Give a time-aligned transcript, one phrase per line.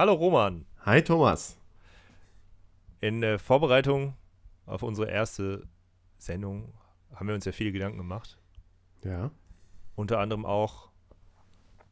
[0.00, 0.64] Hallo Roman.
[0.86, 1.58] Hi Thomas.
[3.02, 4.14] In äh, Vorbereitung
[4.64, 5.68] auf unsere erste
[6.16, 6.72] Sendung
[7.14, 8.38] haben wir uns ja viele Gedanken gemacht.
[9.04, 9.30] Ja.
[9.96, 10.88] Unter anderem auch,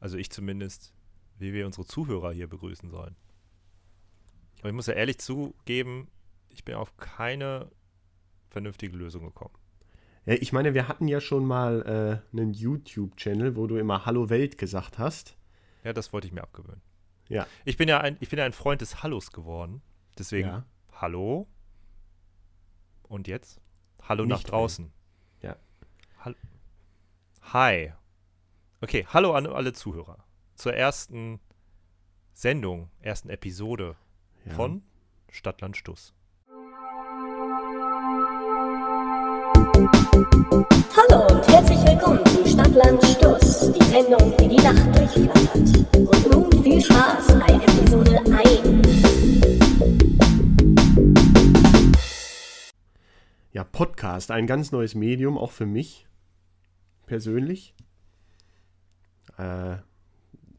[0.01, 0.95] also ich zumindest,
[1.39, 3.15] wie wir unsere Zuhörer hier begrüßen sollen.
[4.63, 6.09] Und ich muss ja ehrlich zugeben,
[6.49, 7.71] ich bin auf keine
[8.49, 9.55] vernünftige Lösung gekommen.
[10.25, 14.31] Ja, ich meine, wir hatten ja schon mal äh, einen YouTube-Channel, wo du immer Hallo
[14.31, 15.37] Welt gesagt hast.
[15.85, 16.88] Ja, das wollte ich mir abgewöhnen.
[17.29, 17.47] Ja.
[17.65, 19.83] Ich bin ja ein, ich bin ja ein Freund des Hallos geworden.
[20.19, 20.65] Deswegen Ja.
[20.93, 21.47] Hallo.
[23.05, 23.61] Und jetzt?
[24.03, 24.91] Hallo Nicht nach draußen.
[25.43, 25.57] Ja.
[26.19, 26.37] Hall
[27.53, 27.93] Hi.
[28.81, 30.25] Okay, hallo an alle Zuhörer.
[30.55, 31.41] Zur ersten
[32.33, 33.97] Sendung, ersten Episode
[34.45, 34.55] ja.
[34.55, 34.83] von
[35.31, 36.15] Stadtland Stuss.
[39.79, 45.57] Hallo und herzlich willkommen zu Stadtland Stuss, die Sendung, die die Nacht durchflattert.
[45.95, 48.73] Und nun viel Spaß bei Episode 1.
[53.53, 56.09] Ja, Podcast, ein ganz neues Medium, auch für mich
[57.07, 57.77] persönlich.
[59.37, 59.77] Äh,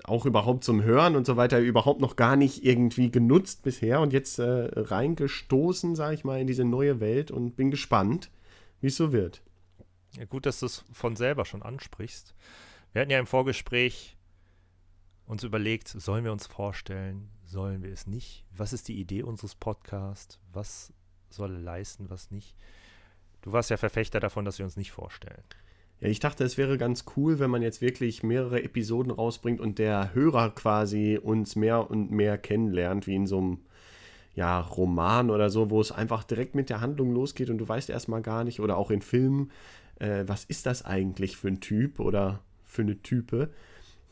[0.05, 4.13] auch überhaupt zum Hören und so weiter überhaupt noch gar nicht irgendwie genutzt bisher und
[4.13, 8.29] jetzt äh, reingestoßen, sage ich mal, in diese neue Welt und bin gespannt,
[8.81, 9.43] wie es so wird.
[10.17, 12.33] Ja, gut, dass du es von selber schon ansprichst.
[12.91, 14.17] Wir hatten ja im Vorgespräch
[15.25, 18.45] uns überlegt, sollen wir uns vorstellen, sollen wir es nicht?
[18.55, 20.39] Was ist die Idee unseres Podcasts?
[20.51, 20.91] Was
[21.29, 22.55] soll er leisten, was nicht?
[23.41, 25.43] Du warst ja Verfechter davon, dass wir uns nicht vorstellen.
[25.99, 29.79] Ja, ich dachte, es wäre ganz cool, wenn man jetzt wirklich mehrere Episoden rausbringt und
[29.79, 33.59] der Hörer quasi uns mehr und mehr kennenlernt, wie in so einem
[34.39, 37.89] ja, Roman oder so, wo es einfach direkt mit der Handlung losgeht und du weißt
[37.89, 39.51] erstmal gar nicht, oder auch in Filmen,
[39.99, 43.49] äh, was ist das eigentlich für ein Typ oder für eine Type,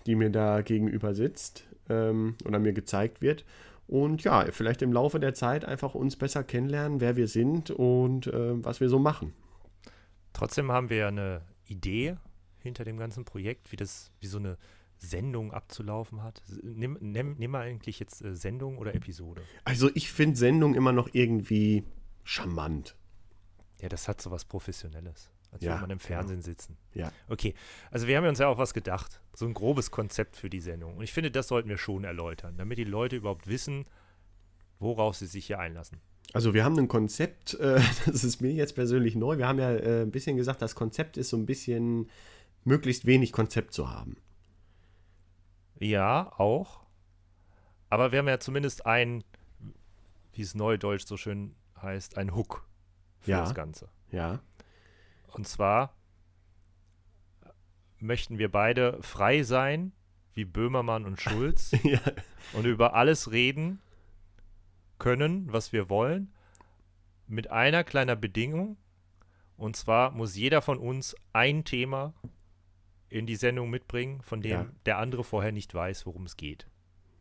[0.06, 3.46] die mir da gegenüber sitzt ähm, oder mir gezeigt wird.
[3.88, 8.28] Und ja, vielleicht im Laufe der Zeit einfach uns besser kennenlernen, wer wir sind und
[8.28, 9.32] äh, was wir so machen.
[10.34, 11.40] Trotzdem haben wir ja eine
[11.70, 12.18] Idee
[12.60, 14.58] hinter dem ganzen Projekt, wie das, wie so eine
[14.98, 16.42] Sendung abzulaufen hat.
[16.64, 19.42] Nimm, nimm, nimm mal eigentlich jetzt äh, Sendung oder Episode.
[19.64, 21.84] Also ich finde Sendung immer noch irgendwie
[22.24, 22.96] charmant.
[23.80, 25.30] Ja, das hat so was Professionelles.
[25.52, 26.78] Als Ja, würde man im Fernsehen sitzen.
[26.94, 27.12] Ja.
[27.30, 27.54] Okay,
[27.90, 29.22] also wir haben uns ja auch was gedacht.
[29.34, 30.98] So ein grobes Konzept für die Sendung.
[30.98, 33.86] Und ich finde, das sollten wir schon erläutern, damit die Leute überhaupt wissen,
[34.80, 36.02] worauf sie sich hier einlassen.
[36.34, 39.38] Also wir haben ein Konzept, äh, das ist mir jetzt persönlich neu.
[39.38, 42.10] Wir haben ja äh, ein bisschen gesagt, das Konzept ist so ein bisschen
[42.66, 44.18] möglichst wenig Konzept zu haben.
[45.80, 46.86] Ja, auch.
[47.90, 49.24] Aber wir haben ja zumindest ein,
[50.34, 52.68] wie es neudeutsch so schön heißt, ein Hook
[53.20, 53.42] für Ja.
[53.42, 53.90] das Ganze.
[54.12, 54.40] Ja.
[55.28, 55.94] Und zwar
[58.00, 59.92] möchten wir beide frei sein,
[60.34, 62.00] wie Böhmermann und Schulz, ja.
[62.54, 63.80] und über alles reden
[65.00, 66.32] können, was wir wollen,
[67.28, 68.78] mit einer kleinen Bedingung.
[69.58, 72.14] Und zwar muss jeder von uns ein Thema
[73.10, 74.66] in die Sendung mitbringen, von dem Ja.
[74.86, 76.68] der andere vorher nicht weiß, worum es geht.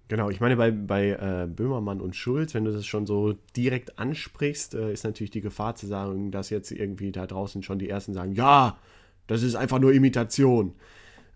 [0.09, 3.99] Genau, ich meine, bei, bei äh, Böhmermann und Schulz, wenn du das schon so direkt
[3.99, 7.89] ansprichst, äh, ist natürlich die Gefahr zu sagen, dass jetzt irgendwie da draußen schon die
[7.89, 8.79] Ersten sagen, ja,
[9.27, 10.75] das ist einfach nur Imitation.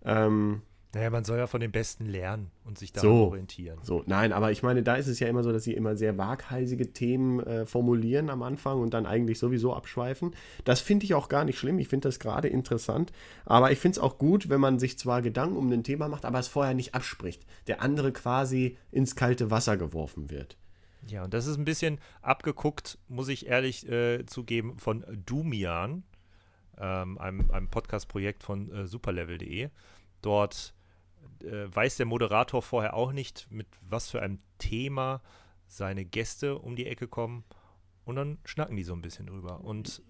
[0.05, 0.61] Ähm,
[0.93, 3.15] Naja, man soll ja von den Besten lernen und sich daran So.
[3.27, 3.79] orientieren.
[3.81, 6.17] So, nein, aber ich meine, da ist es ja immer so, dass sie immer sehr
[6.17, 10.35] waghalsige Themen äh, formulieren am Anfang und dann eigentlich sowieso abschweifen.
[10.65, 11.79] Das finde ich auch gar nicht schlimm.
[11.79, 13.13] Ich finde das gerade interessant.
[13.45, 16.25] Aber ich finde es auch gut, wenn man sich zwar Gedanken um ein Thema macht,
[16.25, 17.45] aber es vorher nicht abspricht.
[17.67, 20.57] Der andere quasi ins kalte Wasser geworfen wird.
[21.07, 26.03] Ja, und das ist ein bisschen abgeguckt, muss ich ehrlich äh, zugeben, von Dumian,
[26.77, 29.69] ähm, einem, einem Podcast-Projekt von äh, superlevel.de.
[30.21, 30.73] Dort
[31.39, 35.21] weiß der Moderator vorher auch nicht, mit was für einem Thema
[35.67, 37.43] seine Gäste um die Ecke kommen.
[38.03, 39.61] Und dann schnacken die so ein bisschen drüber.
[39.61, 40.01] Und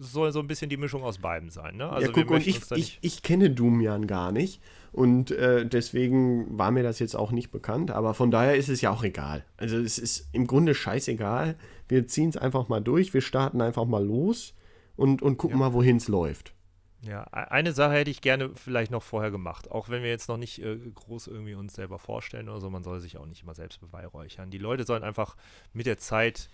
[0.00, 1.76] es soll so ein bisschen die Mischung aus beiden sein.
[1.76, 1.88] Ne?
[1.88, 4.62] Also ja, guck, und ich, ich, ich kenne Dumian gar nicht.
[4.92, 7.90] Und äh, deswegen war mir das jetzt auch nicht bekannt.
[7.90, 9.44] Aber von daher ist es ja auch egal.
[9.56, 11.56] Also es ist im Grunde scheißegal.
[11.88, 13.12] Wir ziehen es einfach mal durch.
[13.14, 14.54] Wir starten einfach mal los
[14.96, 15.66] und, und gucken Ja.
[15.68, 16.54] mal, wohin es läuft.
[17.04, 20.28] Ja, e- eine Sache hätte ich gerne vielleicht noch vorher gemacht, auch wenn wir jetzt
[20.28, 23.42] noch nicht äh, groß irgendwie uns selber vorstellen oder so, man soll sich auch nicht
[23.42, 24.50] immer selbst beweihräuchern.
[24.50, 25.36] Die Leute sollen einfach
[25.72, 26.48] mit der Zeit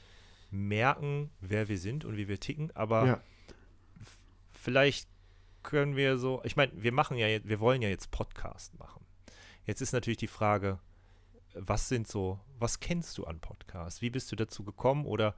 [0.50, 3.20] merken, wer wir sind und wie wir ticken, aber Ja.
[4.52, 5.08] vielleicht
[5.62, 9.04] können wir so, ich meine, wir machen ja jetzt, wir wollen ja jetzt Podcast machen.
[9.66, 10.78] Jetzt ist natürlich die Frage,
[11.54, 14.00] was sind so, was kennst du an Podcasts?
[14.00, 15.34] Wie bist du dazu gekommen oder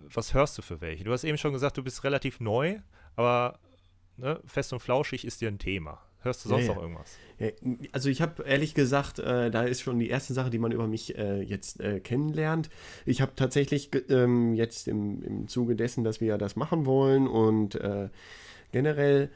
[0.00, 1.04] was hörst du für welche?
[1.04, 2.80] Du hast eben schon gesagt, du bist relativ neu,
[3.16, 3.58] aber
[4.16, 6.00] ne, fest und flauschig ist dir ein Thema.
[6.20, 7.16] Hörst du sonst Ja, noch irgendwas?
[7.40, 7.48] Ja,
[7.90, 10.86] Also ich habe ehrlich gesagt, äh, da ist schon die erste Sache, die man über
[10.86, 12.70] mich äh, jetzt äh, kennenlernt.
[13.06, 17.26] Ich habe tatsächlich ähm, jetzt im, im Zuge dessen, dass wir ja das machen wollen
[17.26, 18.08] und äh,
[18.70, 19.30] generell,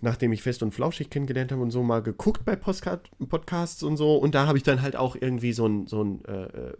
[0.00, 3.96] nachdem ich fest und flauschig kennengelernt habe und so mal geguckt bei Postcard Podcasts und
[3.96, 6.72] so und da habe ich dann halt auch irgendwie so ein, so ein äh, äh,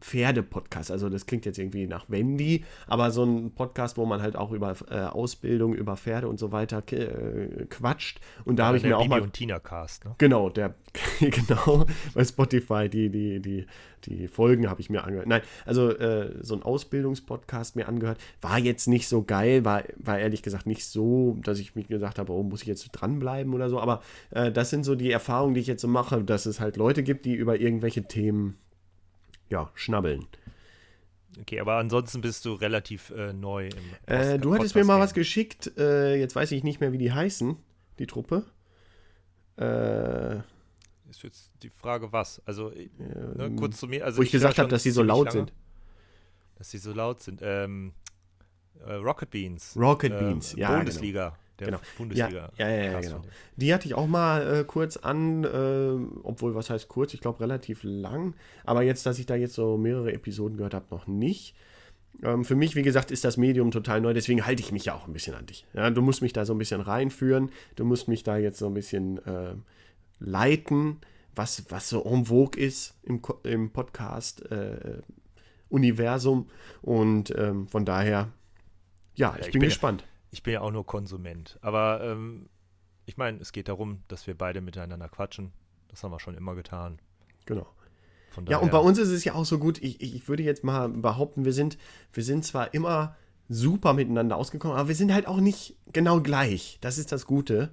[0.00, 0.90] Pferde-Podcast.
[0.90, 4.52] Also das klingt jetzt irgendwie nach Wendy, aber so ein Podcast, wo man halt auch
[4.52, 8.20] über äh, Ausbildung, über Pferde und so weiter äh, quatscht.
[8.44, 10.14] Und da habe ich mir auch Bibi mal und Tina Cast, ne?
[10.18, 10.74] Genau, der,
[11.20, 13.66] genau, bei Spotify, die, die, die,
[14.04, 15.26] die Folgen habe ich mir angehört.
[15.26, 18.18] Nein, also äh, so ein Ausbildungspodcast mir angehört.
[18.40, 22.18] War jetzt nicht so geil, war, war ehrlich gesagt nicht so, dass ich mir gesagt
[22.18, 23.80] habe, oh, muss ich jetzt dranbleiben oder so.
[23.80, 26.76] Aber äh, das sind so die Erfahrungen, die ich jetzt so mache, dass es halt
[26.76, 28.56] Leute gibt, die über irgendwelche Themen,
[29.50, 30.26] ja, schnabbeln.
[31.40, 33.72] Okay, aber ansonsten bist du relativ äh, neu im
[34.06, 36.98] Äh, Post- du hattest mir mal was geschickt, äh, jetzt weiß ich nicht mehr, wie
[36.98, 37.56] die heißen,
[37.98, 38.44] die Truppe.
[39.56, 40.36] Äh,
[41.10, 42.40] Ist jetzt die Frage, was?
[42.46, 44.04] Also, äh, ne, kurz zu mir.
[44.04, 45.52] Also wo ich gesagt habe, dass sie so laut lange, sind.
[46.56, 47.40] Dass sie so laut sind.
[47.42, 47.92] Ähm,
[48.86, 49.76] äh, Rocket Beans.
[49.76, 51.36] Rocket äh, Beans, ja, Bundesliga.
[51.60, 51.78] Der Genau.
[51.98, 52.50] Bundesliga.
[52.56, 53.22] Ja, ja, ja, ja, genau.
[53.56, 55.92] Die hatte ich auch mal äh, kurz an, äh,
[56.24, 57.14] obwohl, was heißt kurz?
[57.14, 58.34] Ich glaube relativ lang.
[58.64, 61.54] Aber jetzt, dass ich da jetzt so mehrere Episoden gehört habe, noch nicht.
[62.22, 64.94] Ähm, für mich, wie gesagt, ist das Medium total neu, deswegen halte ich mich ja
[64.94, 65.64] auch ein bisschen an dich.
[65.74, 68.66] Ja, du musst mich da so ein bisschen reinführen, du musst mich da jetzt so
[68.66, 69.54] ein bisschen äh,
[70.18, 70.98] leiten,
[71.34, 76.48] was, was so en vogue ist im, im Podcast-Universum.
[76.82, 78.28] Und ähm, von daher,
[79.14, 80.04] ja, ich, ich bin bin ja- gespannt.
[80.30, 81.58] Ich bin ja auch nur Konsument.
[81.60, 82.48] Aber ähm,
[83.06, 85.52] ich meine, es geht darum, dass wir beide miteinander quatschen.
[85.88, 87.00] Das haben wir schon immer getan.
[87.46, 87.66] Genau.
[88.48, 90.88] Ja, und bei uns ist es ja auch so gut, ich, ich würde jetzt mal
[90.88, 91.78] behaupten, wir sind,
[92.12, 93.16] wir sind zwar immer
[93.48, 96.78] super miteinander ausgekommen, aber wir sind halt auch nicht genau gleich.
[96.80, 97.70] Das ist das Gute.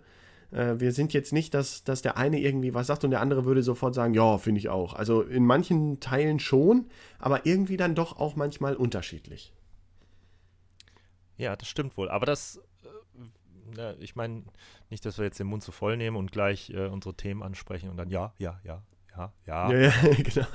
[0.51, 3.45] Äh, wir sind jetzt nicht, dass, dass der eine irgendwie was sagt und der andere
[3.45, 4.93] würde sofort sagen, ja, finde ich auch.
[4.93, 6.87] Also in manchen Teilen schon,
[7.19, 9.53] aber irgendwie dann doch auch manchmal unterschiedlich.
[11.37, 12.09] Ja, das stimmt wohl.
[12.09, 12.87] Aber das, äh,
[13.75, 14.43] na, ich meine,
[14.89, 17.89] nicht, dass wir jetzt den Mund zu voll nehmen und gleich äh, unsere Themen ansprechen
[17.89, 18.81] und dann ja, ja, ja,
[19.15, 19.71] ja, ja.
[19.71, 20.47] Ja, ja, genau.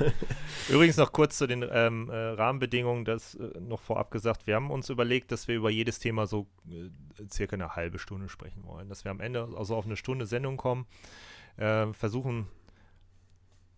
[0.68, 4.46] Übrigens noch kurz zu den ähm, äh, Rahmenbedingungen, das äh, noch vorab gesagt.
[4.46, 6.90] Wir haben uns überlegt, dass wir über jedes Thema so äh,
[7.30, 8.88] circa eine halbe Stunde sprechen wollen.
[8.88, 10.86] Dass wir am Ende also auf eine Stunde Sendung kommen,
[11.56, 12.46] äh, versuchen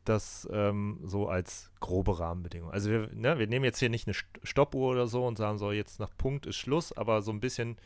[0.04, 2.70] das ähm, so als grobe Rahmenbedingung.
[2.70, 5.58] Also wir, ne, wir nehmen jetzt hier nicht eine St- Stoppuhr oder so und sagen
[5.58, 7.76] so, jetzt nach Punkt ist Schluss, aber so ein bisschen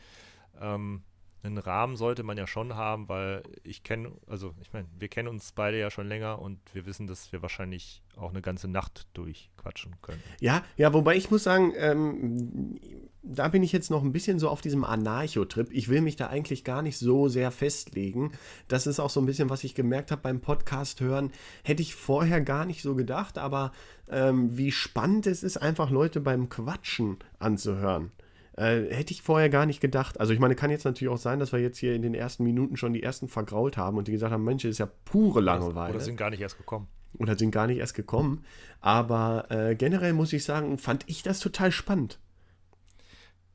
[0.61, 1.03] ähm,
[1.43, 5.27] einen Rahmen sollte man ja schon haben, weil ich kenne, also ich meine, wir kennen
[5.27, 9.07] uns beide ja schon länger und wir wissen, dass wir wahrscheinlich auch eine ganze Nacht
[9.13, 10.21] durchquatschen können.
[10.41, 12.79] Ja, ja, wobei ich muss sagen, ähm,
[13.21, 15.69] da bin ich jetzt noch ein bisschen so auf diesem Anarcho-Trip.
[15.71, 18.33] Ich will mich da eigentlich gar nicht so sehr festlegen.
[18.67, 21.31] Das ist auch so ein bisschen, was ich gemerkt habe beim Podcast hören.
[21.63, 23.71] Hätte ich vorher gar nicht so gedacht, aber
[24.09, 28.11] ähm, wie spannend es ist, einfach Leute beim Quatschen anzuhören.
[28.59, 30.19] Äh, hätte ich vorher gar nicht gedacht.
[30.19, 32.43] Also ich meine, kann jetzt natürlich auch sein, dass wir jetzt hier in den ersten
[32.43, 35.39] Minuten schon die ersten vergrault haben und die gesagt haben, Mensch, das ist ja pure
[35.39, 36.89] Langeweile Oder sind gar nicht erst gekommen.
[37.17, 38.43] oder sind gar nicht erst gekommen.
[38.81, 42.19] Aber äh, generell muss ich sagen, fand ich das total spannend.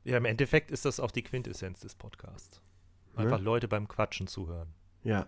[0.05, 2.61] Ja, im Endeffekt ist das auch die Quintessenz des Podcasts.
[3.15, 3.43] Einfach Ja.
[3.43, 4.69] Leute beim Quatschen zuhören.
[5.03, 5.27] Ja.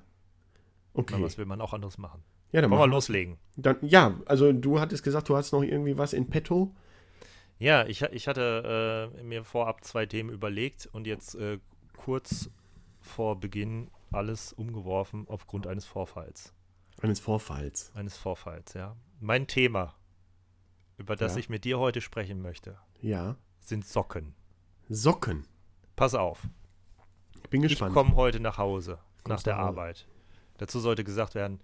[0.95, 1.21] Okay.
[1.21, 2.23] was will man auch anderes machen?
[2.51, 3.37] Ja, dann Wollen wir loslegen?
[3.55, 6.73] Dann, ja, also du hattest gesagt, du hast noch irgendwie was in petto.
[7.59, 11.59] Ja, ich, ich hatte äh, mir vorab zwei Themen überlegt und jetzt äh,
[11.95, 12.49] kurz
[12.99, 16.53] vor Beginn alles umgeworfen aufgrund eines Vorfalls.
[17.01, 17.91] Eines Vorfalls.
[17.95, 18.95] Eines Vorfalls, ja.
[19.19, 19.95] Mein Thema,
[20.97, 21.39] über das Ja.
[21.39, 23.35] ich mit dir heute sprechen möchte, Ja.
[23.59, 24.35] sind Socken.
[24.89, 25.47] Socken.
[25.95, 26.47] Pass auf.
[27.43, 27.93] Ich bin Ich gespannt.
[27.93, 29.63] komme heute nach Hause, nach Kommst der nach.
[29.65, 30.07] Arbeit.
[30.57, 31.59] Dazu sollte gesagt werden,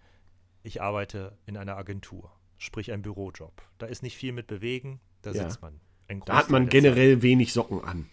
[0.64, 3.62] ich arbeite in einer Agentur, sprich ein Bürojob.
[3.78, 5.80] Da ist nicht viel mit bewegen, da sitzt man.
[6.26, 8.08] Da hat man generell wenig Socken an.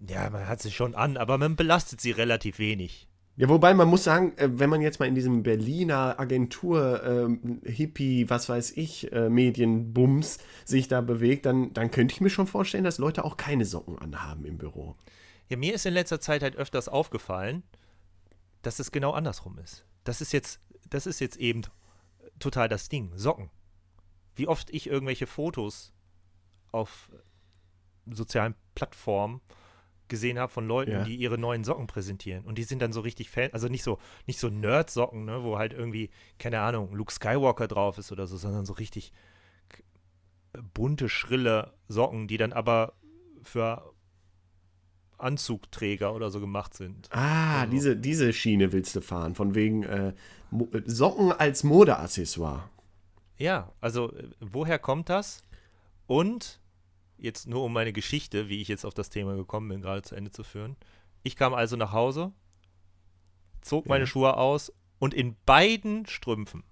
[0.00, 3.08] Ja, man hat sie schon an, aber man belastet sie relativ wenig.
[3.36, 7.60] Ja, wobei man muss sagen, äh, wenn man jetzt mal in diesem Berliner Agentur, ähm,
[7.64, 12.46] Hippie, was weiß ich, äh, Medienbums sich da bewegt, dann, dann könnte ich mir schon
[12.46, 14.94] vorstellen, dass Leute auch keine Socken anhaben im Büro.
[15.48, 17.64] Ja, mir ist in letzter Zeit halt öfters aufgefallen,
[18.62, 19.84] dass es genau andersrum ist.
[20.04, 21.62] Das ist jetzt, das ist jetzt eben
[22.38, 23.10] total das Ding.
[23.16, 23.50] Socken.
[24.36, 25.93] Wie oft ich irgendwelche Fotos
[26.74, 27.10] auf
[28.06, 29.40] sozialen Plattformen
[30.08, 31.04] gesehen habe von Leuten, Ja.
[31.04, 32.44] die ihre neuen Socken präsentieren.
[32.44, 35.56] Und die sind dann so richtig Fan, also nicht so, nicht so Nerd-Socken, ne, wo
[35.58, 39.12] halt irgendwie, keine Ahnung, Luke Skywalker drauf ist oder so, sondern so richtig
[40.74, 42.92] bunte, schrille Socken, die dann aber
[43.42, 43.94] für
[45.18, 47.08] Anzugträger oder so gemacht sind.
[47.10, 47.70] Ah, Also.
[47.70, 50.12] diese, diese Schiene willst du fahren, von wegen äh,
[50.50, 52.68] Mo Socken als Modeaccessoire.
[53.38, 55.42] Ja, also äh, woher kommt das?
[56.06, 56.60] Und
[57.18, 60.14] jetzt nur um meine Geschichte, wie ich jetzt auf das Thema gekommen bin, gerade zu
[60.14, 60.76] Ende zu führen.
[61.22, 62.32] Ich kam also nach Hause,
[63.62, 64.06] zog meine Ja.
[64.06, 66.64] Schuhe aus und in beiden Strümpfen.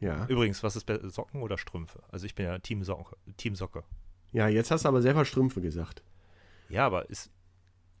[0.00, 0.26] Ja.
[0.26, 2.02] Übrigens, was ist besser, Socken oder Strümpfe?
[2.10, 3.16] Also ich bin ja Team Socke.
[3.36, 3.84] Team Socke.
[4.32, 6.02] Ja, jetzt hast du aber selber Strümpfe gesagt.
[6.68, 7.30] Ja, aber ist,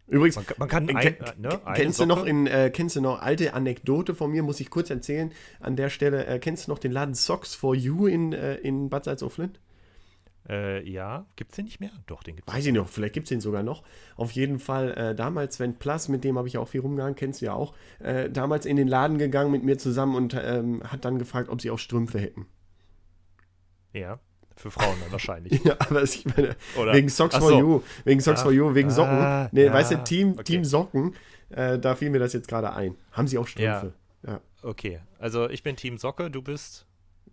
[0.06, 2.70] Übrigens, man, kann- man kann Äh, ein, äh, ne, kennst, du Socke, noch in, äh,
[2.74, 5.32] kennst du noch alte Anekdote von mir, muss ich kurz erzählen.
[5.60, 8.90] An der Stelle, äh, kennst du noch den Laden Socks for You in, äh, in
[8.90, 9.56] Bad Salzuflen?
[10.48, 11.90] Äh, ja, gibt's den nicht mehr?
[12.06, 12.52] Doch, den gibt's.
[12.52, 13.82] Weiß ich noch, vielleicht gibt es den sogar noch.
[14.16, 17.40] Auf jeden Fall, äh, damals Sven Plus, mit dem habe ich auch viel rumgegangen, kennst
[17.40, 21.04] du ja auch, äh, damals in den Laden gegangen mit mir zusammen und ähm, hat
[21.04, 22.46] dann gefragt, ob sie auch Strümpfe hätten.
[23.92, 24.18] Ja,
[24.56, 25.60] für Frauen dann wahrscheinlich.
[25.64, 26.92] Ja, aber ich meine, Oder?
[26.94, 27.58] wegen Socks Ach for so.
[27.58, 29.12] You, wegen Socks Ah, for You, wegen Socken.
[29.16, 30.42] ah, nee, ja, weißt du, Team, okay.
[30.44, 31.14] Team Socken,
[31.50, 32.96] äh, da fiel mir das jetzt gerade ein.
[33.12, 33.92] Haben sie auch Strümpfe?
[34.26, 34.40] Ja.
[34.62, 36.86] Okay, also ich bin Team Socke, du bist.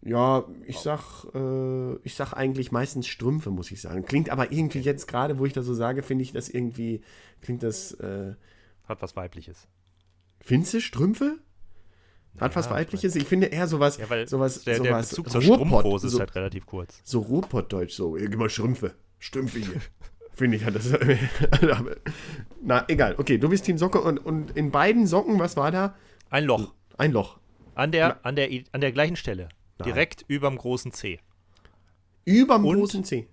[0.03, 4.03] Ja, ich sag, äh, ich sag eigentlich meistens Strümpfe, muss ich sagen.
[4.03, 7.01] Klingt aber irgendwie jetzt gerade, wo ich das so sage, finde ich das irgendwie,
[7.41, 8.34] klingt das, äh,
[8.88, 9.67] Hat was Weibliches.
[10.39, 11.38] findest du Strümpfe?
[12.36, 13.15] Hat Naja, was ich Weibliches?
[13.15, 16.13] Ich finde eher sowas, Ja, weil sowas, der, der sowas Bezug zur Ruhrpott- Strumpfhose ist
[16.13, 17.00] so, halt relativ kurz.
[17.03, 19.81] so Ruhrpottdeutsch, so, ja, gib mal Strümpfe, Strümpfe hier.
[20.34, 20.91] finde ich, hat das,
[22.63, 23.15] na, egal.
[23.17, 25.96] Okay, du bist Team Socke und, und in beiden Socken, was war da?
[26.29, 26.74] Ein Loch.
[26.98, 27.38] Ein Loch.
[27.75, 29.50] An der, an der, an der gleichen Stelle.
[29.81, 29.93] Nein.
[29.93, 31.19] Direkt überm großen C.
[32.25, 32.77] Überm Und?
[32.77, 33.27] großen C.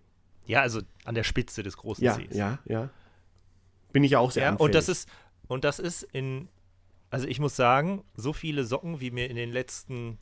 [0.47, 2.35] Ja, also an der Spitze des großen Ja, Cs.
[2.37, 2.89] ja, ja.
[3.93, 4.67] Bin ich ja auch sehr Ja, anfällig.
[4.69, 5.09] und das ist,
[5.47, 6.49] und das ist in,
[7.11, 10.19] also ich muss sagen, so viele Socken, wie mir in den letzten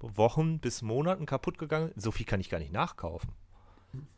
[0.00, 3.30] Wochen bis Monaten kaputt gegangen sind, so viel kann ich gar nicht nachkaufen.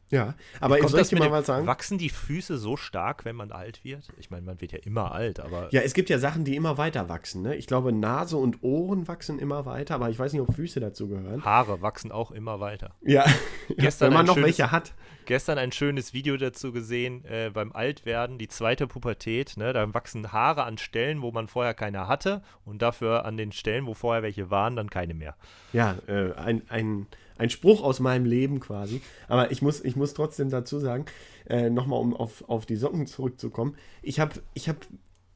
[0.09, 1.67] Ja, aber Kommt soll ich dir mal was sagen?
[1.67, 4.09] Wachsen die Füße so stark, wenn man alt wird?
[4.19, 6.79] Ich meine, man wird ja immer alt, aber Ja, es gibt ja Sachen, die immer
[6.79, 7.43] weiter wachsen.
[7.43, 7.57] Ne?
[7.57, 11.09] Ich glaube, Nase und Ohren wachsen immer weiter, aber ich weiß nicht, ob Füße dazu
[11.09, 11.45] gehören.
[11.45, 12.95] Haare wachsen auch immer weiter.
[13.03, 13.25] Ja,
[13.77, 14.95] Gestern wenn man noch schönes- welche hat.
[15.25, 19.57] Gestern ein schönes Video dazu gesehen, äh, beim Altwerden, die zweite Pubertät.
[19.57, 19.73] Ne?
[19.73, 23.87] Da wachsen Haare an Stellen, wo man vorher keine hatte und dafür an den Stellen,
[23.87, 25.35] wo vorher welche waren, dann keine mehr.
[25.73, 27.07] Ja, äh, ein, ein,
[27.39, 29.01] ein Spruch aus meinem Leben quasi.
[29.29, 31.07] Aber ich muss, ich muss trotzdem dazu sagen,
[31.49, 33.77] äh, nochmal um auf, auf die Socken zurückzukommen.
[34.03, 34.79] Ich habe, ich habe,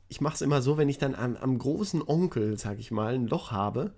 [0.08, 3.14] ich mache es immer so, wenn ich dann am, am großen Onkel, sag ich mal,
[3.14, 3.92] ein Loch habe,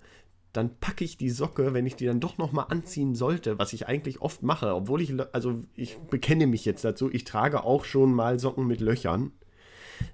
[0.53, 3.87] dann packe ich die Socke, wenn ich die dann doch nochmal anziehen sollte, was ich
[3.87, 8.13] eigentlich oft mache, obwohl ich, also ich bekenne mich jetzt dazu, ich trage auch schon
[8.13, 9.31] mal Socken mit Löchern.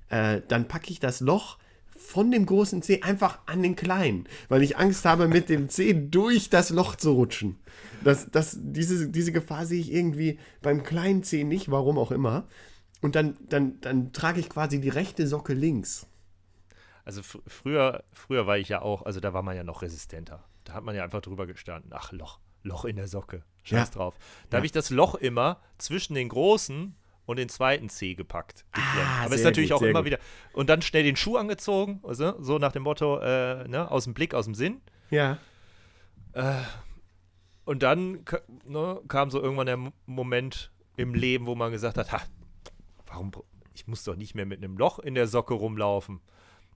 [0.07, 1.57] Äh, dann packe ich das Loch
[1.99, 5.93] von dem großen Zeh einfach an den kleinen, weil ich Angst habe, mit dem Zeh
[5.93, 7.57] durch das Loch zu rutschen.
[8.03, 12.47] Das, das, diese, diese Gefahr sehe ich irgendwie beim kleinen Zeh nicht, warum auch immer.
[13.01, 16.07] Und dann, dann, dann trage ich quasi die rechte Socke links.
[17.05, 20.43] Also fr früher, früher war ich ja auch, also da war man ja noch resistenter.
[20.63, 23.93] Da hat man ja einfach drüber gestanden, ach Loch, Loch in der Socke, scheiß Ja.
[23.95, 24.15] drauf.
[24.49, 24.59] Da Ja.
[24.59, 26.95] habe ich das Loch immer zwischen den großen
[27.29, 28.65] und den zweiten C gepackt.
[28.71, 30.07] Ah, Aber ist natürlich gut, auch immer gut.
[30.07, 30.19] wieder.
[30.53, 34.13] Und dann schnell den Schuh angezogen, also, so nach dem Motto, äh, ne, aus dem
[34.13, 34.81] Blick, aus dem Sinn.
[35.11, 35.37] Ja.
[37.65, 38.25] Und dann
[38.65, 42.21] ne, kam so irgendwann der Mo- Moment im Leben, wo man gesagt hat, ha,
[43.07, 43.31] warum,
[43.73, 46.21] ich muss doch nicht mehr mit einem Loch in der Socke rumlaufen.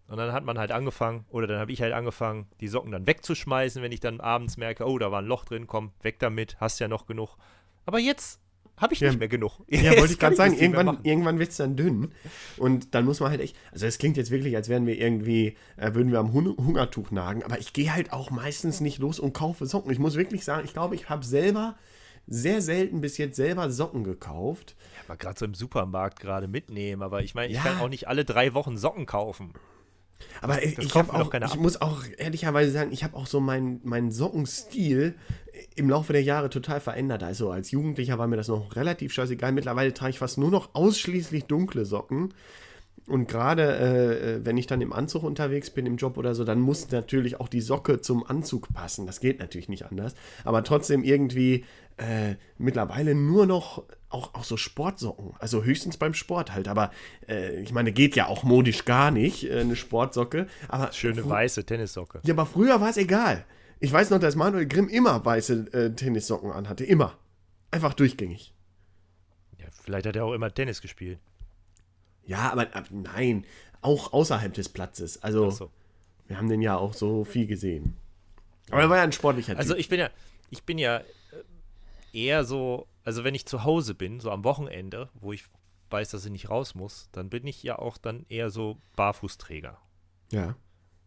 [0.07, 3.07] Und dann hat man halt angefangen, oder dann habe ich halt angefangen, die Socken dann
[3.07, 6.57] wegzuschmeißen, wenn ich dann abends merke, oh, da war ein Loch drin, komm, weg damit,
[6.60, 7.38] hast ja noch genug.
[7.86, 8.39] Aber jetzt
[8.77, 9.10] habe ich Ja.
[9.10, 9.60] nicht mehr genug.
[9.70, 12.12] Ja, wollte ich kann gerade sagen, irgendwann, irgendwann wird es dann dünn.
[12.58, 15.56] Und dann muss man halt echt, also es klingt jetzt wirklich, als wären wir irgendwie,
[15.77, 19.20] äh, würden wir am Hun Hungertuch nagen, aber ich gehe halt auch meistens nicht los
[19.20, 19.92] und kaufe Socken.
[19.92, 21.75] Ich muss wirklich sagen, ich glaube, ich habe selber
[22.25, 24.75] sehr selten bis jetzt selber Socken gekauft.
[25.08, 27.63] Aber gerade so im Supermarkt gerade mitnehmen, aber ich meine, ich Ja.
[27.63, 29.53] kann auch nicht alle drei Wochen Socken kaufen.
[30.42, 33.42] Aber ich, das ich, auch, keiner ich muss auch ehrlicherweise sagen, ich habe auch so
[33.42, 35.15] meinen meinen Sockenstil
[35.75, 37.24] im Laufe der Jahre total verändert.
[37.24, 39.51] Also als Jugendlicher war mir das noch relativ scheißegal.
[39.51, 42.34] Mittlerweile trage ich fast nur noch ausschließlich dunkle Socken.
[43.06, 46.46] Und gerade äh, äh, wenn ich dann im Anzug unterwegs bin, im Job oder so,
[46.46, 49.06] dann muss natürlich auch die Socke zum Anzug passen.
[49.06, 50.15] Das geht natürlich nicht anders.
[50.46, 51.65] Aber trotzdem irgendwie
[51.98, 55.34] äh, mittlerweile nur noch auch, auch so Sportsocken.
[55.39, 56.70] Also höchstens beim Sport halt.
[56.70, 56.92] Aber
[57.27, 60.48] äh, ich meine, geht ja auch modisch gar nicht, äh, eine Sportsocke.
[60.70, 62.22] Aber Schöne weiße Tennissocke.
[62.24, 63.44] ja, aber früher war es egal.
[63.84, 66.86] Ich weiß noch, dass Manuel Grimm immer weiße äh, Tennissocken anhatte.
[66.86, 67.18] Immer.
[67.70, 68.54] Einfach durchgängig.
[69.58, 71.20] Ja, vielleicht hat er auch immer Tennis gespielt.
[72.25, 73.46] Ja, aber äh, nein,
[73.82, 75.22] auch außerhalb des Platzes.
[75.22, 75.70] Also, so.
[76.28, 77.98] wir haben den ja auch so viel gesehen.
[78.72, 79.82] Aber er war ja ein sportlicher Also Typ.
[79.82, 80.10] ich bin ja,
[80.50, 81.04] ich bin ja äh,
[82.13, 85.44] eher so, also wenn ich zu Hause bin, so am Wochenende, wo ich
[85.90, 89.78] weiß, dass ich nicht raus muss, dann bin ich ja auch dann eher so Barfußträger.
[90.32, 90.56] Ja.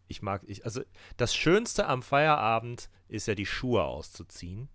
[0.07, 0.81] Ich mag, ich, also
[1.17, 4.69] das Schönste am Feierabend ist ja die Schuhe auszuziehen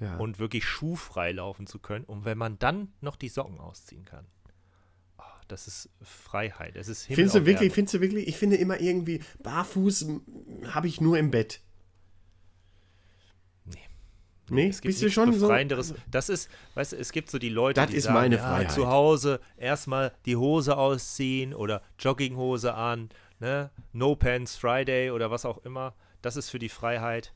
[0.00, 0.16] ja.
[0.16, 2.04] und wirklich schuhfrei laufen zu können.
[2.04, 4.26] Und wenn man dann noch die Socken ausziehen kann.
[5.18, 6.76] Oh, das ist Freiheit.
[6.76, 10.06] Das ist Himmel Findest du wirklich, findest du wirklich, ich finde immer irgendwie, barfuß
[10.68, 11.60] habe ich nur im Bett.
[13.64, 13.78] Nee.
[14.50, 15.46] Nee, Es gibt bist du schon so.
[15.46, 15.94] Befreienderes.
[16.10, 18.42] Das ist, weißt du, es gibt so die Leute, Das die ist sagen, meine ja,
[18.42, 18.72] Freiheit.
[18.72, 23.70] zu Hause erstmal die Hose ausziehen oder Jogginghose an, ne?
[23.92, 25.94] No Pants Friday oder was auch immer.
[26.22, 27.32] Das ist für die Freiheit.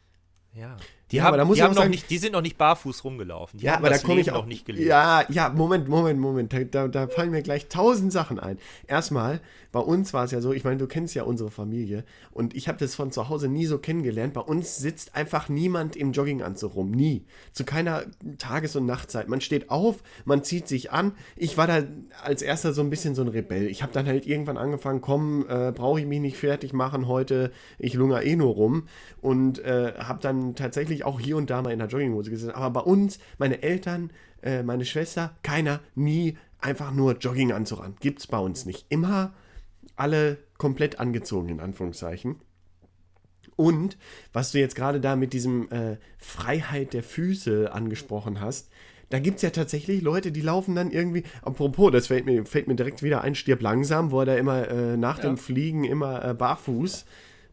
[0.52, 0.76] Ja.
[1.12, 3.04] Die, Ja, haben, aber da muss die, haben sagen- nicht, die sind noch nicht barfuß
[3.04, 3.58] rumgelaufen.
[3.60, 4.86] Die Ja, haben aber da komme ich auch nicht gelebt.
[4.86, 6.52] Ja, ja, Moment, Moment, Moment.
[6.52, 8.58] Da, da, da fallen mir gleich tausend Sachen ein.
[8.86, 9.40] Erstmal,
[9.72, 12.66] bei uns war es ja so, ich meine, du kennst ja unsere Familie und ich
[12.68, 14.32] habe das von zu Hause nie so kennengelernt.
[14.34, 16.90] Bei uns sitzt einfach niemand im Jogginganzug rum.
[16.90, 17.24] Nie.
[17.52, 18.04] Zu keiner
[18.38, 19.28] Tages- und Nachtzeit.
[19.28, 21.12] Man steht auf, man zieht sich an.
[21.36, 21.82] Ich war da
[22.22, 23.66] als erster so ein bisschen so ein Rebell.
[23.66, 27.52] Ich habe dann halt irgendwann angefangen, komm, äh, brauche ich mich nicht fertig machen heute.
[27.78, 28.84] Ich lunger eh nur rum.
[29.20, 32.54] Und äh, habe dann tatsächlich auch hier und da mal in der Jogginghose gesessen.
[32.54, 34.10] Aber bei uns, meine Eltern,
[34.42, 37.96] äh, meine Schwester, keiner, nie einfach nur Jogginganzug an.
[38.00, 38.86] Gibt's bei uns nicht.
[38.88, 39.34] Immer
[39.96, 42.36] alle komplett angezogen, in Anführungszeichen.
[43.56, 43.98] Und
[44.32, 48.70] was du jetzt gerade da mit diesem äh, Freiheit der Füße angesprochen hast,
[49.10, 52.66] da gibt es ja tatsächlich Leute, die laufen dann irgendwie, apropos, das fällt mir, fällt
[52.66, 56.24] mir direkt wieder ein, stirb langsam, wo er da immer äh, nach dem Fliegen immer
[56.24, 57.04] äh, barfuß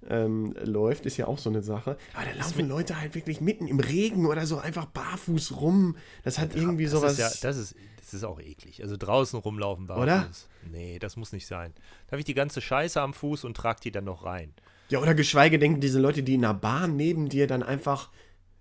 [0.08, 1.98] ähm, läuft, ist ja auch so eine Sache.
[2.14, 5.96] Aber da laufen Leute halt wirklich mitten im Regen oder so einfach barfuß rum.
[6.24, 7.14] Das hat irgendwie das sowas.
[7.14, 8.82] Ist ja, das, ist, das ist auch eklig.
[8.82, 10.04] Also draußen rumlaufen barfuß.
[10.04, 10.30] Oder?
[10.72, 11.74] Nee, das muss nicht sein.
[12.08, 14.54] Da habe ich die ganze Scheiße am Fuß und trage die dann noch rein.
[14.90, 18.10] Ja, oder geschweige denn diese Leute, die in der Bahn neben dir dann einfach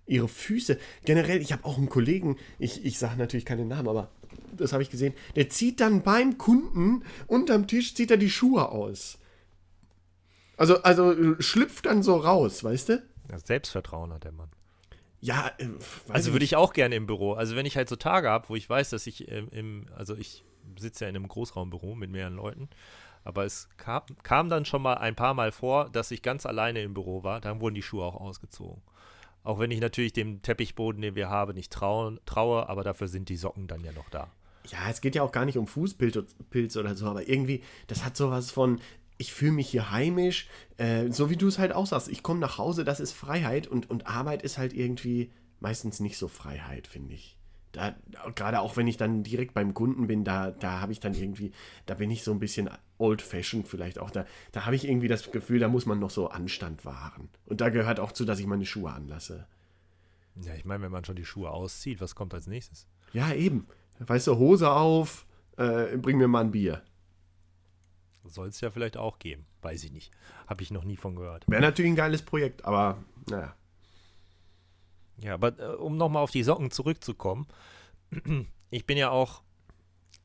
[0.05, 0.77] ihre Füße.
[1.05, 4.09] Generell, ich habe auch einen Kollegen, ich, ich sage natürlich keinen Namen, aber
[4.55, 8.69] das habe ich gesehen, der zieht dann beim Kunden unterm Tisch, zieht er die Schuhe
[8.69, 9.19] aus.
[10.59, 13.03] Also, also äh, schlüpft dann so raus, weißt du?
[13.31, 14.49] Ja, Selbstvertrauen hat der Mann.
[15.21, 15.69] Ja, äh,
[16.09, 17.31] Also würde ich auch gerne im Büro.
[17.31, 20.15] Also wenn ich halt so Tage habe, wo ich weiß, dass ich ähm, im, also
[20.15, 20.43] ich
[20.77, 22.69] sitze ja in einem Großraumbüro mit mehreren Leuten,
[23.23, 26.81] aber es kam, kam dann schon mal ein paar Mal vor, dass ich ganz alleine
[26.81, 28.81] im Büro war, dann wurden die Schuhe auch ausgezogen.
[29.43, 33.29] Auch wenn ich natürlich dem Teppichboden, den wir haben, nicht trauen, traue, aber dafür sind
[33.29, 34.27] die Socken dann ja noch da.
[34.67, 38.03] Ja, es geht ja auch gar nicht um Fußpilz Pilz oder so, aber irgendwie, das
[38.03, 38.81] hat sowas von,
[39.19, 42.07] ich fühle mich hier heimisch, äh, so wie du es halt auch sagst.
[42.07, 46.17] Ich komme nach Hause, das ist Freiheit und, und Arbeit ist halt irgendwie meistens nicht
[46.17, 47.37] so Freiheit, finde ich.
[47.73, 47.95] Da,
[48.33, 51.51] gerade auch wenn ich dann direkt beim Kunden bin, da, da habe ich dann irgendwie,
[51.85, 54.09] da bin ich so ein bisschen old-fashioned vielleicht auch.
[54.09, 57.29] Da, da habe ich irgendwie das Gefühl, da muss man noch so Anstand wahren.
[57.45, 59.47] Und da gehört auch zu, dass ich meine Schuhe anlasse.
[60.41, 62.87] Ja, ich meine, wenn man schon die Schuhe auszieht, was kommt als nächstes?
[63.11, 63.67] Ja, eben.
[63.99, 65.27] Weißt du, Hose auf,
[65.57, 66.83] äh, bring mir mal ein Bier.
[68.25, 69.45] Soll es ja vielleicht auch geben.
[69.61, 70.11] Weiß ich nicht.
[70.47, 71.45] Habe ich noch nie von gehört.
[71.47, 72.97] Wäre natürlich ein geiles Projekt, aber
[73.29, 73.55] naja.
[75.21, 77.47] Ja, aber äh, um nochmal auf die Socken zurückzukommen,
[78.69, 79.43] ich bin ja auch,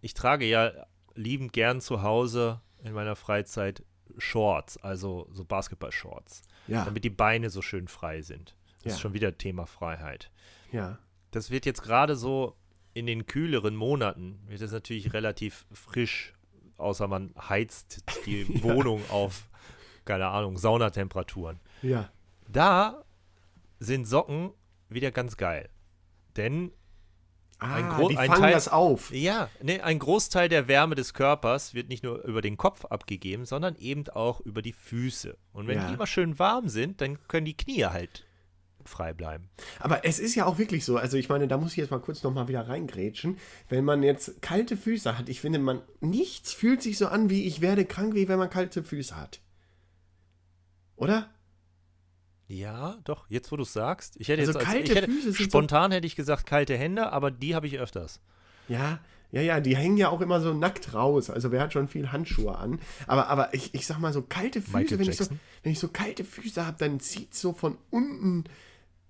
[0.00, 0.72] ich trage ja
[1.14, 3.84] liebend gern zu Hause in meiner Freizeit
[4.18, 8.54] Shorts, also so Basketball-Shorts, Ja, damit die Beine so schön frei sind.
[8.78, 8.90] Das Ja.
[8.92, 10.30] ist schon wieder Thema Freiheit.
[10.70, 10.98] ja.
[11.30, 12.54] Das wird jetzt gerade so
[12.92, 16.32] in den kühleren Monaten, wird das natürlich relativ frisch,
[16.76, 19.48] außer man heizt die Wohnung auf,
[20.04, 21.60] keine Ahnung, Saunatemperaturen.
[21.82, 22.10] Ja.
[22.48, 23.04] Da
[23.78, 24.50] sind Socken
[24.88, 25.68] wieder ganz geil.
[26.36, 26.72] Denn
[27.60, 29.12] Ah, Ein Gro- die ein fangen Teil- das auf.
[29.12, 33.46] ja, ne, ein Großteil der Wärme des Körpers wird nicht nur über den Kopf abgegeben,
[33.46, 35.38] sondern eben auch über die Füße.
[35.52, 35.86] Und wenn Ja.
[35.88, 38.26] die immer schön warm sind, dann können die Knie halt
[38.88, 39.48] frei bleiben.
[39.80, 40.96] Aber es ist ja auch wirklich so.
[40.96, 43.38] Also ich meine, da muss ich jetzt mal kurz nochmal wieder reingrätschen.
[43.68, 47.44] Wenn man jetzt kalte Füße hat, ich finde, man nichts fühlt sich so an, wie
[47.46, 49.40] ich werde krank, wie wenn man kalte Füße hat.
[50.96, 51.30] Oder?
[52.46, 54.16] Ja, doch, jetzt wo du es sagst.
[54.18, 57.10] Ich hätte Also jetzt als, hätte, Füße sind so- spontan hätte ich gesagt kalte Hände,
[57.12, 58.20] aber die habe ich öfters.
[58.68, 59.00] Ja,
[59.32, 61.28] ja, ja, die hängen ja auch immer so nackt raus.
[61.28, 62.78] Also wer hat schon viel Handschuhe an?
[63.06, 65.26] Aber, aber ich, ich sag mal so kalte Füße, wenn ich so,
[65.62, 68.44] wenn ich so kalte Füße habe, dann zieht so von unten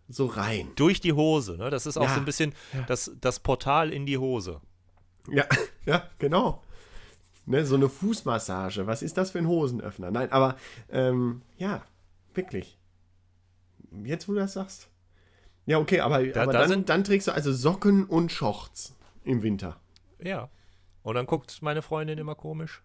[0.09, 0.71] so rein.
[0.77, 1.71] Durch die Hose, ne?
[1.71, 2.55] Das ist auch Ja, so ein bisschen
[2.89, 4.61] das, das Portal in die Hose.
[5.31, 5.45] Ja,
[5.87, 6.63] ja, genau.
[7.47, 8.87] Ne, so eine Fußmassage.
[8.87, 10.11] Was ist das für ein Hosenöffner?
[10.11, 10.57] Nein, aber
[10.91, 11.83] ähm, ja,
[12.35, 12.79] wirklich.
[14.05, 14.89] Jetzt, wo du das sagst.
[15.67, 19.43] Ja, okay, aber, aber da dann, sind- dann trägst du also Socken und Shorts im
[19.43, 19.79] Winter.
[20.23, 20.49] Ja.
[21.03, 22.83] Und dann guckt meine Freundin immer komisch.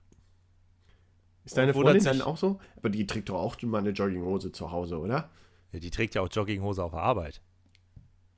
[1.45, 2.59] Ist deine Freundin dann auch so?
[2.75, 5.29] Aber die trägt doch auch mal eine Jogginghose zu Hause, oder?
[5.71, 7.41] Ja, die trägt ja auch Jogginghose auf der Arbeit.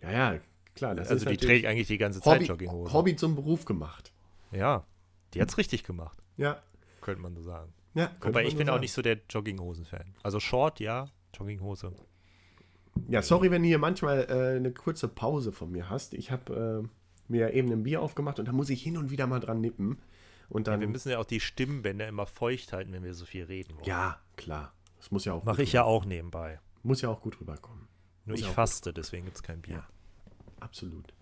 [0.01, 0.39] Ja, ja,
[0.75, 0.95] klar.
[0.95, 2.93] Das also die trägt eigentlich die ganze Zeit Hobby, Jogginghose.
[2.93, 4.11] Hobby zum Beruf gemacht.
[4.51, 4.83] Ja.
[5.33, 6.61] Die hat's richtig gemacht, Ja.
[6.99, 7.71] könnte man so sagen.
[7.93, 8.81] ja Wobei ich so bin auch sagen.
[8.81, 10.13] nicht so der Jogginghosen-Fan.
[10.23, 11.93] Also Short, ja, Jogginghose.
[13.07, 16.13] Ja, sorry, wenn du hier manchmal äh, eine kurze Pause von mir hast.
[16.13, 19.25] Ich habe äh, mir eben ein Bier aufgemacht und da muss ich hin und wieder
[19.27, 19.99] mal dran nippen.
[20.49, 20.81] Und Ja, dann.
[20.81, 23.85] wir müssen ja auch die Stimmbänder immer feucht halten, wenn wir so viel reden wollen.
[23.85, 24.73] ja, klar.
[24.97, 25.45] Das muss ja auch.
[25.45, 26.59] Mache ich ja auch nebenbei.
[26.83, 27.87] Muss ja auch gut rüberkommen.
[28.25, 29.75] Nur Muss ich faste, deswegen gibt es kein Bier.
[29.75, 29.87] Ja.
[30.59, 31.13] Absolut.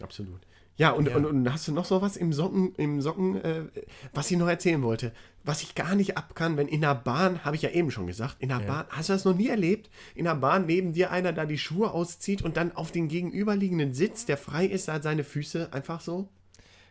[0.00, 0.40] Absolut.
[0.76, 1.16] Ja, und, Ja.
[1.16, 3.64] Und, und hast du noch so was im Socken, im Socken, äh,
[4.12, 5.12] was ich noch erzählen wollte?
[5.42, 8.06] Was ich gar nicht ab kann, wenn in der Bahn, habe ich ja eben schon
[8.06, 8.66] gesagt, in der Ja.
[8.66, 9.90] Bahn, hast du das noch nie erlebt?
[10.14, 13.94] In der Bahn neben dir einer da die Schuhe auszieht und dann auf den gegenüberliegenden
[13.94, 16.28] Sitz, der frei ist, da seine Füße einfach so?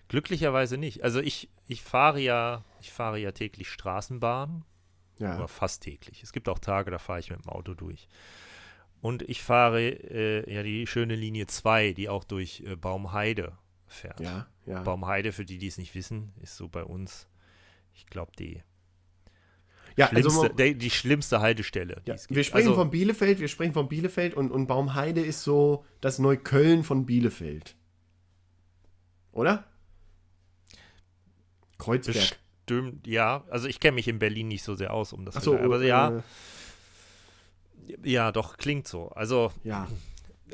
[0.08, 1.04] Glücklicherweise nicht.
[1.04, 4.64] Also ich, ich fahre ja, ich fahre ja täglich Straßenbahn,
[5.20, 5.38] Ja.
[5.38, 6.24] oder fast täglich.
[6.24, 8.08] Es gibt auch Tage, da fahre ich mit dem Auto durch.
[9.02, 14.20] Und ich fahre äh, ja die schöne Linie 2, die auch durch äh, Baumheide fährt.
[14.20, 14.82] Ja, ja.
[14.82, 17.28] Baumheide, für die, die es nicht wissen, ist so bei uns,
[17.94, 18.64] ich glaube, die,
[19.96, 22.02] ja, schlimmste, also, der, die schlimmste Haltestelle.
[22.06, 22.36] die ja, es gibt.
[22.36, 26.20] wir sprechen also, von Bielefeld, wir sprechen von Bielefeld und, und Baumheide ist so das
[26.20, 27.76] Neukölln von Bielefeld.
[29.32, 29.66] Oder?
[31.78, 32.40] Kreuzberg.
[32.66, 33.44] Bestimmt, ja.
[33.50, 35.60] Also ich kenne mich in Berlin nicht so sehr aus, um das Ach so, zu
[35.64, 36.22] Aber ja, äh,
[38.04, 39.10] ja, doch, klingt so.
[39.10, 39.88] Also ja.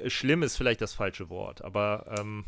[0.08, 2.45] schlimm ist vielleicht das falsche Wort, aber ähm,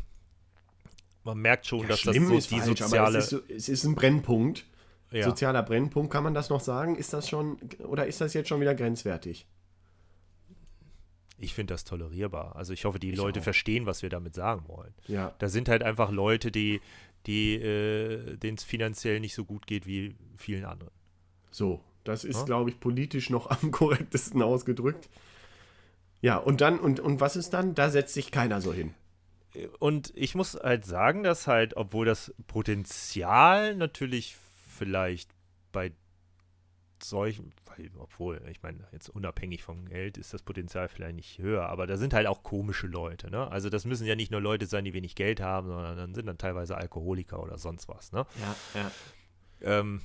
[1.24, 3.18] man merkt schon, Ja, dass das so ist die falsch, soziale.
[3.18, 4.64] es ist, so, es ist ein Brennpunkt.
[5.10, 5.24] ja.
[5.24, 6.96] Sozialer Brennpunkt, kann man das noch sagen?
[6.96, 9.46] Ist das schon, oder ist das jetzt schon wieder grenzwertig?
[11.38, 12.54] Ich finde das tolerierbar.
[12.56, 13.44] Also ich hoffe, die Ich Leute auch.
[13.44, 14.94] verstehen, was wir damit sagen wollen.
[15.06, 15.34] Ja.
[15.38, 16.80] Da sind halt einfach Leute, die,
[17.26, 20.92] die, äh, denen es finanziell nicht so gut geht wie vielen anderen.
[21.50, 22.44] So, das ist, Ja.
[22.44, 25.08] glaube ich, politisch noch am korrektesten ausgedrückt.
[26.20, 27.74] Ja, und dann, und, und was ist dann?
[27.74, 28.94] Da setzt sich keiner so hin.
[29.78, 34.36] Und ich muss halt sagen, dass halt, obwohl das Potenzial natürlich
[34.68, 35.30] vielleicht
[35.70, 35.92] bei
[37.02, 37.52] solchen,
[37.98, 41.96] obwohl, ich meine, jetzt unabhängig vom Geld ist das Potenzial vielleicht nicht höher, aber da
[41.96, 43.50] sind halt auch komische Leute, ne?
[43.50, 46.26] Also das müssen ja nicht nur Leute sein, die wenig Geld haben, sondern dann sind
[46.26, 48.26] dann teilweise Alkoholiker oder sonst was, ne?
[48.40, 48.90] Ja, ja.
[49.80, 50.02] Ähm,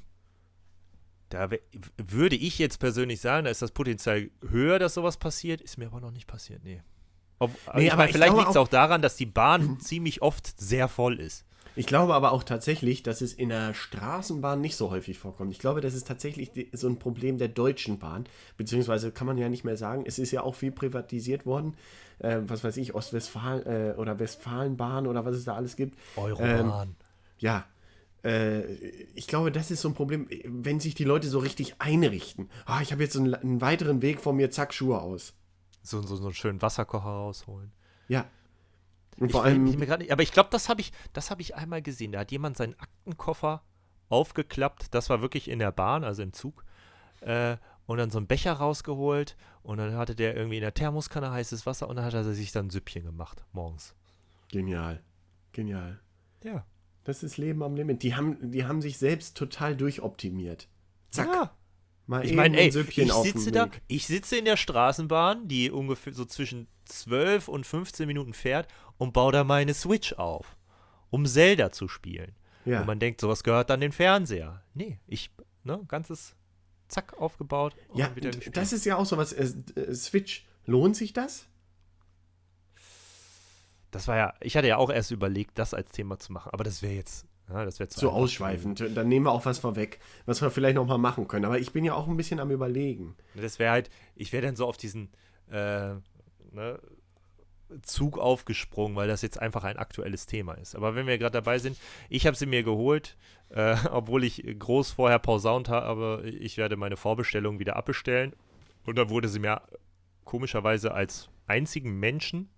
[1.30, 1.50] da
[1.98, 5.86] würde ich jetzt persönlich sagen, da ist das Potenzial höher, dass sowas passiert, ist mir
[5.88, 6.82] aber noch nicht passiert, nee.
[7.38, 10.60] Ob, Nee, aber ich vielleicht liegt es auch- auch daran, dass die Bahn ziemlich oft
[10.60, 11.46] sehr voll ist.
[11.76, 15.52] Ich glaube aber auch tatsächlich, dass es in der Straßenbahn nicht so häufig vorkommt.
[15.52, 18.26] Ich glaube, das ist tatsächlich so ein Problem der Deutschen Bahn.
[18.58, 21.76] Beziehungsweise kann man ja nicht mehr sagen, es ist ja auch viel privatisiert worden.
[22.20, 25.98] Äh, was weiß ich, Ostwestfalen äh, oder Westfalenbahn oder was es da alles gibt.
[26.18, 26.96] Eurobahn.
[27.38, 27.66] Ja.
[28.24, 28.64] Äh,
[29.16, 32.50] ich glaube, das ist so ein Problem, wenn sich die Leute so richtig einrichten.
[32.66, 35.34] Ah, ich habe jetzt einen, einen weiteren Weg vor mir, zack, Schuhe aus.
[35.82, 37.72] so, so, so einen schönen Wasserkocher rausholen.
[38.10, 38.26] Ja.
[39.20, 39.80] Und Ich, vor bin- allem.
[39.80, 42.12] mir grad nicht- aber ich glaube, das habe ich, das habe ich einmal gesehen.
[42.12, 43.64] Da hat jemand seinen Aktenkoffer
[44.10, 44.94] aufgeklappt.
[44.94, 46.64] Das war wirklich in der Bahn, also im Zug.
[47.22, 49.36] Äh, und dann so einen Becher rausgeholt.
[49.64, 51.88] Und dann hatte der irgendwie in der Thermoskanne heißes Wasser.
[51.90, 53.94] Und dann hat er sich dann ein Süppchen gemacht morgens.
[54.52, 55.02] Genial.
[55.52, 56.00] Genial.
[56.44, 56.66] Ja.
[57.04, 58.04] Das ist Leben am Limit.
[58.04, 60.68] Die haben, die haben sich selbst total durchoptimiert.
[61.10, 61.28] Zack.
[61.28, 61.52] Ja.
[62.10, 66.26] Mal Ich meine, ey, ich sitze da, ich sitze in der Straßenbahn, die ungefähr so
[66.26, 68.68] zwischen 12 und 15 Minuten fährt
[68.98, 70.58] und baue da meine Switch auf,
[71.12, 72.36] um Zelda zu spielen.
[72.66, 72.82] Ja.
[72.82, 74.64] Und man denkt, sowas gehört dann den Fernseher.
[74.74, 75.30] Nee, ich,
[75.64, 76.36] ne, ganzes
[76.88, 78.10] Zack aufgebaut und ja,
[78.54, 79.32] das ist ja auch so was.
[79.32, 81.46] Äh, äh, Switch, lohnt sich das?
[83.92, 86.64] das war ja, ich hatte ja auch erst überlegt, das als Thema zu machen, aber
[86.64, 88.84] das wäre jetzt, ja, das wäre zu So ausschweifend.
[88.96, 91.46] Dann nehmen wir auch was vorweg, was wir vielleicht noch mal machen können.
[91.46, 93.16] Aber ich bin ja auch ein bisschen am Überlegen.
[93.36, 95.10] Das wäre halt, ich wäre dann so auf diesen
[95.50, 95.96] äh,
[96.52, 96.80] ne,
[97.82, 100.76] Zug aufgesprungen, weil das jetzt einfach ein aktuelles Thema ist.
[100.76, 101.78] Aber wenn wir gerade dabei sind,
[102.10, 103.18] ich habe sie mir geholt,
[103.50, 108.34] äh, obwohl ich groß vorher pausaunt habe, ich werde meine Vorbestellung wieder abbestellen.
[108.86, 109.62] Und dann wurde sie mir
[110.24, 112.50] komischerweise als einzigen Menschen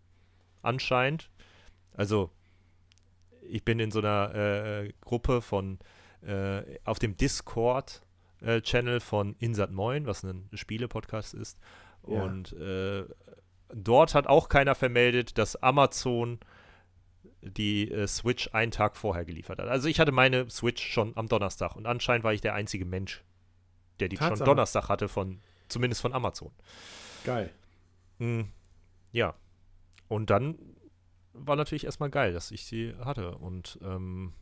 [0.62, 1.30] anscheinend,
[1.94, 2.30] also
[3.52, 5.80] ich bin in so einer äh, Gruppe von,
[6.26, 8.02] äh, auf dem Discord
[8.42, 11.60] äh, Channel von Insat Moin, was ein Spiele-Podcast ist.
[12.08, 12.24] Ja.
[12.24, 13.06] Und äh,
[13.74, 16.40] dort hat auch keiner vermeldet, dass Amazon
[17.42, 19.68] die äh, Switch einen Tag vorher geliefert hat.
[19.68, 23.24] Also ich hatte meine Switch schon am Donnerstag und anscheinend war ich der einzige Mensch,
[24.00, 24.46] der die schon Tatsache.
[24.46, 26.52] Donnerstag hatte, von, zumindest von Amazon.
[27.24, 27.52] Geil.
[28.20, 28.42] Mm,
[29.12, 29.36] ja.
[30.08, 30.58] Und dann
[31.34, 33.38] war natürlich erstmal geil, dass ich sie hatte.
[33.38, 34.34] Und ähm,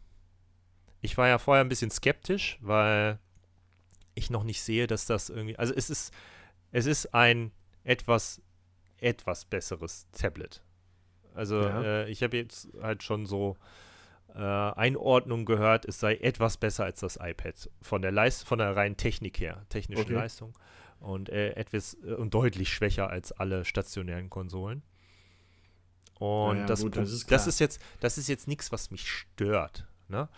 [1.01, 3.19] ich war ja vorher ein bisschen skeptisch, weil
[4.15, 5.57] ich noch nicht sehe, dass das irgendwie.
[5.57, 6.13] Also es ist,
[6.71, 7.51] es ist ein
[7.83, 8.41] etwas,
[8.97, 10.61] etwas besseres Tablet.
[11.33, 11.81] Also Ja.
[11.81, 13.55] äh, ich habe jetzt halt schon so
[14.35, 18.75] äh, Einordnung gehört, es sei etwas besser als das iPad von der Leist von der
[18.75, 20.13] reinen Technik her, technischen Okay.
[20.13, 20.53] Leistung
[20.99, 24.83] und äh, etwas äh, und deutlich schwächer als alle stationären Konsolen.
[26.19, 29.07] Und Ja, das, gut, das ist das ist jetzt das ist jetzt nichts, was mich
[29.09, 29.87] stört.
[30.09, 30.29] Ne?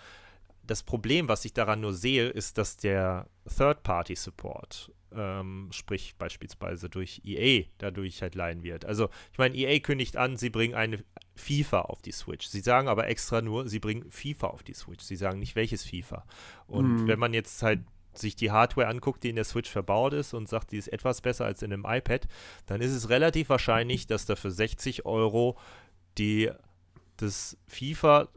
[0.63, 7.22] Das Problem, was ich daran nur sehe, ist, dass der Third-Party-Support, ähm, sprich beispielsweise durch
[7.26, 8.86] EA, dadurch halt leiden wird.
[8.86, 11.04] Also, ich meine, EA kündigt an, sie bringen eine
[11.36, 12.48] FIFA auf die Switch.
[12.48, 15.04] Sie sagen aber extra nur, sie bringen FIFA auf die Switch.
[15.04, 16.26] Sie sagen nicht, welches FIFA.
[16.67, 17.08] Und Mhm.
[17.08, 17.82] wenn man jetzt halt
[18.13, 21.21] sich die Hardware anguckt, die in der Switch verbaut ist und sagt, die ist etwas
[21.21, 22.28] besser als in einem iPad,
[22.65, 25.58] dann ist es relativ wahrscheinlich, dass da für 60 Euro
[26.17, 26.52] die
[27.17, 28.28] das FIFA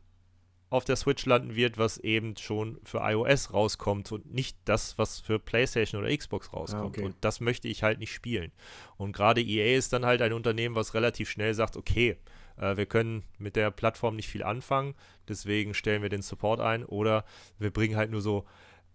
[0.70, 5.20] auf der Switch landen wird, was eben schon für iOS rauskommt und nicht das, was
[5.20, 6.98] für PlayStation oder Xbox rauskommt.
[6.98, 7.04] okay.
[7.04, 8.50] Und das möchte ich halt nicht spielen.
[8.96, 12.16] Und gerade EA ist dann halt ein Unternehmen, was relativ schnell sagt, okay,
[12.56, 14.94] äh, wir können mit der Plattform nicht viel anfangen,
[15.28, 17.24] deswegen stellen wir den Support ein oder
[17.58, 18.44] wir bringen halt nur so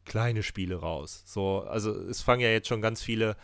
[0.06, 1.24] kleine Spiele raus.
[1.26, 3.36] So, also es fangen ja jetzt schon ganz viele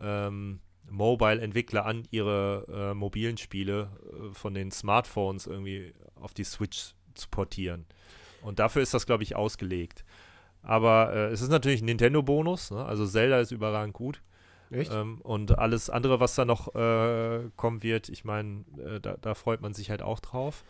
[0.00, 6.94] ähm, Mobile-Entwickler an, ihre äh, mobilen Spiele äh, von den Smartphones irgendwie auf die Switch
[7.14, 7.86] zu portieren.
[8.42, 10.04] Und dafür ist das, glaube ich, ausgelegt.
[10.62, 12.84] Aber äh, es ist natürlich ein Nintendo-Bonus, ne?
[12.84, 14.22] also Zelda ist überragend gut.
[14.70, 14.92] Echt?
[14.92, 19.34] Ähm, und alles andere, was da noch äh, kommen wird, ich meine, äh, da, da
[19.34, 20.64] freut man sich halt auch drauf.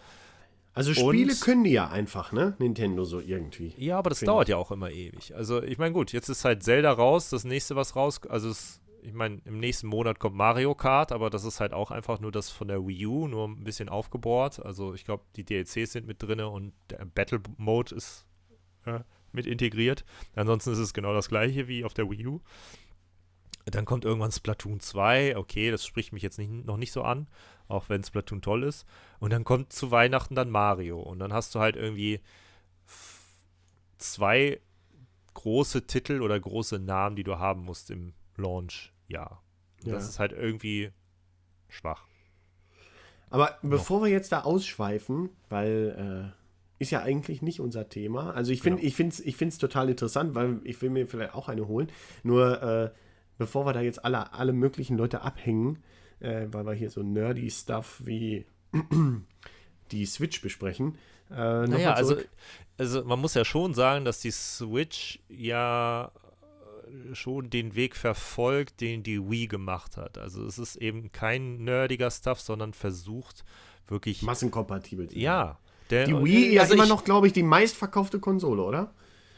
[0.74, 2.54] Also Spiele und- können die ja einfach, ne?
[2.58, 3.72] Nintendo so irgendwie.
[3.76, 5.34] Ja, aber das Finde dauert ja auch immer ewig.
[5.34, 8.80] Also, ich meine, gut, jetzt ist halt Zelda raus, das nächste, was raus, also es,
[9.02, 12.32] ich meine, im nächsten Monat kommt Mario Kart, aber das ist halt auch einfach nur
[12.32, 14.64] das von der Wii U, nur ein bisschen aufgebohrt.
[14.64, 18.26] Also, ich glaube, die DLCs sind mit drin und der Battle Mode ist
[18.84, 20.04] äh, mit integriert.
[20.34, 22.40] Ansonsten ist es genau das gleiche wie auf der Wii U.
[23.66, 25.37] Dann kommt irgendwann Splatoon 2.
[25.37, 27.28] Okay, das spricht mich jetzt nicht, noch nicht so an,
[27.68, 28.87] auch wenn Splatoon toll ist.
[29.18, 31.00] Und dann kommt zu Weihnachten dann Mario.
[31.00, 32.20] Und dann hast du halt irgendwie
[33.98, 34.61] zwei
[35.35, 39.42] große Titel oder große Namen, die du haben musst im Launch-Jahr.
[39.85, 39.92] Ja.
[39.92, 40.90] Das ist halt irgendwie
[41.68, 42.07] schwach.
[43.31, 48.33] Aber bevor wir jetzt da ausschweifen, weil äh, ist ja eigentlich nicht unser Thema.
[48.33, 48.88] Also ich finde, Genau.
[48.88, 51.90] ich finde es ich total interessant, weil ich will mir vielleicht auch eine holen.
[52.22, 52.90] Nur äh,
[53.38, 55.83] bevor wir da jetzt alle, alle möglichen Leute abhängen,
[56.20, 58.46] äh, weil wir hier so nerdy Stuff wie
[59.90, 60.96] die Switch besprechen.
[61.31, 62.16] Äh, Naja, also,
[62.79, 66.11] also man muss ja schon sagen, dass die Switch ja
[67.11, 70.18] äh, schon den Weg verfolgt, den die Wii gemacht hat.
[70.18, 73.44] Also es ist eben kein nerdiger Stuff, sondern versucht
[73.88, 74.22] wirklich.
[74.22, 75.09] massenkompatibel.
[75.09, 75.22] zu sein.
[75.22, 75.59] Ja.
[75.90, 78.92] Der, Die Wii ja also immer ich- noch, glaube ich, die meistverkaufte Konsole, oder?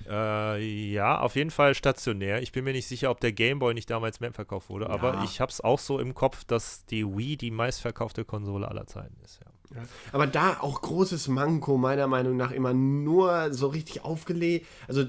[0.08, 2.42] Äh, ja, auf jeden Fall stationär.
[2.42, 5.24] Ich bin mir nicht sicher, ob der Gameboy nicht damals mehr verkauft wurde, aber Ja.
[5.24, 9.16] ich habe es auch so im Kopf, dass die Wii die meistverkaufte Konsole aller Zeiten
[9.24, 9.40] ist.
[9.74, 9.82] Ja.
[10.12, 15.04] Aber da auch großes Manko, meiner Meinung nach, immer nur so richtig aufgelegt, also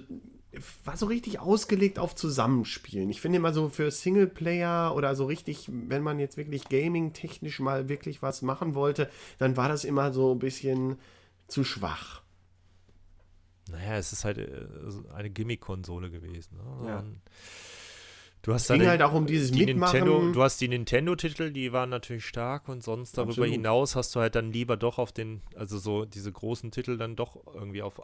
[0.86, 3.10] war so richtig ausgelegt auf Zusammenspielen.
[3.12, 7.90] Ich finde immer so für Singleplayer oder so richtig, wenn man jetzt wirklich gaming-technisch mal
[7.90, 10.98] wirklich was machen wollte, dann war das immer so ein bisschen
[11.48, 12.22] zu schwach.
[13.70, 14.66] Naja, es ist halt äh,
[15.14, 16.58] eine Gimmick-Konsole gewesen.
[16.58, 16.88] Ne?
[16.88, 17.04] Ja.
[18.44, 20.00] Du hast Es ging dann halt auch um dieses die Mitmachen.
[20.00, 23.52] Nintendo, du hast die Nintendo-Titel, die waren natürlich stark und sonst darüber Absolut.
[23.52, 27.16] hinaus hast du halt dann lieber doch auf den, also so diese großen Titel dann
[27.16, 28.02] doch irgendwie auf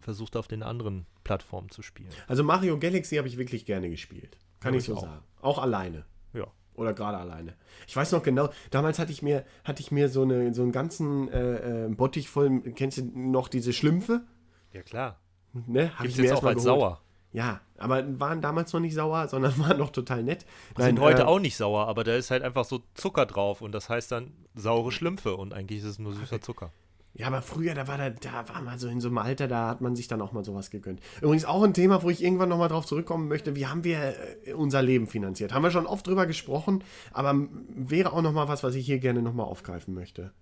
[0.00, 2.08] versucht auf den anderen Plattformen zu spielen.
[2.26, 4.36] Also Mario Galaxy habe ich wirklich gerne gespielt.
[4.58, 5.02] Kann Ja, ich ich so auch.
[5.02, 5.22] sagen.
[5.40, 6.04] Auch alleine.
[6.32, 6.48] Ja.
[6.74, 7.54] Oder gerade alleine.
[7.86, 10.72] Ich weiß noch genau, damals hatte ich mir, hatte ich mir so, eine, so einen
[10.72, 14.22] ganzen äh, äh, Bottich voll, kennst du noch diese Schlümpfe?
[14.72, 15.18] Ja klar.
[15.52, 15.90] Ne?
[15.90, 16.80] Hab Gibt ich es jetzt auch als geholt.
[16.80, 17.00] sauer.
[17.32, 20.44] Ja, aber waren damals noch nicht sauer, sondern waren noch total nett.
[20.76, 23.62] sind Nein, heute äh, auch nicht sauer, aber da ist halt einfach so Zucker drauf
[23.62, 26.72] und das heißt dann saure Schlümpfe und eigentlich ist es nur süßer Zucker.
[27.14, 29.68] Ja, aber früher, da war da, da war man so in so einem Alter, da
[29.68, 31.00] hat man sich dann auch mal sowas gegönnt.
[31.20, 33.54] Übrigens auch ein Thema, wo ich irgendwann nochmal drauf zurückkommen möchte.
[33.54, 34.14] Wie haben wir
[34.46, 35.52] äh, unser Leben finanziert?
[35.52, 36.82] Haben wir schon oft drüber gesprochen,
[37.12, 37.34] aber
[37.68, 40.32] wäre auch nochmal was, was ich hier gerne nochmal aufgreifen möchte.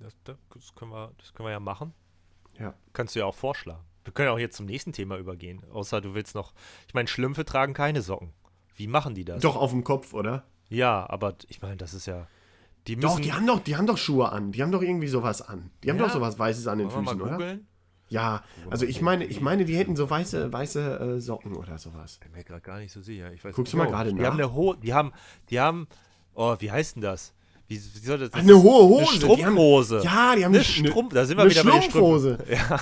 [0.00, 1.94] Das, das, können wir, das können wir ja machen.
[2.58, 2.74] Ja.
[2.92, 3.82] Kannst du ja auch vorschlagen.
[4.04, 5.62] Wir können auch jetzt zum nächsten Thema übergehen.
[5.72, 6.52] Außer du willst noch.
[6.86, 8.32] Ich meine, Schlümpfe tragen keine Socken.
[8.74, 9.42] Wie machen die das?
[9.42, 10.44] Doch auf dem Kopf, oder?
[10.68, 12.26] Ja, aber ich meine, das ist ja.
[12.86, 13.08] Die müssen.
[13.08, 14.52] Doch, die haben doch, die haben doch Schuhe an.
[14.52, 15.70] Die haben doch irgendwie sowas an.
[15.82, 16.04] Die haben Ja?
[16.06, 17.58] doch sowas Weißes an den Wollen Füßen, oder?
[18.10, 22.18] Ja, also ich meine, ich meine, die hätten so weiße, weiße äh, Socken oder sowas.
[22.18, 23.30] Bin mir gerade gar nicht so sicher.
[23.34, 23.82] Ich weiß Guckst nicht.
[23.84, 24.28] du mal gerade die nach?
[24.28, 25.12] Haben eine Ho die haben,
[25.50, 25.86] die haben,
[26.32, 27.34] oh, wie heißt denn das?
[27.68, 28.30] Wie, wie soll das?
[28.30, 29.26] das Eine hohe Hose.
[29.26, 30.00] Eine die haben- Strumpfhose.
[30.02, 31.82] Ja, die haben eine eine, Strumpf, da sind wir wieder bei den.
[31.90, 32.38] Strümpfen.
[32.48, 32.80] Ja,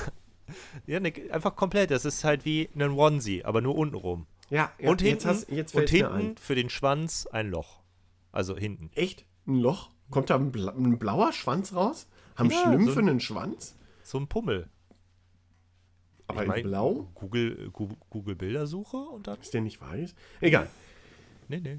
[0.87, 1.90] ja ne, einfach komplett.
[1.90, 4.27] Das ist halt wie ein Onesie, aber nur unten rum.
[4.49, 7.81] Ja, ja und hinten, jetzt, hast, und hinten für den Schwanz ein Loch.
[8.31, 8.90] Also hinten.
[8.94, 9.25] Echt?
[9.46, 9.90] Ein Loch?
[10.11, 12.07] Kommt da ein, bla ein blauer Schwanz raus?
[12.37, 13.75] Haben Ja, Schlümpfe so ein- einen Schwanz?
[14.05, 14.68] So ein Pummel.
[16.29, 17.09] Aber ich in Blau?
[17.14, 19.40] Google, Google, Google Bildersuche und dann.
[19.40, 20.14] Ist der nicht weiß?
[20.40, 20.68] Egal.
[21.49, 21.79] Nee, nee.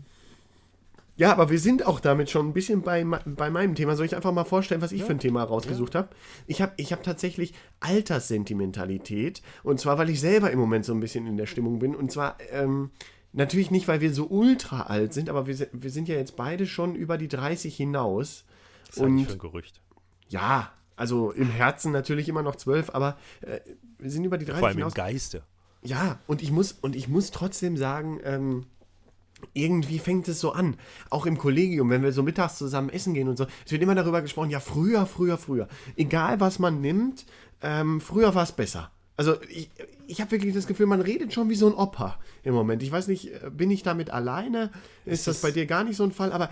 [1.17, 3.95] Ja, aber wir sind auch damit schon ein bisschen bei, bei meinem Thema.
[3.95, 6.09] Soll ich einfach mal vorstellen, was ich für ein Thema rausgesucht habe?
[6.45, 9.41] Ich habe ich hab tatsächlich Alterssentimentalität.
[9.63, 11.95] Und zwar, weil ich selber im Moment so ein bisschen in der Stimmung bin.
[11.95, 12.91] Und zwar ähm,
[13.33, 16.67] natürlich nicht, weil wir so ultra alt sind, aber wir, wir sind ja jetzt beide
[16.67, 18.45] schon über die 30 hinaus.
[18.85, 19.81] Das ich Und für ein Gerücht.
[20.29, 23.59] ja, also im Herzen natürlich immer noch 12, aber äh,
[23.97, 24.93] wir sind über die 30 Vor allem im hinaus.
[24.93, 25.43] Geiste.
[25.83, 28.65] Ja, und ich muss, und ich muss trotzdem sagen, ähm,
[29.53, 30.77] irgendwie fängt es so an.
[31.09, 33.95] Auch im Kollegium, wenn wir so mittags zusammen essen gehen und so, es wird immer
[33.95, 35.67] darüber gesprochen, ja, früher, früher, früher.
[35.95, 37.25] Egal was man nimmt,
[37.61, 38.91] ähm, früher war es besser.
[39.15, 39.69] Also ich,
[40.05, 42.83] ich habe wirklich das Gefühl, man redet schon wie so ein Opa im Moment.
[42.83, 44.71] Ich weiß nicht, äh, bin ich damit alleine?
[45.05, 46.31] Ist das bei dir gar nicht so ein Fall?
[46.31, 46.49] Aber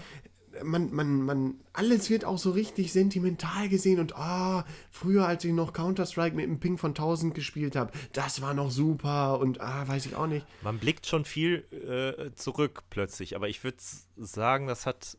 [0.63, 5.53] man, man, man, alles wird auch so richtig sentimental gesehen und ah, früher, als ich
[5.53, 9.87] noch Counter-Strike mit dem Ping von 1000 gespielt habe, das war noch super und ah,
[9.87, 10.45] weiß ich auch nicht.
[10.61, 13.77] Man blickt schon viel äh, zurück plötzlich, aber ich würde
[14.17, 15.17] sagen, das hat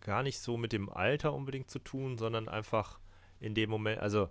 [0.00, 2.98] gar nicht so mit dem Alter unbedingt zu tun, sondern einfach
[3.40, 4.28] in dem Moment, also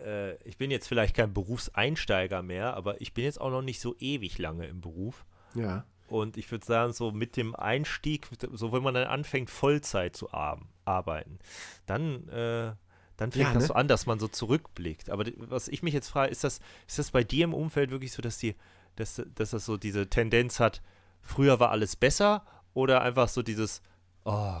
[0.00, 3.80] äh, ich bin jetzt vielleicht kein Berufseinsteiger mehr, aber ich bin jetzt auch noch nicht
[3.80, 5.24] so ewig lange im Beruf.
[5.54, 5.84] Ja.
[6.10, 10.32] Und ich würde sagen, so mit dem Einstieg, so wenn man dann anfängt, Vollzeit zu
[10.32, 11.38] ar arbeiten,
[11.86, 12.72] dann, äh,
[13.16, 13.66] dann fängt Ja, das ne?
[13.68, 15.08] so an, dass man so zurückblickt.
[15.10, 18.12] Aber was ich mich jetzt frage, ist das, ist das bei dir im Umfeld wirklich
[18.12, 18.56] so, dass die,
[18.96, 20.82] dass, dass das so diese Tendenz hat,
[21.22, 22.44] früher war alles besser
[22.74, 23.82] oder einfach so dieses,
[24.24, 24.60] oh,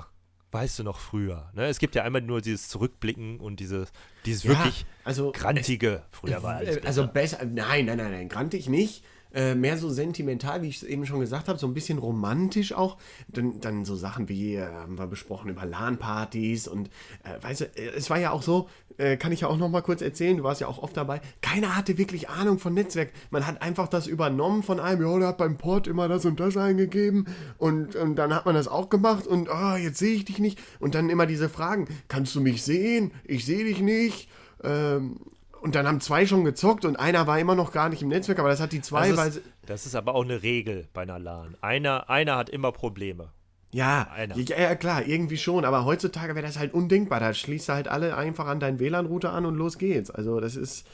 [0.52, 1.50] weißt du noch früher?
[1.54, 1.66] Ne?
[1.66, 3.90] Es gibt ja einmal nur dieses Zurückblicken und dieses,
[4.24, 6.86] dieses Ja, wirklich also- grantige, früher war alles Äh, besser.
[6.86, 9.04] Also besser, nein, nein, nein, nein, grantig nicht.
[9.32, 12.72] Äh, mehr so sentimental, wie ich es eben schon gesagt habe, so ein bisschen romantisch
[12.72, 12.96] auch.
[13.28, 16.88] Dann, dann so Sachen wie, äh, haben wir besprochen, über LAN-Partys und,
[17.22, 19.68] äh, weißt du, äh, es war ja auch so, äh, kann ich ja auch noch
[19.68, 23.12] mal kurz erzählen, du warst ja auch oft dabei, keiner hatte wirklich Ahnung von Netzwerk.
[23.30, 26.40] Man hat einfach das übernommen von einem, ja, der hat beim Port immer das und
[26.40, 27.26] das eingegeben
[27.58, 30.58] und, und dann hat man das auch gemacht und, ah, jetzt sehe ich dich nicht.
[30.80, 33.12] Und dann immer diese Fragen, kannst du mich sehen?
[33.24, 34.28] Ich sehe dich nicht.
[34.62, 35.20] Ähm,
[35.60, 38.38] und dann haben zwei schon gezockt und einer war immer noch gar nicht im Netzwerk,
[38.38, 41.02] aber das hat die zwei, weil das, ist, das ist aber auch eine Regel bei
[41.02, 41.56] einer LAN.
[41.60, 43.30] Einer, einer hat immer Probleme.
[43.72, 44.36] ja, einer.
[44.36, 47.20] ja, klar, irgendwie schon, aber heutzutage wäre das halt undenkbar.
[47.20, 50.10] Da schließt du halt alle einfach an deinen WLAN-Router an und los geht's.
[50.10, 50.86] Also das ist,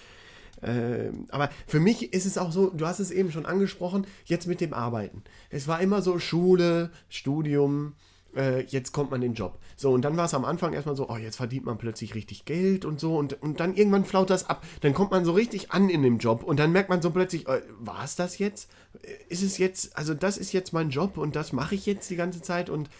[0.62, 4.46] ähm, aber für mich ist es auch so, du hast es eben schon angesprochen, jetzt
[4.46, 5.22] mit dem Arbeiten.
[5.50, 7.94] Es war immer so Schule, Studium,
[8.36, 9.58] äh, jetzt kommt man in den Job.
[9.76, 12.44] So, und dann war es am Anfang erstmal so, oh, jetzt verdient man plötzlich richtig
[12.44, 13.16] Geld und so.
[13.16, 14.64] Und, und dann irgendwann flaut das ab.
[14.82, 17.48] Dann kommt man so richtig an in dem Job und dann merkt man so plötzlich,
[17.48, 18.70] äh, war es das jetzt?
[19.02, 22.08] Äh, Ist es jetzt, also das ist jetzt mein Job und das mache ich jetzt
[22.10, 22.90] die ganze Zeit und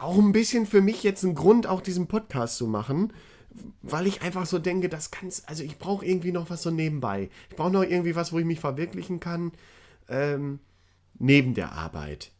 [0.00, 3.12] auch ein bisschen für mich jetzt ein Grund, auch diesen Podcast zu machen
[3.82, 7.30] weil ich einfach so denke, das kann's, also ich brauche irgendwie noch was so nebenbei.
[7.50, 9.52] Ich brauche noch irgendwie was, wo ich mich verwirklichen kann,
[10.08, 10.58] ähm,
[11.18, 12.32] neben der Arbeit.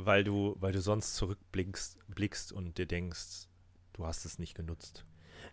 [0.00, 3.48] Weil du, weil du sonst zurückblickst blickst und dir denkst,
[3.94, 5.04] du hast es nicht genutzt.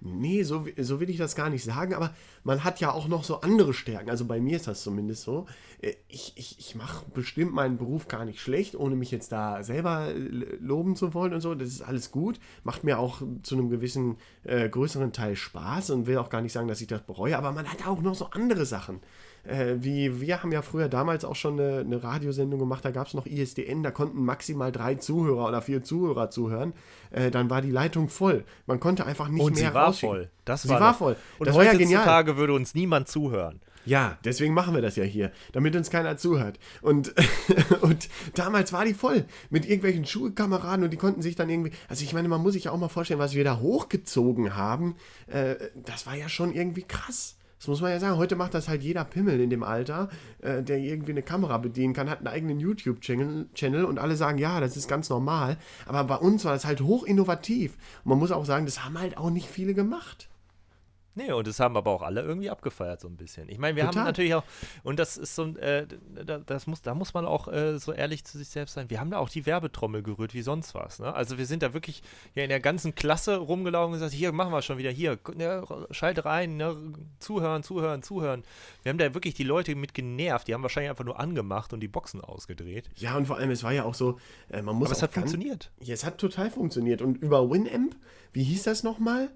[0.01, 3.23] Nee, so, so will ich das gar nicht sagen, aber man hat ja auch noch
[3.23, 4.09] so andere Stärken.
[4.09, 5.45] Also bei mir ist das zumindest so.
[5.81, 9.63] Äh, Ich, ich, ich mache bestimmt meinen Beruf gar nicht schlecht, ohne mich jetzt da
[9.63, 10.17] selber äh,
[10.59, 11.55] loben zu wollen und so.
[11.55, 12.39] Das ist alles gut.
[12.63, 16.53] Macht mir auch zu einem gewissen äh, größeren Teil Spaß und will auch gar nicht
[16.53, 18.99] sagen, dass ich das bereue, aber man hat auch noch so andere Sachen.
[19.45, 23.07] Äh, wie wir haben ja früher damals auch schon eine, eine Radiosendung gemacht, da gab
[23.07, 26.73] es noch ISDN, da konnten maximal drei Zuhörer oder vier Zuhörer zuhören.
[27.11, 28.43] Äh, dann war die Leitung voll.
[28.65, 30.29] Man konnte einfach nicht Und mehr sie war voll.
[30.45, 31.15] Das sie war, war voll.
[31.39, 32.37] Und das ja heutzutage genial.
[32.37, 33.61] würde uns niemand zuhören.
[33.85, 36.59] Ja, deswegen machen wir das ja hier, damit uns keiner zuhört.
[36.81, 37.13] Und,
[37.81, 42.03] und damals war die voll mit irgendwelchen Schulkameraden und die konnten sich dann irgendwie, also
[42.03, 44.95] ich meine, man muss sich ja auch mal vorstellen, was wir da hochgezogen haben.
[45.27, 47.37] Äh, das war ja schon irgendwie krass.
[47.65, 48.17] Das muss man ja sagen.
[48.17, 50.09] Heute macht das halt jeder Pimmel in dem Alter,
[50.43, 54.37] äh, der irgendwie eine Kamera bedienen kann, hat einen eigenen YouTube-Channel Channel und alle sagen,
[54.37, 55.57] ja, das ist ganz normal.
[55.87, 57.75] Aber bei uns war das halt hoch innovativ.
[58.03, 60.29] Und man muss auch sagen, das haben halt auch nicht viele gemacht.
[61.15, 63.47] Nee, und das haben aber auch alle irgendwie abgefeiert, so ein bisschen.
[63.47, 64.01] Ich meine, wir Total.
[64.01, 64.43] haben natürlich auch,
[64.83, 65.87] und das ist so ein, äh,
[66.25, 68.99] da, das muss, da muss man auch äh, so ehrlich zu sich selbst sein, wir
[68.99, 70.99] haben da auch die Werbetrommel gerührt wie sonst was.
[70.99, 71.13] Ne?
[71.13, 72.03] Also wir sind da wirklich
[72.35, 75.63] ja, in der ganzen Klasse rumgelaufen und gesagt, hier machen wir schon wieder, hier, ne,
[75.91, 76.75] schalt rein, ne,
[77.19, 78.43] zuhören, zuhören, zuhören.
[78.83, 81.79] Wir haben da wirklich die Leute mit genervt, die haben wahrscheinlich einfach nur angemacht und
[81.79, 82.89] die Boxen ausgedreht.
[82.97, 85.13] Ja, und vor allem, es war ja auch so, äh, man muss Aber es hat
[85.13, 85.71] funktioniert.
[85.79, 87.01] Ja, es hat total funktioniert.
[87.01, 87.95] Und über Winamp,
[88.33, 89.29] wie hieß das nochmal?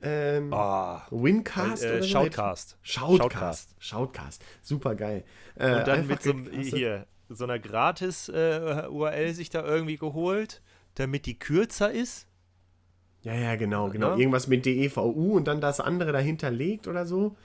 [0.00, 2.08] Ähm, Ah, Wincast äh, oder so?
[2.08, 2.78] Shoutcast.
[2.82, 3.74] Shoutcast.
[3.78, 4.42] Shoutcast.
[4.62, 5.24] Super geil.
[5.56, 10.62] Äh, Und dann mit so, einem- hier, so einer Gratis-URL sich da irgendwie geholt,
[10.94, 12.26] damit die kürzer ist.
[13.22, 14.14] Ja, ja, genau, genau.
[14.16, 14.20] Ne?
[14.20, 17.36] Irgendwas mit DEVU und dann das andere dahinter legt oder so.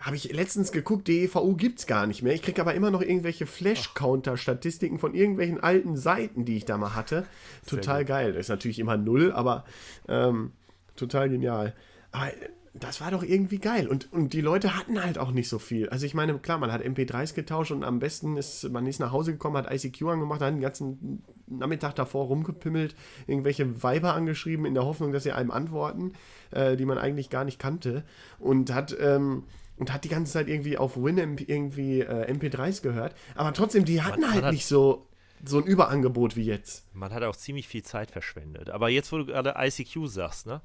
[0.00, 2.32] habe ich letztens geguckt, DEVU gibt es gar nicht mehr.
[2.32, 6.94] Ich kriege aber immer noch irgendwelche Flash-Counter-Statistiken von irgendwelchen alten Seiten, die ich da mal
[6.94, 7.26] hatte.
[7.66, 8.32] Total geil.
[8.32, 9.64] Das ist natürlich immer null, aber
[10.08, 10.52] ähm,
[10.98, 11.74] total genial.
[12.12, 12.30] Aber
[12.74, 13.88] das war doch irgendwie geil.
[13.88, 15.88] Und, und die Leute hatten halt auch nicht so viel.
[15.88, 19.10] Also ich meine, klar, man hat MP3s getauscht und am besten ist, man ist nach
[19.10, 22.94] Hause gekommen, hat ICQ angemacht, hat den ganzen Nachmittag davor rumgepimmelt,
[23.26, 26.12] irgendwelche Weiber angeschrieben, in der Hoffnung, dass sie einem antworten,
[26.52, 28.04] äh, die man eigentlich gar nicht kannte.
[28.38, 29.44] Und hat, ähm,
[29.76, 33.14] und hat die ganze Zeit irgendwie auf Winamp irgendwie äh, MP3s gehört.
[33.34, 35.07] Aber trotzdem, die hatten Man- halt man hat- nicht so,
[35.44, 36.86] so ein Überangebot wie jetzt.
[36.94, 38.70] Man hat auch ziemlich viel Zeit verschwendet.
[38.70, 40.60] Aber jetzt, wo du gerade ICQ sagst, ne?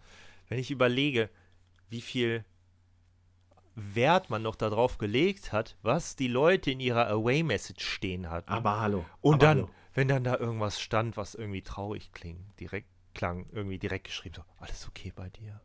[0.49, 1.29] Wenn ich überlege,
[1.89, 2.45] wie viel
[3.75, 8.49] Wert man noch darauf gelegt hat, was die Leute in ihrer Away-Message stehen hatten.
[8.49, 9.05] Aber hallo.
[9.21, 9.69] Und aber dann, hallo.
[9.93, 14.43] wenn dann da irgendwas stand, was irgendwie traurig klingt, direkt klang, irgendwie direkt geschrieben, so,
[14.59, 15.59] alles okay bei dir?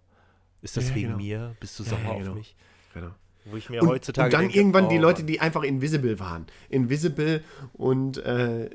[0.62, 1.18] Ist das Ja, wegen genau.
[1.18, 1.56] mir?
[1.60, 2.34] Bist du Ja, sauer ja, auf genau.
[2.34, 2.56] mich?
[2.94, 3.14] Genau.
[3.44, 6.18] Wo ich mir Und, heutzutage und dann denke, irgendwann die oh, Leute, die einfach invisible
[6.18, 6.46] waren.
[6.68, 8.68] Invisible und äh,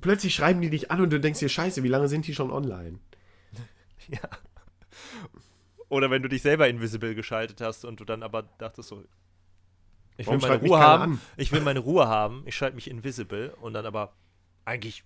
[0.00, 2.50] plötzlich schreiben die dich an und du denkst dir, scheiße, wie lange sind die schon
[2.50, 2.98] online?
[4.08, 4.18] Ja.
[5.88, 9.04] Oder wenn du dich selber invisible geschaltet hast und du dann aber dachtest so,
[10.16, 11.20] ich will meine Ruhe haben, an?
[11.36, 14.12] ich will meine Ruhe haben, ich schalte mich invisible und dann aber
[14.64, 15.04] eigentlich,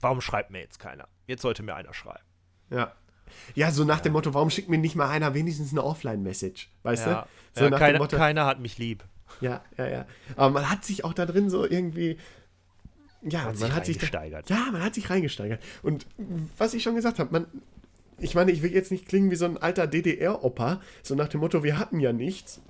[0.00, 1.08] warum schreibt mir jetzt keiner?
[1.26, 2.24] Jetzt sollte mir einer schreiben.
[2.70, 2.94] Ja.
[3.54, 6.70] Ja, so nach dem Motto, warum schickt mir nicht mal einer wenigstens eine Offline-Message?
[6.82, 7.22] Weißt Ja,
[7.54, 7.60] du?
[7.60, 9.04] So ja, keiner, Motto, keiner hat mich lieb.
[9.40, 10.06] ja, ja, ja.
[10.36, 12.16] Aber man hat sich auch da drin so irgendwie.
[13.22, 14.48] Ja, man sich hat sich reingesteigert.
[14.50, 15.62] Ja, man hat sich reingesteigert.
[15.82, 16.06] Und
[16.56, 17.46] was ich schon gesagt habe, man.
[18.20, 21.38] Ich meine, ich will jetzt nicht klingen wie so ein alter DDR-Opa, so nach dem
[21.40, 22.60] Motto, wir hatten ja nichts.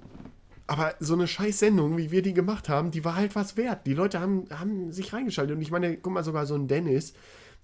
[0.66, 3.86] Aber so eine scheiß Sendung, wie wir die gemacht haben, die war halt was wert.
[3.86, 5.56] Die Leute haben, haben sich reingeschaltet.
[5.56, 7.14] Und ich meine, guck mal, sogar so ein Dennis,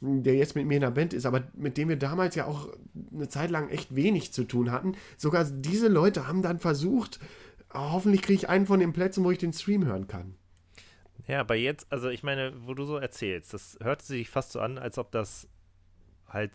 [0.00, 2.68] der jetzt mit mir in der Band ist, aber mit dem wir damals ja auch
[3.12, 4.96] eine Zeit lang echt wenig zu tun hatten.
[5.16, 7.20] Sogar diese Leute haben dann versucht,
[7.70, 10.34] "Ah, hoffentlich kriege ich einen von den Plätzen, wo ich den Stream hören kann.
[11.26, 14.60] Ja, aber jetzt, also ich meine, wo du so erzählst, das hört sich fast so
[14.60, 15.48] an, als ob das
[16.28, 16.52] halt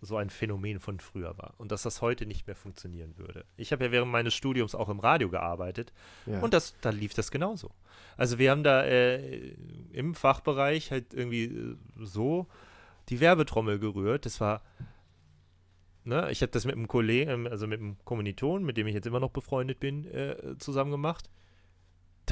[0.00, 3.44] so ein Phänomen von früher war und dass das heute nicht mehr funktionieren würde.
[3.56, 5.92] Ich habe ja während meines Studiums auch im Radio gearbeitet
[6.26, 6.40] Ja.
[6.40, 7.70] und das, da lief das genauso.
[8.16, 9.54] Also wir haben da äh,
[9.92, 12.46] im Fachbereich halt irgendwie äh, so
[13.08, 14.26] die Werbetrommel gerührt.
[14.26, 14.62] Das war,
[16.04, 19.06] ne, ich habe das mit einem Kollegen, also mit einem Kommiliton, mit dem ich jetzt
[19.06, 21.28] immer noch befreundet bin, äh, zusammen gemacht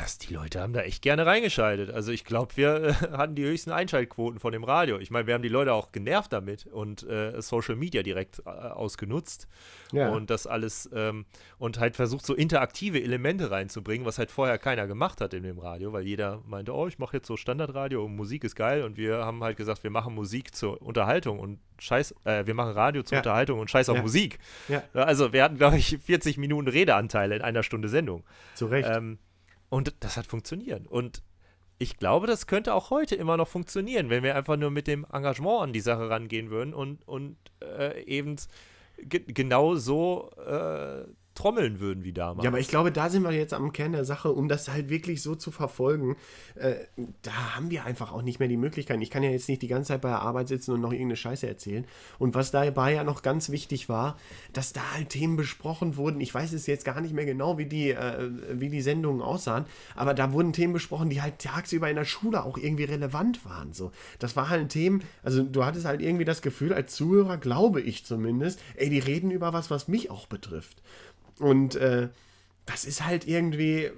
[0.00, 1.90] dass die Leute haben da echt gerne reingeschaltet.
[1.90, 4.98] Also ich glaube, wir äh, hatten die höchsten Einschaltquoten von dem Radio.
[4.98, 8.48] Ich meine, wir haben die Leute auch genervt damit und äh, Social Media direkt äh,
[8.50, 9.46] ausgenutzt
[9.92, 10.08] Ja.
[10.10, 11.26] und das alles ähm,
[11.58, 15.58] und halt versucht, so interaktive Elemente reinzubringen, was halt vorher keiner gemacht hat in dem
[15.58, 18.96] Radio, weil jeder meinte, oh, ich mache jetzt so Standardradio und Musik ist geil und
[18.96, 23.02] wir haben halt gesagt, wir machen Musik zur Unterhaltung und scheiß, äh, wir machen Radio
[23.02, 23.20] zur Ja.
[23.20, 24.02] Unterhaltung und scheiß auf Ja.
[24.02, 24.38] Musik.
[24.94, 28.24] Also wir hatten, glaube ich, 40 Minuten Redeanteile in einer Stunde Sendung.
[28.54, 28.88] Zu Recht.
[28.90, 29.18] Ähm,
[29.70, 30.86] und das hat funktioniert.
[30.86, 31.22] Und
[31.78, 35.06] ich glaube, das könnte auch heute immer noch funktionieren, wenn wir einfach nur mit dem
[35.10, 38.36] Engagement an die Sache rangehen würden und, und äh, eben
[38.98, 41.04] ge genau so äh,
[41.40, 42.44] trommeln würden wie damals.
[42.44, 44.90] Ja, aber ich glaube, da sind wir jetzt am Kern der Sache, um das halt
[44.90, 46.16] wirklich so zu verfolgen.
[46.54, 46.74] Äh,
[47.22, 49.00] da haben wir einfach auch nicht mehr die Möglichkeit.
[49.00, 51.16] Ich kann ja jetzt nicht die ganze Zeit bei der Arbeit sitzen und noch irgendeine
[51.16, 51.86] Scheiße erzählen.
[52.18, 54.18] Und was dabei ja noch ganz wichtig war,
[54.52, 56.20] dass da halt Themen besprochen wurden.
[56.20, 59.64] Ich weiß es jetzt gar nicht mehr genau, wie die, äh, wie die Sendungen aussahen,
[59.94, 63.72] aber da wurden Themen besprochen, die halt tagsüber in der Schule auch irgendwie relevant waren.
[63.72, 67.38] So, das war halt ein Thema, also du hattest halt irgendwie das Gefühl, als Zuhörer,
[67.38, 70.82] glaube ich zumindest, ey, die reden über was, was mich auch betrifft.
[71.40, 72.08] Und äh,
[72.66, 73.90] das ist halt irgendwie,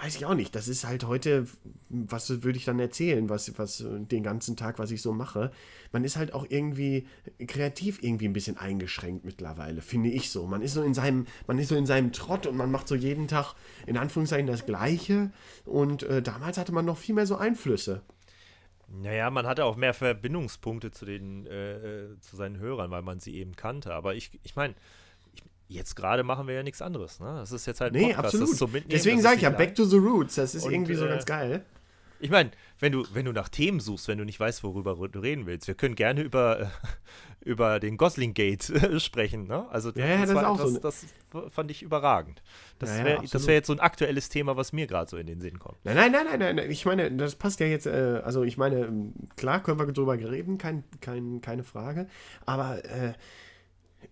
[0.00, 1.46] weiß ich auch nicht, das ist halt heute,
[1.88, 5.50] was würde ich dann erzählen, was, was den ganzen Tag, was ich so mache.
[5.90, 7.06] Man ist halt auch irgendwie
[7.46, 10.46] kreativ irgendwie ein bisschen eingeschränkt mittlerweile, finde ich so.
[10.46, 12.94] Man ist so in seinem, man ist so in seinem Trott und man macht so
[12.94, 13.54] jeden Tag
[13.86, 15.32] in Anführungszeichen das Gleiche.
[15.64, 18.02] Und äh, damals hatte man noch viel mehr so Einflüsse.
[18.90, 21.72] Naja, man hatte auch mehr Verbindungspunkte zu den, äh,
[22.12, 23.92] äh, zu seinen Hörern, weil man sie eben kannte.
[23.92, 24.74] Aber ich, ich meine,
[25.68, 27.20] jetzt gerade machen wir ja nichts anderes.
[27.20, 27.36] Ne?
[27.38, 28.50] Das ist jetzt halt Nee, Podcast, das absolut.
[28.50, 30.34] ist so Deswegen das sage ich ja, back to the roots.
[30.34, 31.64] Das ist Und, irgendwie so äh, ganz geil.
[32.20, 32.50] Ich meine,
[32.80, 35.68] wenn du, wenn du nach Themen suchst, wenn du nicht weißt, worüber du reden willst,
[35.68, 36.70] wir können gerne über,
[37.44, 39.46] über den Gosling Gate äh, sprechen.
[39.46, 39.68] Ne?
[39.70, 42.42] Also Ja, ja, das ist war auch etwas, so das fand ich überragend.
[42.78, 45.40] Das Ja, wäre wär jetzt so ein aktuelles Thema, was mir gerade so in den
[45.40, 45.76] Sinn kommt.
[45.84, 46.70] Nein, nein, nein, nein, nein.
[46.70, 50.58] Ich meine, das passt ja jetzt, äh, also ich meine, klar können wir drüber reden,
[50.58, 52.08] kein, kein, keine Frage.
[52.46, 53.12] Aber äh,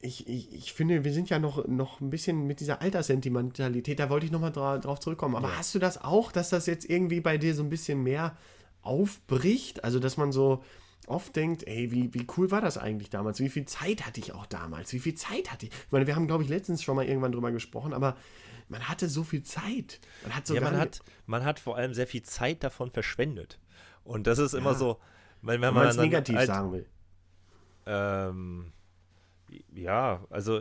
[0.00, 4.10] ich, ich, ich finde, wir sind ja noch, noch ein bisschen mit dieser Alterssentimentalität, da
[4.10, 5.36] wollte ich nochmal dra drauf zurückkommen.
[5.36, 8.36] Aber hast du das auch, dass das jetzt irgendwie bei dir so ein bisschen mehr
[8.82, 9.84] aufbricht?
[9.84, 10.62] Also, dass man so
[11.06, 13.38] oft denkt, ey, wie, wie cool war das eigentlich damals?
[13.40, 14.92] Wie viel Zeit hatte ich auch damals?
[14.92, 15.72] Wie viel Zeit hatte ich?
[15.72, 18.16] Ich meine, wir haben, glaube ich, letztens schon mal irgendwann drüber gesprochen, aber
[18.68, 20.00] man hatte so viel Zeit.
[20.24, 23.60] Man hat so ja, man hat, man hat vor allem sehr viel Zeit davon verschwendet.
[24.02, 24.78] Und das ist immer Ja.
[24.78, 24.98] so,
[25.42, 26.86] wenn, wenn wenn man es negativ halt, sagen will.
[27.86, 28.72] Ähm,
[29.74, 30.60] ja, also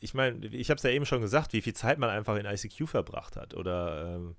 [0.00, 2.44] ich meine, ich habe es ja eben schon gesagt, wie viel Zeit man einfach in
[2.44, 4.34] ICQ verbracht hat oder ähm,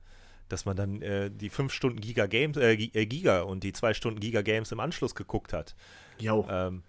[0.49, 3.93] dass man dann äh, die fünf Stunden Giga Games, äh, äh, Giga und die zwei
[3.93, 5.75] Stunden Giga Games im Anschluss geguckt hat.
[6.19, 6.45] Jo.
[6.49, 6.83] Ähm,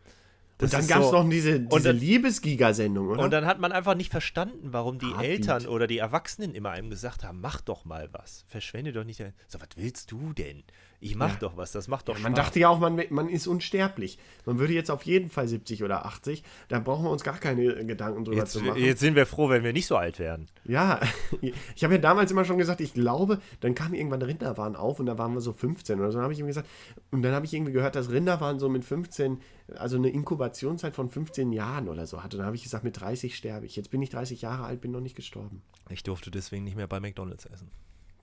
[0.59, 3.23] das und dann gab es so- noch diese, diese Liebesgiga-Sendung, oder?
[3.25, 5.29] Und dann hat man einfach nicht verstanden, warum die Heartbeat.
[5.31, 8.45] Eltern oder die Erwachsenen immer einem gesagt haben, mach doch mal was.
[8.49, 9.19] Verschwende doch nicht.
[9.49, 10.63] So, was willst du denn?
[11.01, 11.37] Ich mach Ja.
[11.41, 12.47] doch was, das macht doch Ja, man Spaß.
[12.47, 14.19] dachte ja auch, man, man ist unsterblich.
[14.47, 16.43] Man würde jetzt auf jeden Fall 70 oder 80.
[16.69, 18.81] Da brauchen wir uns gar keine Gedanken drüber jetzt, zu machen.
[18.81, 20.47] jetzt sind wir froh, wenn wir nicht so alt werden.
[20.65, 21.01] Ja,
[21.75, 25.07] ich habe ja damals immer schon gesagt, ich glaube, dann kam irgendwann Rinderwahn auf und
[25.07, 26.17] da waren wir so 15 oder so.
[26.19, 26.69] Dann habe ich ihm gesagt,
[27.11, 29.39] und dann habe ich irgendwie gehört, dass Rinderwahn so mit 15,
[29.77, 32.37] also eine Inkubationszeit von 15 Jahren oder so hatte.
[32.37, 33.77] Dann habe ich gesagt, mit 30 sterbe ich.
[33.77, 35.63] Jetzt bin ich 30 Jahre alt, bin noch nicht gestorben.
[35.91, 37.71] Ich durfte deswegen nicht mehr bei McDonalds essen.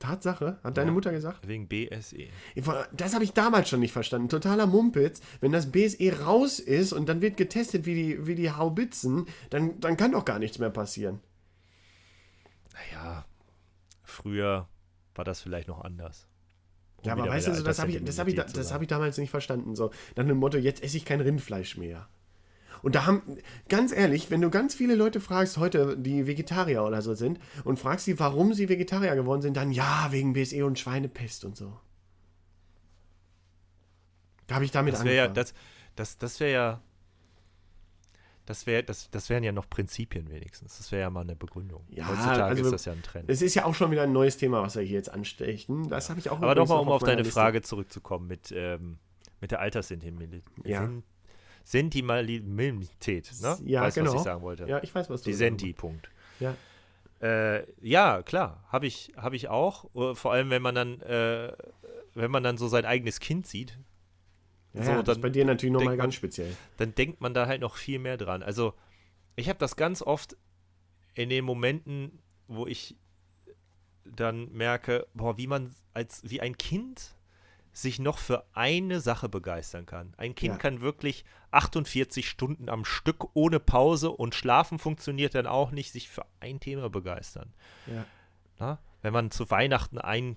[0.01, 1.47] Tatsache, hat deine Mutter gesagt?
[1.47, 2.27] Wegen BSE.
[2.91, 4.29] Das habe ich damals schon nicht verstanden.
[4.29, 5.21] Totaler Mumpitz.
[5.39, 9.79] Wenn das BSE raus ist und dann wird getestet wie die, wie die Haubitzen, dann,
[9.79, 11.19] dann kann doch gar nichts mehr passieren.
[12.73, 13.25] Naja,
[14.03, 14.67] früher
[15.13, 16.27] war das vielleicht noch anders.
[17.03, 18.73] Ja, aber weißt du, das habe ich, das hab ich, das sein.
[18.73, 19.75] hab ich damals nicht verstanden.
[19.75, 22.07] So, dann dem Motto, jetzt esse ich kein Rindfleisch mehr.
[22.83, 23.21] Und da haben,
[23.69, 27.77] ganz ehrlich, wenn du ganz viele Leute fragst, heute, die Vegetarier oder so sind, und
[27.77, 31.79] fragst sie, warum sie Vegetarier geworden sind, dann ja, wegen BSE und Schweinepest und so.
[34.47, 35.35] Da habe ich damit Das wäre ja, angefangen.
[35.35, 35.53] das,
[35.95, 36.81] das, das wäre ja,
[38.51, 40.77] das wäre, das, das wären ja noch Prinzipien wenigstens.
[40.77, 41.85] Das wäre ja mal eine Begründung.
[41.89, 43.29] Ja, Heutzutage also ist das ja ein Trend.
[43.29, 45.87] Es ist ja auch schon wieder ein neues Thema, was wir hier jetzt anstechen.
[45.87, 47.33] Das habe ich auch Aber nochmal, noch um auf meiner deine Liste.
[47.33, 48.97] Frage zurückzukommen mit, ähm,
[49.39, 50.43] mit der Alterssentimilität.
[50.65, 50.89] Ja.
[51.63, 53.57] Sentimentalität, ne?
[53.63, 54.11] Ja, weißt, genau.
[54.11, 54.67] was ich sagen wollte?
[54.67, 56.09] Ja, ich weiß, was du Die Senti, Punkt.
[56.41, 56.55] Ja.
[57.21, 59.85] Äh, ja, klar, habe ich, hab ich auch.
[59.95, 61.53] Äh, Vor allem, wenn man dann, äh,
[62.15, 63.77] wenn man dann so sein eigenes Kind sieht,
[64.73, 66.55] Ja, So, ja, das dann ist bei dir natürlich nochmal ganz speziell.
[66.77, 68.43] dann denkt man da halt noch viel mehr dran.
[68.43, 68.73] Also,
[69.35, 70.37] ich habe das ganz oft
[71.13, 72.95] in den Momenten, wo ich
[74.05, 77.15] dann merke, boah, wie man als wie ein Kind
[77.73, 80.13] sich noch für eine Sache begeistern kann.
[80.17, 80.57] Ein Kind Ja.
[80.57, 86.09] kann wirklich 48 Stunden am Stück ohne Pause und schlafen funktioniert dann auch nicht, sich
[86.09, 87.53] für ein Thema begeistern.
[87.87, 88.05] Ja.
[88.59, 88.79] Na?
[89.01, 90.35] Wenn man zu Weihnachten ein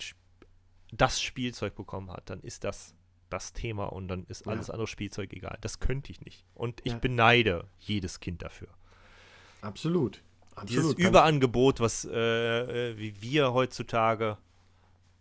[0.92, 2.94] das Spielzeug bekommen hat, dann ist das
[3.34, 4.52] das Thema und dann ist Ja.
[4.52, 5.58] alles andere Spielzeug egal.
[5.60, 6.44] Das könnte ich nicht.
[6.54, 6.98] Und ich Ja.
[6.98, 8.68] beneide jedes Kind dafür.
[9.60, 10.22] Absolut.
[10.62, 10.98] Dieses Absolut.
[10.98, 14.38] Kann- Überangebot, was äh, äh, wie wir heutzutage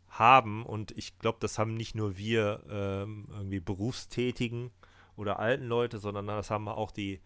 [0.09, 4.70] haben, und ich glaube, das haben nicht nur wir ähm, irgendwie Berufstätigen
[5.16, 7.20] oder alten Leute, sondern das haben auch die,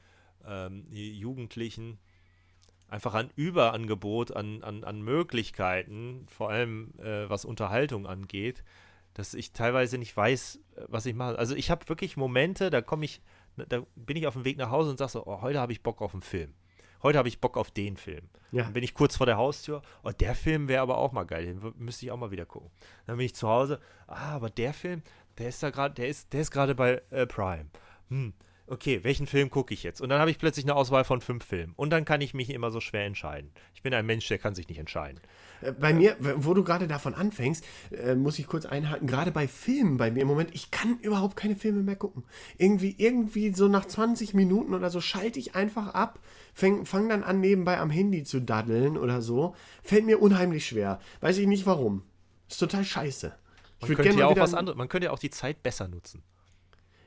[0.46, 2.00] ähm, die Jugendlichen
[2.88, 8.64] einfach ein Überangebot an, an, an Möglichkeiten, vor allem äh, was Unterhaltung angeht,
[9.18, 11.38] dass ich teilweise nicht weiß, äh, was ich mache.
[11.38, 13.22] Also ich habe wirklich Momente, da komme ich,
[13.55, 15.82] da bin ich auf dem Weg nach Hause und sage so, oh, heute habe ich
[15.82, 16.53] Bock auf einen Film.
[17.03, 18.30] Heute habe ich Bock auf den Film.
[18.51, 18.63] Ja.
[18.63, 19.82] Dann bin ich kurz vor der Haustür.
[20.03, 21.45] Oh, der Film wäre aber auch mal geil.
[21.45, 22.72] Den müsste ich auch mal wieder gucken.
[23.05, 23.80] Dann bin ich zu Hause.
[24.07, 25.03] Ah, aber der Film,
[25.38, 27.68] der ist da gerade, der ist, der ist gerade bei äh, Prime.
[28.09, 28.34] Hm.
[28.70, 30.01] Okay, welchen Film gucke ich jetzt?
[30.01, 31.72] Und dann habe ich plötzlich eine Auswahl von fünf Filmen.
[31.78, 33.49] Und dann kann ich mich immer so schwer entscheiden.
[33.74, 35.22] Ich bin ein Mensch, der kann sich nicht entscheiden.
[35.61, 39.47] Äh, Bei mir, wo du gerade davon anfängst, äh, muss ich kurz einhaken, gerade bei
[39.47, 42.26] Filmen bei mir im Moment, ich kann überhaupt keine Filme mehr gucken.
[42.57, 46.20] Irgendwie, irgendwie so nach 20 Minuten oder so schalte ich einfach ab,
[46.53, 49.55] fang, fang dann an, nebenbei am Handy zu daddeln oder so.
[49.82, 50.99] Fällt mir unheimlich schwer.
[51.22, 52.03] Weiß ich nicht warum.
[52.49, 53.34] Ist total scheiße.
[53.80, 56.22] Ich Man könnte ja auch was anderes, man könnte ja auch die Zeit besser nutzen.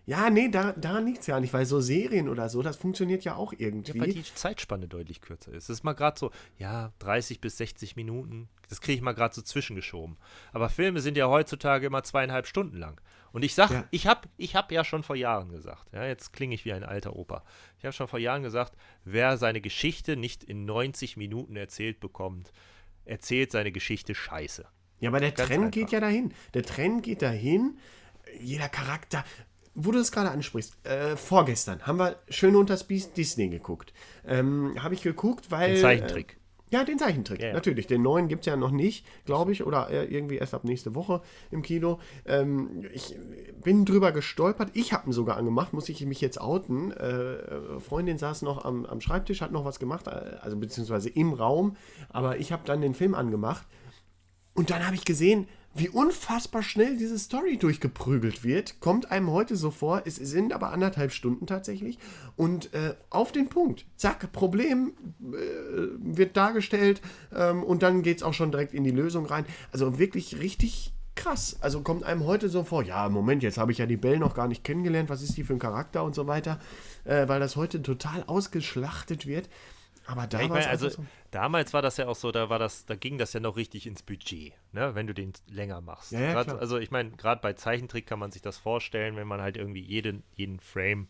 [0.07, 3.23] Ja, nee, da, daran liegt es ja nicht, weil so Serien oder so, das funktioniert
[3.25, 4.01] ja auch Ja, irgendwie.
[4.01, 5.69] weil die Zeitspanne deutlich kürzer ist.
[5.69, 8.49] Das ist mal gerade so, ja, 30 bis 60 Minuten.
[8.69, 10.17] Das kriege ich mal gerade so zwischengeschoben.
[10.53, 13.01] Aber Filme sind ja heutzutage immer zweieinhalb Stunden lang.
[13.33, 13.85] Und ich sag, Ja.
[13.93, 16.83] ich habe ich hab ja schon vor Jahren gesagt, ja, jetzt klinge ich wie ein
[16.83, 17.45] alter Opa.
[17.79, 18.75] Ich habe schon vor Jahren gesagt,
[19.05, 22.53] wer seine Geschichte nicht in 90 Minuten erzählt bekommt,
[23.05, 24.67] erzählt seine Geschichte scheiße.
[24.99, 25.71] Ja, aber der Ganz Trend einfach.
[25.75, 26.35] geht ja dahin.
[26.55, 27.79] Der Trend geht dahin.
[28.41, 29.25] Jeder Charakter.
[29.75, 33.93] Wo du das gerade ansprichst, äh, vorgestern haben wir schön unters Biest Disney geguckt.
[34.27, 35.75] Ähm, Habe ich geguckt, weil.
[35.75, 36.33] Den Zeichentrick.
[36.33, 36.41] Äh,
[36.73, 37.53] ja, den Zeichentrick, ja.
[37.53, 37.89] natürlich.
[37.89, 40.95] Den neuen gibt es ja noch nicht, glaube ich, oder äh, irgendwie erst ab nächste
[40.95, 41.99] Woche im Kino.
[42.25, 43.17] Ähm, ich
[43.63, 44.71] bin drüber gestolpert.
[44.75, 46.93] Ich habe ihn sogar angemacht, muss ich mich jetzt outen.
[46.93, 51.33] Äh, Freundin saß noch am, am Schreibtisch, hat noch was gemacht, äh, also beziehungsweise im
[51.33, 51.77] Raum,
[52.09, 53.67] aber ich habe dann den Film angemacht.
[54.55, 59.55] Und dann habe ich gesehen, wie unfassbar schnell diese Story durchgeprügelt wird, kommt einem heute
[59.55, 60.03] so vor.
[60.05, 61.99] Es sind aber anderthalb Stunden tatsächlich.
[62.37, 63.87] Und äh, auf den Punkt.
[63.97, 65.37] Zack, Problem äh,
[65.99, 67.01] wird dargestellt
[67.35, 69.47] ähm, und dann geht es auch schon direkt in die Lösung rein.
[69.71, 71.57] Also wirklich richtig krass.
[71.61, 74.35] Also kommt einem heute so vor, ja, Moment, jetzt habe ich ja die Belle noch
[74.35, 76.59] gar nicht kennengelernt, was ist die für ein Charakter und so weiter,
[77.05, 79.49] äh, weil das heute total ausgeschlachtet wird.
[80.07, 82.87] Aber damals, ich meine, also so, damals war das ja auch so, da war das,
[82.87, 86.13] da ging das ja noch richtig ins Budget, ne, wenn du den länger machst.
[86.13, 89.29] Ja, ja, grad, also ich meine, gerade bei Zeichentrick kann man sich das vorstellen, wenn
[89.29, 91.09] man halt irgendwie jeden, jeden Frame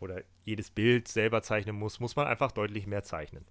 [0.00, 3.44] oder jedes Bild selber zeichnen muss, muss man einfach deutlich mehr zeichnen.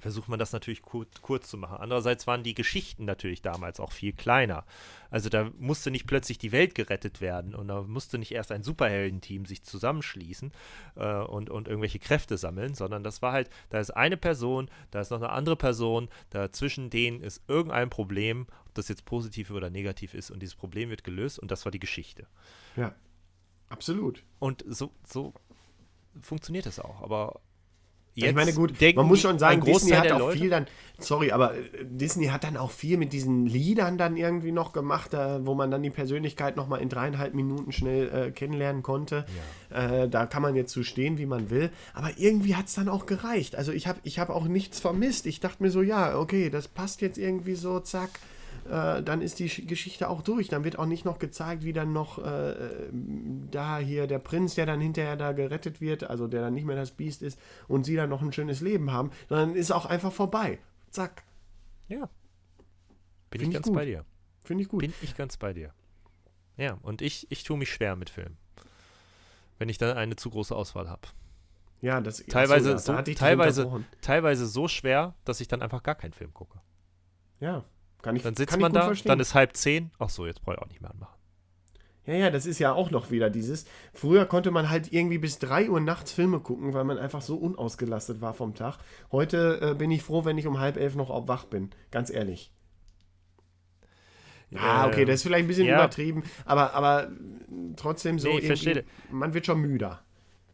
[0.00, 1.78] Versucht man das natürlich kur kurz zu machen.
[1.78, 4.64] Andererseits waren die Geschichten natürlich damals auch viel kleiner.
[5.10, 8.62] Also da musste nicht plötzlich die Welt gerettet werden und da musste nicht erst ein
[8.62, 10.52] Superheldenteam sich zusammenschließen
[10.96, 15.00] äh, und, und irgendwelche Kräfte sammeln, sondern das war halt, da ist eine Person, da
[15.00, 19.50] ist noch eine andere Person, da zwischen denen ist irgendein Problem, ob das jetzt positiv
[19.50, 22.26] oder negativ ist und dieses Problem wird gelöst und das war die Geschichte.
[22.76, 22.94] ja,
[23.68, 24.24] absolut.
[24.40, 25.32] Und so, so
[26.20, 27.40] funktioniert es auch, aber
[28.14, 30.66] ich meine, gut, man muss schon sagen, Disney hat auch Leute- viel dann,
[30.98, 35.12] sorry, aber äh, Disney hat dann auch viel mit diesen Liedern dann irgendwie noch gemacht,
[35.12, 39.24] da, wo man dann die Persönlichkeit nochmal in dreieinhalb Minuten schnell äh, kennenlernen konnte.
[39.70, 41.70] Äh, da kann man jetzt so stehen, wie man will.
[41.92, 43.56] Aber irgendwie hat es dann auch gereicht.
[43.56, 45.26] Also ich habe ich hab auch nichts vermisst.
[45.26, 48.10] Ich dachte mir so, ja, okay, das passt jetzt irgendwie so, zack.
[48.68, 50.48] Äh, dann ist die Sch- Geschichte auch durch.
[50.48, 52.54] Dann wird auch nicht noch gezeigt, wie dann noch äh,
[53.50, 56.76] da hier der Prinz, der dann hinterher da gerettet wird, also der dann nicht mehr
[56.76, 57.38] das Biest ist
[57.68, 60.58] und sie dann noch ein schönes Leben haben, sondern ist auch einfach vorbei.
[60.90, 61.24] Zack.
[61.88, 62.08] Ja.
[63.30, 63.74] Bin Find ich ganz gut.
[63.74, 64.04] bei dir.
[64.44, 64.80] Finde ich gut.
[64.80, 65.72] Bin ich ganz bei dir.
[66.56, 68.36] Ja, und ich, ich tue mich schwer mit Filmen.
[69.58, 71.02] Wenn ich dann eine zu große Auswahl habe.
[71.80, 75.62] ja, das Teilweise, so, da hatte ich dich teilweise, teilweise so schwer, dass ich dann
[75.62, 76.60] einfach gar keinen Film gucke.
[77.40, 77.64] Ja,
[78.04, 79.08] kann ich Dann sitzt kann man da, verstehen.
[79.08, 79.90] dann ist halb zehn.
[79.98, 81.14] Ach so, jetzt brauche ich auch nicht mehr anmachen.
[82.06, 83.64] Ja, ja, das ist ja auch noch wieder dieses.
[83.94, 87.36] Früher konnte man halt irgendwie bis 3 Uhr nachts Filme gucken, weil man einfach so
[87.36, 88.76] unausgelastet war vom Tag.
[89.10, 91.70] Heute äh, bin ich froh, wenn ich um halb elf noch wach bin.
[91.90, 92.52] Ganz ehrlich.
[94.54, 95.74] Ah, okay, Ähm, das ist vielleicht ein bisschen ja.
[95.76, 97.10] übertrieben, aber, aber
[97.76, 98.28] trotzdem so.
[98.28, 98.84] Nee, ich irgendwie- verstehe.
[99.10, 100.02] Man wird schon müder.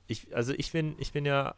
[0.07, 1.55] Ich, also ich bin, ich bin ja,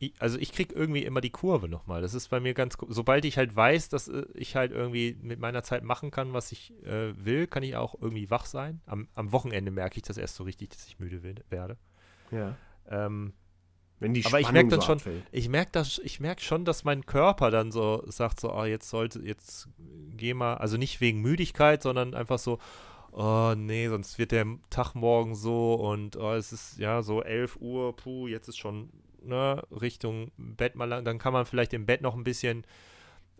[0.00, 2.00] ich, also ich krieg irgendwie immer die Kurve nochmal.
[2.00, 5.38] Das ist bei mir ganz, sobald ich halt weiß, dass äh, ich halt irgendwie mit
[5.38, 8.80] meiner Zeit machen kann, was ich äh, will, kann ich auch irgendwie wach sein.
[8.86, 11.76] Am, am Wochenende merke ich das erst so richtig, dass ich müde will, werde.
[12.30, 12.56] Ja.
[12.88, 13.34] Ähm,
[13.98, 15.22] Wenn die Aber ich Spannung merke dann so schon, abfällt.
[15.32, 18.88] ich merke das, ich merke schon, dass mein Körper dann so sagt, so, ah, jetzt
[18.88, 19.68] sollte, jetzt
[20.16, 22.58] geh mal, also nicht wegen Müdigkeit, sondern einfach so,
[23.12, 27.58] oh nee, sonst wird der Tag morgen so und oh, es ist ja so 11
[27.60, 28.88] Uhr, puh, jetzt ist schon
[29.22, 32.64] ne, Richtung Bett mal lang, dann kann man vielleicht im Bett noch ein bisschen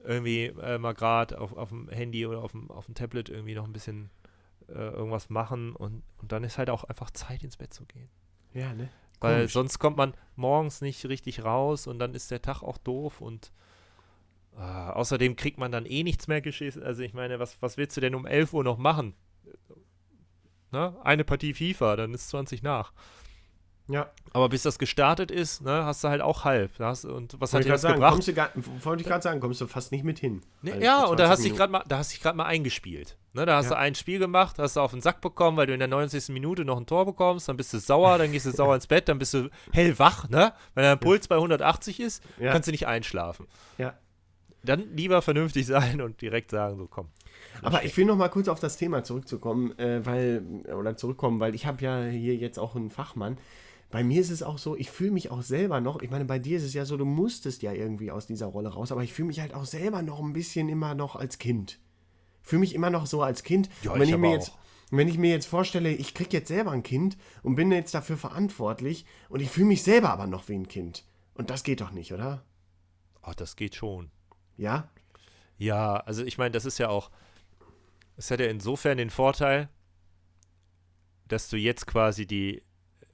[0.05, 3.55] irgendwie äh, mal gerade auf, auf dem Handy oder auf dem, auf dem Tablet irgendwie
[3.55, 4.11] noch ein bisschen
[4.69, 8.09] äh, irgendwas machen und, und dann ist halt auch einfach Zeit ins Bett zu gehen.
[8.55, 8.89] Ja, ne?
[9.21, 9.53] Weil Komisch.
[9.53, 13.53] sonst kommt man morgens nicht richtig raus und dann ist der Tag auch doof und
[14.57, 16.83] äh, außerdem kriegt man dann eh nichts mehr geschissen.
[16.83, 19.15] Also ich meine, was, was willst du denn um 11 Uhr noch machen?
[20.73, 20.97] Ne?
[21.03, 22.93] Eine Partie FIFA, dann ist 20 nach.
[23.93, 26.77] Ja, Aber bis das gestartet ist, ne, hast du halt auch halb.
[26.79, 28.29] Da hast, und was hat wollte ich dir das sagen, gebracht?
[28.29, 28.51] du gar,
[28.85, 30.43] wollte ich gerade sagen, kommst du fast nicht mit hin.
[30.63, 33.17] Ne, Also ja, und da 20 hast dich mal, da hast dich gerade mal eingespielt.
[33.33, 33.71] Ne, da hast Ja.
[33.71, 36.29] du ein Spiel gemacht, hast du auf den Sack bekommen, weil du in der 90.
[36.33, 39.09] Minute noch ein Tor bekommst, dann bist du sauer, dann gehst du sauer ins Bett,
[39.09, 40.53] dann bist du hellwach, ne?
[40.75, 42.53] Wenn dein Puls bei 180 ist, Ja.
[42.53, 43.47] kannst du nicht einschlafen.
[43.79, 43.95] Ja.
[44.63, 47.09] Dann lieber vernünftig sein und direkt sagen, so komm.
[47.63, 50.43] Aber ich will noch mal kurz auf das Thema zurückzukommen, äh, weil,
[50.79, 53.39] oder zurückkommen, weil ich habe ja hier jetzt auch einen Fachmann.
[53.91, 56.39] Bei mir ist es auch so, ich fühle mich auch selber noch, ich meine, bei
[56.39, 59.13] dir ist es ja so, du musstest ja irgendwie aus dieser Rolle raus, aber ich
[59.13, 61.81] fühle mich halt auch selber noch ein bisschen immer noch als Kind.
[62.43, 63.69] Fühle mich immer noch so als Kind.
[63.83, 64.53] Ja, wenn ich ich, mir jetzt,
[64.91, 68.17] wenn ich mir jetzt vorstelle, ich kriege jetzt selber ein Kind und bin jetzt dafür
[68.17, 71.05] verantwortlich und ich fühle mich selber aber noch wie ein Kind.
[71.35, 72.45] Und das geht doch nicht, oder?
[73.27, 74.11] Oh, das geht schon.
[74.57, 74.89] Ja?
[75.59, 77.11] Ja, also ich meine, das ist ja auch,
[78.17, 79.69] es hat ja insofern den Vorteil,
[81.27, 82.63] dass du jetzt quasi die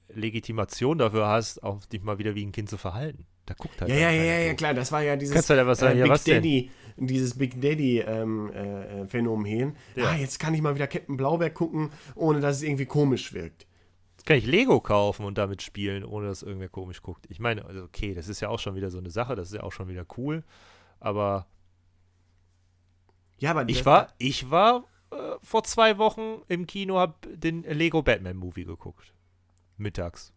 [0.09, 3.25] Legitimation dafür hast, auch dich mal wieder wie ein Kind zu verhalten.
[3.45, 5.79] Da guckt halt Ja, ja, ja, ja, klar, das war ja dieses Kannst da was
[5.79, 5.95] sagen?
[5.95, 6.35] äh, Ja, Big was denn?
[6.35, 9.75] Daddy, dieses Big Daddy ähm, äh, Phänomen.
[9.95, 10.09] Ja.
[10.09, 13.67] Ah, jetzt kann ich mal wieder Captain Blaubeer gucken, ohne dass es irgendwie komisch wirkt.
[14.17, 17.25] Jetzt kann ich Lego kaufen und damit spielen, ohne dass irgendwer komisch guckt.
[17.29, 19.53] Ich meine, also okay, das ist ja auch schon wieder so eine Sache, das ist
[19.55, 20.43] ja auch schon wieder cool,
[20.99, 21.47] aber
[23.39, 28.01] Ja, aber ich war, ich war äh, vor zwei Wochen im Kino, hab den Lego
[28.01, 29.13] Batman Movie geguckt.
[29.77, 30.33] Mittags.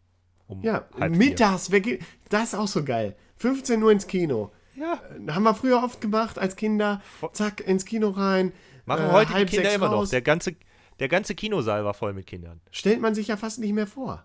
[0.46, 3.16] Um Ja, mittags, wer geht, das ist auch so geil.
[3.36, 4.52] 15 Uhr ins Kino.
[4.74, 5.00] Ja.
[5.26, 7.02] Äh, Haben wir früher oft gemacht als Kinder.
[7.32, 8.52] Zack, ins Kino rein.
[8.84, 9.98] Machen äh, heute die halb Kinder immer noch.
[9.98, 10.10] raus.
[10.10, 10.56] Der ganze,
[10.98, 12.60] der ganze Kinosaal war voll mit Kindern.
[12.70, 14.24] Stellt man sich ja fast nicht mehr vor.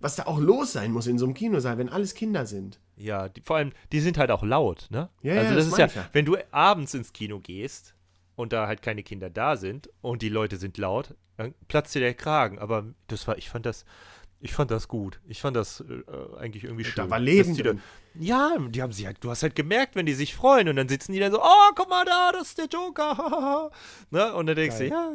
[0.00, 2.80] Was da auch los sein muss in so einem Kinosaal, wenn alles Kinder sind.
[2.96, 5.08] Ja, die, vor allem, die sind halt auch laut, ne?
[5.22, 6.08] Ja, ja, also das das ist ja, ja.
[6.12, 7.94] wenn du abends ins Kino gehst
[8.34, 12.00] und da halt keine Kinder da sind und die Leute sind laut, dann platzt dir
[12.00, 12.58] der Kragen.
[12.58, 13.84] Aber das war, ich fand das,
[14.40, 15.20] ich fand das gut.
[15.26, 16.94] Ich fand das äh, eigentlich irgendwie schön.
[16.96, 17.80] Da war Leben die drin.
[18.14, 20.76] Da, ja, die haben sich halt, du hast halt gemerkt, wenn die sich freuen und
[20.76, 23.70] dann sitzen die dann so, oh, guck mal da, das ist der Joker.
[24.10, 24.34] ne?
[24.34, 24.88] Und dann denkst Geil.
[24.88, 25.12] du, ja,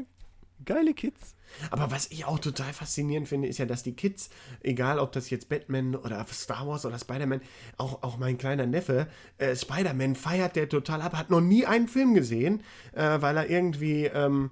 [0.66, 1.36] geile Kids.
[1.70, 4.30] Aber was ich auch total faszinierend finde, ist ja, dass die Kids,
[4.62, 7.42] egal ob das jetzt Batman oder Star Wars oder Spider-Man,
[7.78, 9.08] auch, auch mein kleiner Neffe,
[9.38, 12.64] äh, Spider-Man feiert der total ab, hat noch nie einen Film gesehen,
[12.94, 14.52] äh, weil er irgendwie ähm,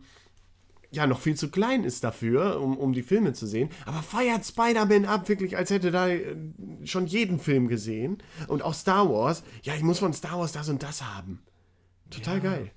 [0.91, 3.69] ja noch viel zu klein ist dafür, um, um die Filme zu sehen.
[3.85, 6.35] Aber feiert Spider-Man ab, wirklich, als hätte da äh,
[6.85, 8.23] schon jeden Film gesehen.
[8.47, 11.43] Und auch Star Wars, ja, ich muss von Star Wars das und das haben.
[12.09, 12.71] Total geil.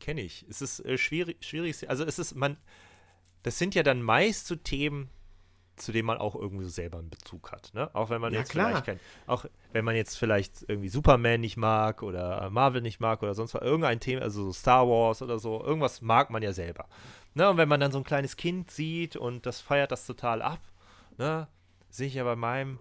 [0.00, 0.44] Kenne ich.
[0.50, 1.88] Es ist äh, schwierig, schwierig.
[1.88, 2.56] Also es ist, man,
[3.44, 5.08] das sind ja dann meist so Themen,
[5.76, 7.72] zu denen man auch irgendwie so selber einen Bezug hat.
[7.74, 7.88] Ne?
[7.94, 8.68] Auch wenn man Ja, jetzt klar.
[8.68, 13.22] vielleicht kein, auch wenn man jetzt vielleicht irgendwie Superman nicht mag oder Marvel nicht mag
[13.22, 16.52] oder sonst was, irgendein Thema, also so Star Wars oder so, irgendwas mag man ja
[16.52, 16.88] selber.
[17.34, 17.48] Ne?
[17.48, 20.60] Und wenn man dann so ein kleines Kind sieht und das feiert das total ab,
[21.18, 21.48] ne?
[21.90, 22.78] sehe ich ja bei meinem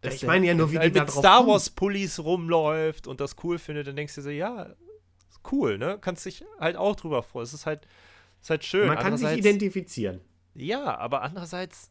[0.00, 1.46] ich meine ja nur, wie die da mit Star.
[1.46, 4.70] Wars Pullis rumläuft und das cool findet, dann denkst du dir so, ja,
[5.50, 5.98] cool, ne?
[6.00, 7.44] Kannst dich halt auch drüber freuen.
[7.44, 7.86] Es ist halt,
[8.40, 8.88] ist halt schön.
[8.88, 10.20] Man kann sich identifizieren.
[10.54, 11.90] Ja, aber andererseits,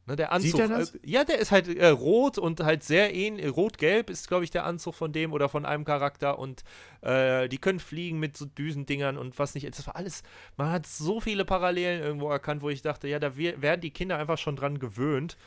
[0.09, 0.51] Ne, der Anzug.
[0.51, 0.95] Sieht er das?
[0.95, 3.55] Äh, ja, der ist halt äh, rot und halt sehr ähnlich.
[3.55, 6.63] Rot-gelb ist, glaube ich, der Anzug von dem oder von einem Charakter und
[7.01, 9.67] äh, die können fliegen mit so Düsendingern und was nicht.
[9.69, 10.23] Das war alles.
[10.57, 14.17] Man hat so viele Parallelen irgendwo erkannt, wo ich dachte, ja, da werden die Kinder
[14.17, 15.37] einfach schon dran gewöhnt.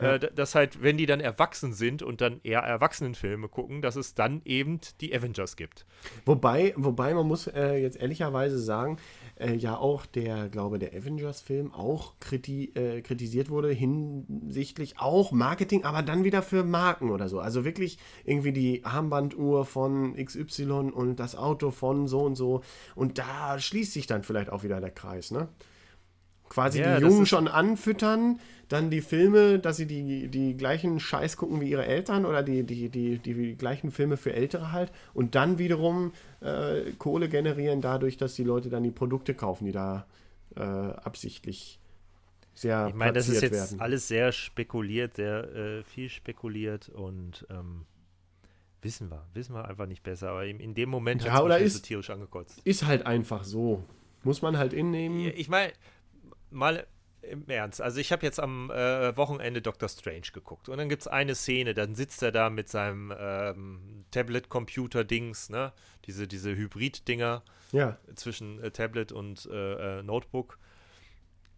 [0.00, 0.14] Ja.
[0.14, 3.96] Äh, d- dass halt, wenn die dann erwachsen sind und dann eher Erwachsenenfilme gucken, dass
[3.96, 5.84] es dann eben die Avengers gibt.
[6.24, 8.98] Wobei, wobei man muss äh, jetzt ehrlicherweise sagen,
[9.40, 15.84] äh, ja auch der, glaube der Avengers-Film auch kriti äh, kritisiert wurde hinsichtlich auch Marketing,
[15.84, 17.40] aber dann wieder für Marken oder so.
[17.40, 22.62] Also wirklich irgendwie die Armbanduhr von XY und das Auto von so und so.
[22.94, 25.48] Und da schließt sich dann vielleicht auch wieder der Kreis, ne?
[26.50, 28.38] Quasi Ja, die Jungen schon anfüttern,
[28.68, 32.64] dann die Filme, dass sie die, die gleichen Scheiß gucken wie ihre Eltern oder die,
[32.64, 38.16] die, die, die gleichen Filme für Ältere halt und dann wiederum äh, Kohle generieren dadurch,
[38.18, 40.06] dass die Leute dann die Produkte kaufen, die da
[40.56, 41.78] äh, absichtlich
[42.54, 43.80] sehr Ich meine, das ist jetzt werden.
[43.80, 47.86] alles sehr spekuliert, sehr äh, viel spekuliert und ähm,
[48.82, 50.30] wissen wir, wissen wir einfach nicht besser.
[50.30, 52.60] Aber in, dem Moment Ja, oder mich ist- so tierisch angekotzt.
[52.64, 53.84] Ist halt einfach so.
[54.22, 55.32] Muss man halt innehmen.
[55.36, 55.72] Ich meine,
[56.50, 56.86] mal
[57.22, 57.82] im Ernst.
[57.82, 61.34] Also ich habe jetzt am äh, Wochenende Doctor Strange geguckt und dann gibt es eine
[61.34, 65.72] Szene, dann sitzt er da mit seinem ähm, Tablet-Computer-Dings, ne?
[66.06, 67.42] Diese, diese Hybrid-Dinger
[67.72, 67.98] Ja.
[68.14, 70.58] zwischen äh, Tablet und äh, äh, Notebook.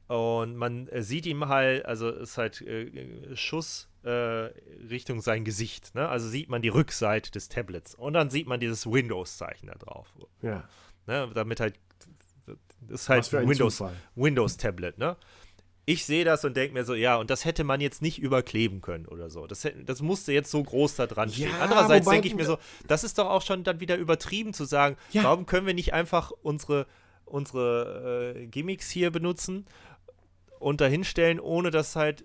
[0.09, 5.95] Und man äh, sieht ihm halt, also ist halt äh, Schuss Richtung sein Gesicht.
[5.95, 6.09] Ne?
[6.09, 7.95] Also sieht man die Rückseite des Tablets.
[7.95, 10.13] Und dann sieht man dieses Windows-Zeichen da drauf.
[10.41, 10.69] Ja.
[11.07, 11.31] Ne?
[11.33, 11.79] Damit halt,
[12.89, 13.83] das ist halt ein Windows.
[14.15, 15.17] Windows Tablet, ne?
[15.85, 18.81] Ich sehe das und denke mir so, ja, und das hätte man jetzt nicht überkleben
[18.83, 19.49] können oder so.
[19.49, 21.51] Das, das musste jetzt so groß da dran stehen.
[21.51, 24.65] Ja, Andererseits denke ich mir so, das ist doch auch schon dann wieder übertrieben zu
[24.65, 25.25] sagen, Ja.
[25.25, 26.87] warum können wir nicht einfach unsere,
[27.25, 29.67] unsere äh, Gimmicks hier benutzen
[30.61, 32.25] und dahinstellen, ohne dass halt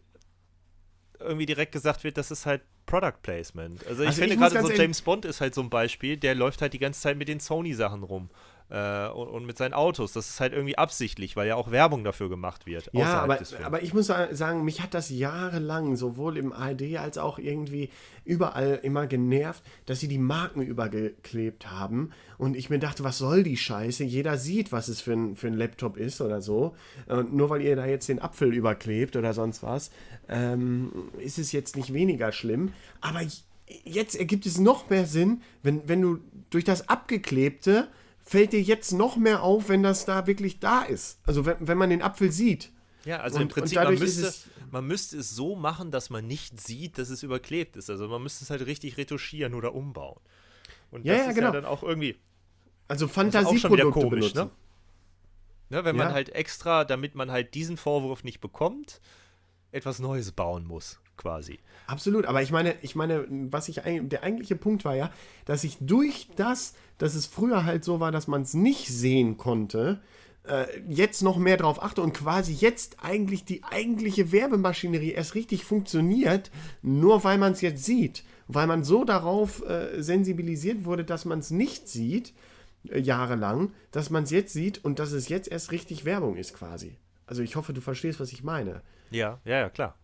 [1.19, 3.85] irgendwie direkt gesagt wird, das ist halt Product Placement.
[3.87, 6.61] Also ich Also finde gerade so James Bond ist halt so ein Beispiel, der läuft
[6.61, 8.29] halt die ganze Zeit mit den Sony-Sachen rum.
[8.69, 10.11] Äh, und, und mit seinen Autos.
[10.11, 12.89] Das ist halt irgendwie absichtlich, weil ja auch Werbung dafür gemacht wird.
[12.91, 16.97] Ja, außerhalb aber, aber ich muss sa- sagen, mich hat das jahrelang sowohl im ARD
[16.97, 17.89] als auch irgendwie
[18.25, 22.11] überall immer genervt, dass sie die Marken übergeklebt haben.
[22.37, 24.03] Und ich mir dachte, was soll die Scheiße?
[24.03, 26.75] Jeder sieht, was es für ein, für ein Laptop ist oder so.
[27.07, 29.91] Und nur weil ihr da jetzt den Apfel überklebt oder sonst was,
[30.27, 32.73] ähm, ist es jetzt nicht weniger schlimm.
[32.99, 33.21] Aber
[33.85, 37.87] jetzt ergibt es noch mehr Sinn, wenn, wenn du durch das Abgeklebte
[38.27, 41.19] fällt dir jetzt noch mehr auf, wenn das da wirklich da ist.
[41.25, 42.71] Also wenn, wenn man den Apfel sieht.
[43.05, 46.27] Ja, also Und- im Prinzip, man müsste, es- man müsste es so machen, dass man
[46.27, 47.89] nicht sieht, dass es überklebt ist.
[47.89, 50.19] Also man müsste es halt richtig retuschieren oder umbauen.
[50.91, 51.47] Und Ja, das ja, ist genau.
[51.47, 52.17] ja dann auch irgendwie
[52.89, 54.51] Also Fantasieprodukte komisch, benutzen.
[55.69, 55.77] ne?
[55.77, 55.85] ne?
[55.85, 56.13] Wenn man Ja.
[56.13, 58.99] halt extra, damit man halt diesen Vorwurf nicht bekommt,
[59.71, 61.59] etwas Neues bauen muss, quasi.
[61.87, 65.11] Absolut, aber ich meine, ich meine, was ich der eigentliche Punkt war ja,
[65.45, 69.37] dass ich durch das, dass es früher halt so war, dass man es nicht sehen
[69.37, 70.01] konnte,
[70.47, 75.65] äh, jetzt noch mehr drauf achte und quasi jetzt eigentlich die eigentliche Werbemaschinerie erst richtig
[75.65, 76.51] funktioniert,
[76.81, 81.39] nur weil man es jetzt sieht, weil man so darauf äh, sensibilisiert wurde, dass man
[81.39, 82.33] es nicht sieht
[82.89, 86.53] äh, jahrelang, dass man es jetzt sieht und dass es jetzt erst richtig Werbung ist
[86.53, 86.97] quasi.
[87.25, 88.81] Also ich hoffe, du verstehst, was ich meine.
[89.11, 89.95] Ja, ja, ja, klar.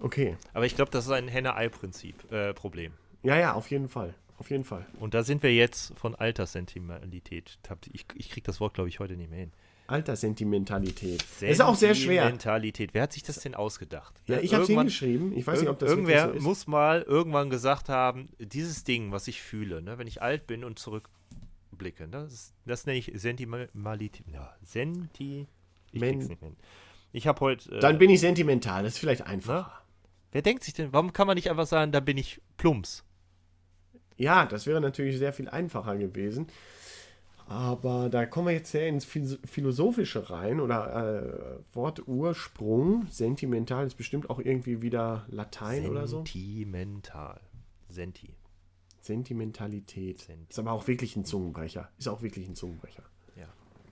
[0.00, 0.36] Okay.
[0.54, 2.92] Aber ich glaube, das ist ein Henne-Ei-Prinzip, äh, Problem.
[3.22, 4.14] Ja, ja, auf jeden Fall.
[4.38, 4.86] Auf jeden Fall.
[4.98, 7.58] Und da sind wir jetzt von Alterssentimentalität.
[7.92, 9.52] Ich, ich kriege das Wort, glaube ich, heute nicht mehr hin.
[9.86, 11.24] Alterssentimentalität.
[11.40, 12.22] Ist auch sehr schwer.
[12.22, 12.94] Sentimentalität.
[12.94, 14.14] Wer hat sich das denn ausgedacht?
[14.26, 15.36] Ja, Ne, ich habe es hingeschrieben.
[15.36, 16.42] Ich weiß nicht, ob das Irgendwer so ist.
[16.42, 20.64] muss mal irgendwann gesagt haben, dieses Ding, was ich fühle, ne, wenn ich alt bin
[20.64, 24.26] und zurückblicke, ne, das, das nenne ich Sentimentalität.
[24.32, 25.46] Ja, Senti.
[25.92, 26.58] Ich Men- krieg's nicht mehr hin.
[27.12, 27.74] Ich habe heute.
[27.74, 28.84] Äh, Dann bin ich sentimental.
[28.84, 29.72] Das ist vielleicht einfacher.
[30.32, 33.04] Wer denkt sich denn, warum kann man nicht einfach sagen, da bin ich plumps?
[34.16, 36.46] Ja, das wäre natürlich sehr viel einfacher gewesen.
[37.46, 43.08] Aber da kommen wir jetzt sehr ins Phil- Philosophische rein oder äh, Wortursprung.
[43.10, 46.18] Sentimental ist bestimmt auch irgendwie wieder Latein oder so.
[46.18, 47.40] Sentimental.
[47.88, 48.36] Senti.
[49.00, 50.20] Sentimentalität.
[50.20, 50.46] Senti.
[50.50, 51.90] Ist aber auch wirklich ein Zungenbrecher.
[51.98, 53.02] Ist auch wirklich ein Zungenbrecher.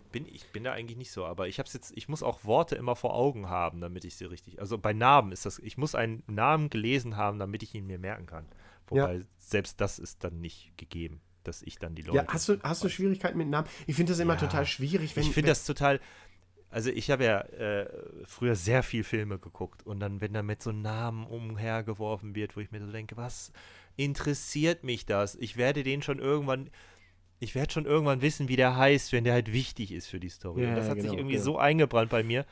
[0.09, 0.13] Ja.
[0.13, 2.77] Bin, ich bin da eigentlich nicht so, aber ich hab's jetzt, ich muss auch Worte
[2.77, 4.61] immer vor Augen haben, damit ich sie richtig.
[4.61, 7.99] Also bei Namen ist das, ich muss einen Namen gelesen haben, damit ich ihn mir
[7.99, 8.47] merken kann.
[8.89, 12.17] Wobei selbst das ist dann nicht gegeben, dass ich dann die Leute.
[12.17, 13.69] Ja, hast du, hast du Schwierigkeiten mit Namen?
[13.87, 14.41] Ich finde das immer Ja.
[14.41, 16.01] total schwierig, wenn ich finde das total.
[16.71, 17.89] Also ich habe ja äh,
[18.27, 22.61] früher sehr viel Filme geguckt und dann, wenn da mit so Namen umhergeworfen wird, wo
[22.61, 23.53] ich mir so denke, was
[23.97, 25.35] interessiert mich das?
[25.35, 26.71] Ich werde den schon irgendwann,
[27.41, 30.29] ich werde schon irgendwann wissen, wie der heißt, wenn der halt wichtig ist für die
[30.29, 30.63] Story.
[30.63, 31.45] Ja, und das ja, hat sich genau, irgendwie genau.
[31.45, 32.45] so eingebrannt bei mir.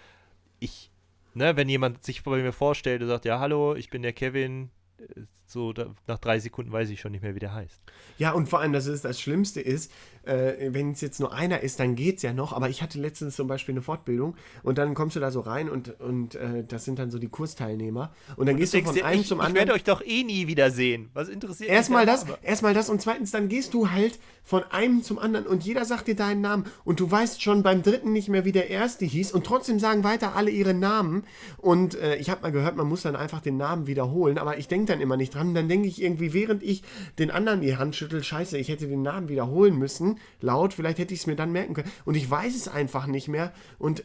[0.61, 0.91] Ich,
[1.35, 4.71] ne, wenn jemand sich bei mir vorstellt und sagt, ja, hallo, ich bin der Kevin,
[4.99, 7.81] äh, so da, nach drei Sekunden weiß ich schon nicht mehr, wie der heißt.
[8.19, 9.93] Ja, und vor allem, das ist das Schlimmste ist,
[10.25, 12.53] äh, wenn es jetzt nur einer ist, dann geht's ja noch.
[12.53, 15.69] Aber ich hatte letztens zum Beispiel eine Fortbildung und dann kommst du da so rein
[15.69, 18.13] und, und äh, das sind dann so die Kursteilnehmer.
[18.37, 19.69] Und dann gehst du von dir, einem ich, zum ich anderen.
[19.69, 21.11] werde euch doch eh nie wiedersehen.
[21.15, 25.19] Was interessiert Erstmal das, erstmal das und zweitens, dann gehst du halt von einem zum
[25.19, 28.45] anderen und jeder sagt dir deinen Namen und du weißt schon beim dritten nicht mehr,
[28.45, 31.25] wie der erste hieß und trotzdem sagen weiter alle ihre Namen
[31.59, 34.69] und äh, ich habe mal gehört, man muss dann einfach den Namen wiederholen, aber ich
[34.69, 36.83] denke dann immer nicht dran, dann denke ich irgendwie, während ich
[37.19, 41.15] den anderen die Hand schüttel, scheiße, ich hätte den Namen wiederholen müssen, laut, vielleicht hätte
[41.15, 44.05] ich es mir dann merken können und ich weiß es einfach nicht mehr und äh,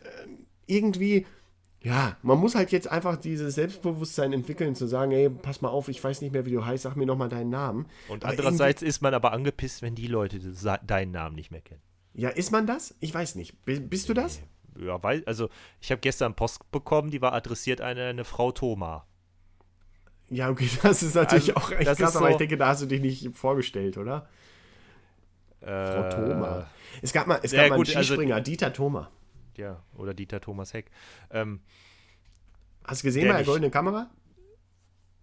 [0.68, 1.26] irgendwie
[1.84, 5.88] ja, man muss halt jetzt einfach dieses Selbstbewusstsein entwickeln, zu sagen, ey, pass mal auf,
[5.88, 7.88] ich weiß nicht mehr, wie du heißt, sag mir nochmal deinen Namen.
[8.08, 10.40] Und Aber andererseits ist man aber angepisst, wenn die Leute
[10.86, 11.82] deinen Namen nicht mehr kennen.
[12.14, 12.94] Ja, ist man das?
[13.00, 13.56] Ich weiß nicht.
[13.66, 14.42] Bist du das?
[14.80, 19.08] Ja, weil, also ich habe gestern Post bekommen, die war adressiert an eine Frau Thoma.
[20.32, 22.68] Ja, okay, das ist natürlich Also, auch echt krass, ist aber so- ich denke, da
[22.68, 24.28] hast du dich nicht vorgestellt, oder?
[25.62, 26.68] Frau Äh, Thoma.
[27.02, 29.12] Es gab mal, es ja, gab mal gut, einen also- Skispringer, Dieter Thoma.
[29.58, 30.86] Ja, oder Dieter Thomas Heck.
[31.30, 31.60] Ähm,
[32.84, 34.10] Hast du gesehen bei der goldenen Kamera?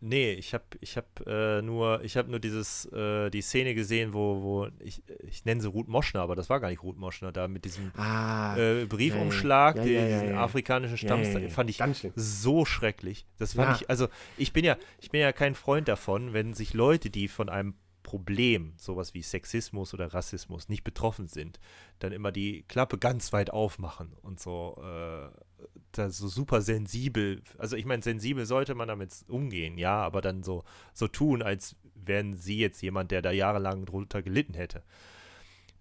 [0.01, 4.12] Nee, ich habe ich hab, äh, nur, ich hab nur dieses, äh, die Szene gesehen,
[4.14, 7.32] wo, wo ich, ich nenne sie Ruth Moschner, aber das war gar nicht Ruth Moschner,
[7.32, 10.36] da mit diesem Ah, äh, Briefumschlag, ja, den- ja, ja, diesen ja.
[10.42, 11.78] afrikanischen Stamms, fand ich
[12.16, 13.26] so schrecklich.
[13.38, 16.74] Das fand ich, also ich bin ja, ich bin ja kein Freund davon, wenn sich
[16.74, 17.74] Leute, die von einem
[18.09, 21.61] Problem, sowas wie Sexismus oder Rassismus, nicht betroffen sind,
[21.98, 25.28] dann immer die Klappe ganz weit aufmachen und so, äh,
[25.92, 30.42] da so super sensibel, also ich meine, sensibel sollte man damit umgehen, ja, aber dann
[30.42, 34.82] so, so tun, als wären sie jetzt jemand, der da jahrelang drunter gelitten hätte.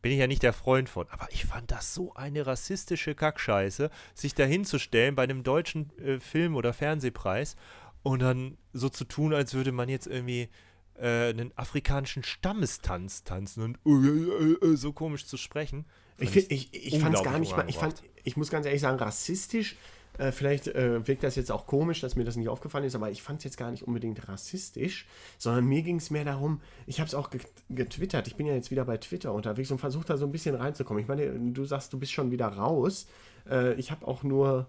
[0.01, 1.07] Bin ich ja nicht der Freund von.
[1.09, 6.19] Aber ich fand das so eine rassistische Kackscheiße, sich da hinzustellen bei einem deutschen äh,
[6.19, 7.55] Film- oder Fernsehpreis
[8.03, 10.49] und dann so zu tun, als würde man jetzt irgendwie
[10.97, 15.85] äh, einen afrikanischen Stammestanz tanzen und uh, uh, uh, so komisch zu sprechen.
[16.19, 18.81] Ich, find, ich, ich fand es gar nicht mal, ich, fand, ich muss ganz ehrlich
[18.81, 19.75] sagen, rassistisch.
[20.17, 23.11] Äh, vielleicht äh, wirkt das jetzt auch komisch, dass mir das nicht aufgefallen ist, aber
[23.11, 25.05] ich fand es jetzt gar nicht unbedingt rassistisch,
[25.37, 27.29] sondern mir ging es mehr darum, ich habe es auch
[27.69, 30.55] getwittert, ich bin ja jetzt wieder bei Twitter unterwegs und versuche da so ein bisschen
[30.55, 31.03] reinzukommen.
[31.03, 33.07] Ich meine, du sagst, du bist schon wieder raus.
[33.47, 34.67] Äh, ich habe auch nur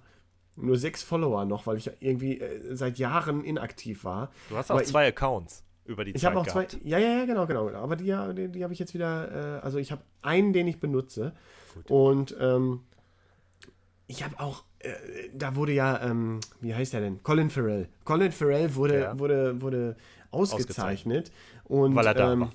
[0.61, 4.33] nur sechs Follower noch, weil ich irgendwie äh, seit Jahren inaktiv war.
[4.51, 6.73] Du hast auch Aber zwei ich, Accounts über die ich Zeit habe auch gehabt.
[6.73, 6.81] zwei.
[6.85, 7.71] Ja, ja, ja, genau, genau.
[7.71, 9.59] Aber die, die, die habe ich jetzt wieder.
[9.59, 11.33] Äh, also ich habe einen, den ich benutze.
[11.75, 11.91] Gut.
[11.91, 12.81] Und ähm,
[14.07, 14.65] ich habe auch.
[14.81, 14.91] Äh,
[15.35, 17.23] da wurde ja, ähm, wie heißt der denn?
[17.23, 17.89] Colin Farrell.
[18.05, 19.19] Colin Farrell wurde, ja.
[19.19, 19.97] wurde, wurde
[20.31, 21.31] ausgezeichnet.
[21.31, 21.33] ausgezeichnet.
[21.65, 22.53] Und, weil er da ähm, war.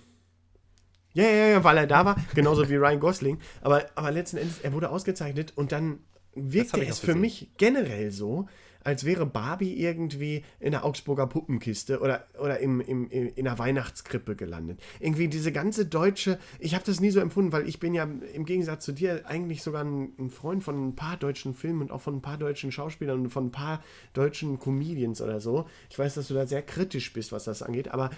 [1.14, 3.40] Ja, ja, ja, weil er da war, genauso wie Ryan Gosling.
[3.62, 6.00] Aber, aber letzten Endes, er wurde ausgezeichnet und dann
[6.34, 8.48] wirkte es für mich generell so,
[8.84, 14.36] als wäre Barbie irgendwie in der Augsburger Puppenkiste oder, oder im, im, in der Weihnachtskrippe
[14.36, 14.80] gelandet.
[15.00, 18.46] Irgendwie diese ganze deutsche, ich habe das nie so empfunden, weil ich bin ja im
[18.46, 22.02] Gegensatz zu dir eigentlich sogar ein, ein, Freund von ein paar deutschen Filmen und auch
[22.02, 25.66] von ein paar deutschen Schauspielern und von ein paar deutschen Comedians oder so.
[25.90, 28.10] Ich weiß, dass du da sehr kritisch bist, was das angeht, aber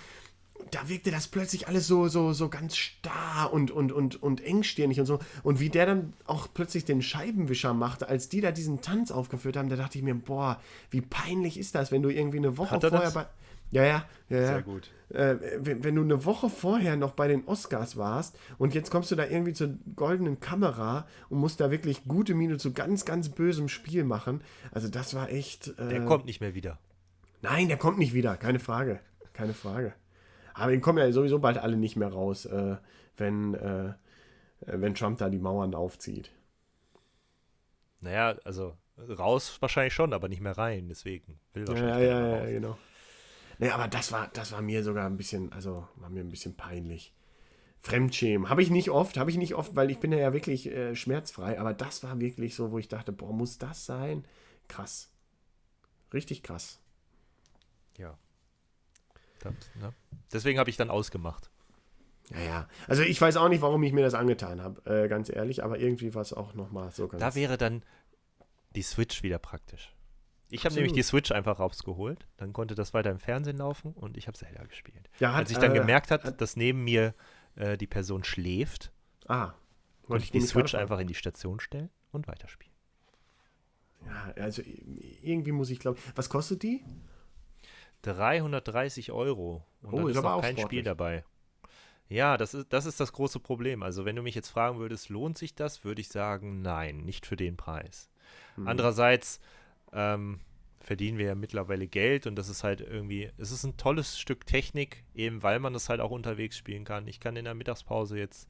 [0.72, 5.00] da wirkte das plötzlich alles so, so, so ganz starr und, und, und, und engstirnig
[5.00, 5.20] und so.
[5.44, 9.58] Und wie der dann auch plötzlich den Scheibenwischer machte, als die da diesen Tanz aufgeführt
[9.58, 10.60] haben, da dachte ich mir, boah,
[10.90, 13.14] wie peinlich ist das, wenn du irgendwie eine Woche vorher das?
[13.14, 13.26] bei.
[13.72, 14.48] Ja, ja, ja, ja.
[14.48, 14.92] Sehr gut.
[15.10, 19.12] Äh, wenn, wenn, du eine Woche vorher noch bei den Oscars warst und jetzt kommst
[19.12, 23.30] du da irgendwie zur goldenen Kamera und musst da wirklich gute Miene zu ganz, ganz
[23.30, 24.42] bösem Spiel machen.
[24.72, 25.68] Also das war echt.
[25.80, 26.80] Äh, der kommt nicht mehr wieder.
[27.42, 29.00] Nein, der kommt nicht wieder, keine Frage.
[29.34, 29.94] Keine Frage.
[30.56, 32.78] Aber die kommen ja sowieso bald alle nicht mehr raus, äh,
[33.18, 33.94] wenn, äh,
[34.62, 36.32] wenn Trump da die Mauern aufzieht.
[38.00, 41.40] Naja, also raus wahrscheinlich schon, aber nicht mehr rein, deswegen.
[41.54, 42.78] Will wahrscheinlich ja, ja, ja, ja, genau.
[43.60, 46.56] Nee, aber das war, das war mir sogar ein bisschen, also war mir ein bisschen
[46.56, 47.14] peinlich.
[47.82, 48.50] Fremdschämen.
[48.50, 51.60] Habe ich nicht oft, habe ich nicht oft, weil ich bin ja wirklich äh, schmerzfrei,
[51.60, 54.26] aber das war wirklich so, wo ich dachte, boah, muss das sein?
[54.70, 55.12] Krass.
[56.14, 56.80] Richtig krass.
[57.98, 58.18] Ja.
[59.46, 59.94] Das, ne?
[60.34, 61.50] Deswegen habe ich dann ausgemacht.
[62.32, 62.68] Ja, ja.
[62.88, 65.80] Also ich weiß auch nicht, warum ich mir das angetan habe, äh, ganz ehrlich, aber
[65.80, 67.22] irgendwie war es auch nochmal so ganz.
[67.22, 67.84] Da wäre dann
[68.76, 69.96] die Switch wieder praktisch.
[70.50, 74.16] Ich habe nämlich die Switch einfach rausgeholt, dann konnte das weiter im Fernsehen laufen und
[74.16, 75.10] ich habe Zelda gespielt.
[75.20, 77.14] Ja, hat, Als ich dann äh, gemerkt habe, dass neben mir
[77.56, 78.92] äh, die Person schläft,
[79.28, 79.54] ah,
[80.04, 82.74] konnte ich die Switch einfach in die Station stellen und weiterspielen.
[84.06, 84.62] Ja, also
[85.22, 86.84] irgendwie muss ich glaube, was kostet die?
[88.06, 89.66] 330 Euro.
[89.82, 90.66] Und oh, dann ist, ist noch kein sportlich.
[90.66, 91.24] Spiel dabei.
[92.08, 93.82] Ja, das ist, das ist das große Problem.
[93.82, 97.26] Also, wenn du mich jetzt fragen würdest, lohnt sich das, würde ich sagen, nein, nicht
[97.26, 98.10] für den Preis.
[98.56, 98.68] Hm.
[98.68, 99.40] Andererseits
[99.92, 100.40] ähm,
[100.80, 104.46] verdienen wir ja mittlerweile Geld und das ist halt irgendwie, es ist ein tolles Stück
[104.46, 107.08] Technik, eben weil man das halt auch unterwegs spielen kann.
[107.08, 108.48] Ich kann in der Mittagspause jetzt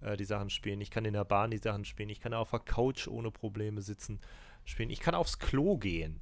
[0.00, 2.50] äh, die Sachen spielen, ich kann in der Bahn die Sachen spielen, ich kann auf
[2.50, 4.18] der Couch ohne Probleme sitzen,
[4.64, 6.20] spielen, ich kann aufs Klo gehen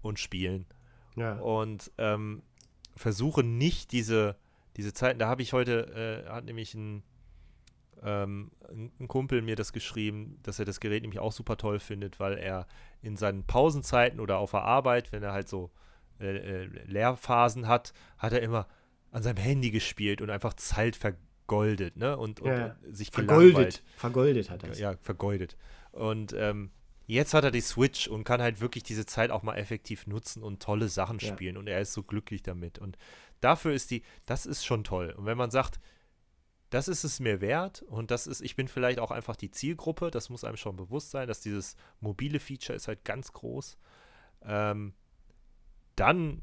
[0.00, 0.66] und spielen.
[1.16, 1.34] Ja.
[1.34, 2.42] Und ähm,
[2.96, 4.36] versuche nicht diese,
[4.76, 7.02] diese Zeiten, da habe ich heute, äh, hat nämlich ein,
[8.02, 12.18] ähm, ein Kumpel mir das geschrieben, dass er das Gerät nämlich auch super toll findet,
[12.20, 12.66] weil er
[13.00, 15.70] in seinen Pausenzeiten oder auf der Arbeit, wenn er halt so
[16.20, 18.66] äh, äh, Lehrphasen hat, hat er immer
[19.10, 22.16] an seinem Handy gespielt und einfach Zeit vergoldet, ne?
[22.16, 22.76] Und, und, ja.
[22.84, 23.82] und sich vergoldet.
[23.96, 25.56] Vergoldet hat er Ja, vergoldet.
[25.90, 26.70] Und ähm,
[27.06, 30.42] Jetzt hat er die Switch und kann halt wirklich diese Zeit auch mal effektiv nutzen
[30.42, 31.28] und tolle Sachen ja.
[31.28, 32.78] spielen und er ist so glücklich damit.
[32.78, 32.96] Und
[33.40, 35.14] dafür ist die, das ist schon toll.
[35.16, 35.80] Und wenn man sagt,
[36.70, 40.10] das ist es mir wert und das ist, ich bin vielleicht auch einfach die Zielgruppe,
[40.10, 43.76] das muss einem schon bewusst sein, dass dieses mobile Feature ist halt ganz groß.
[44.44, 44.94] Ähm,
[45.96, 46.42] dann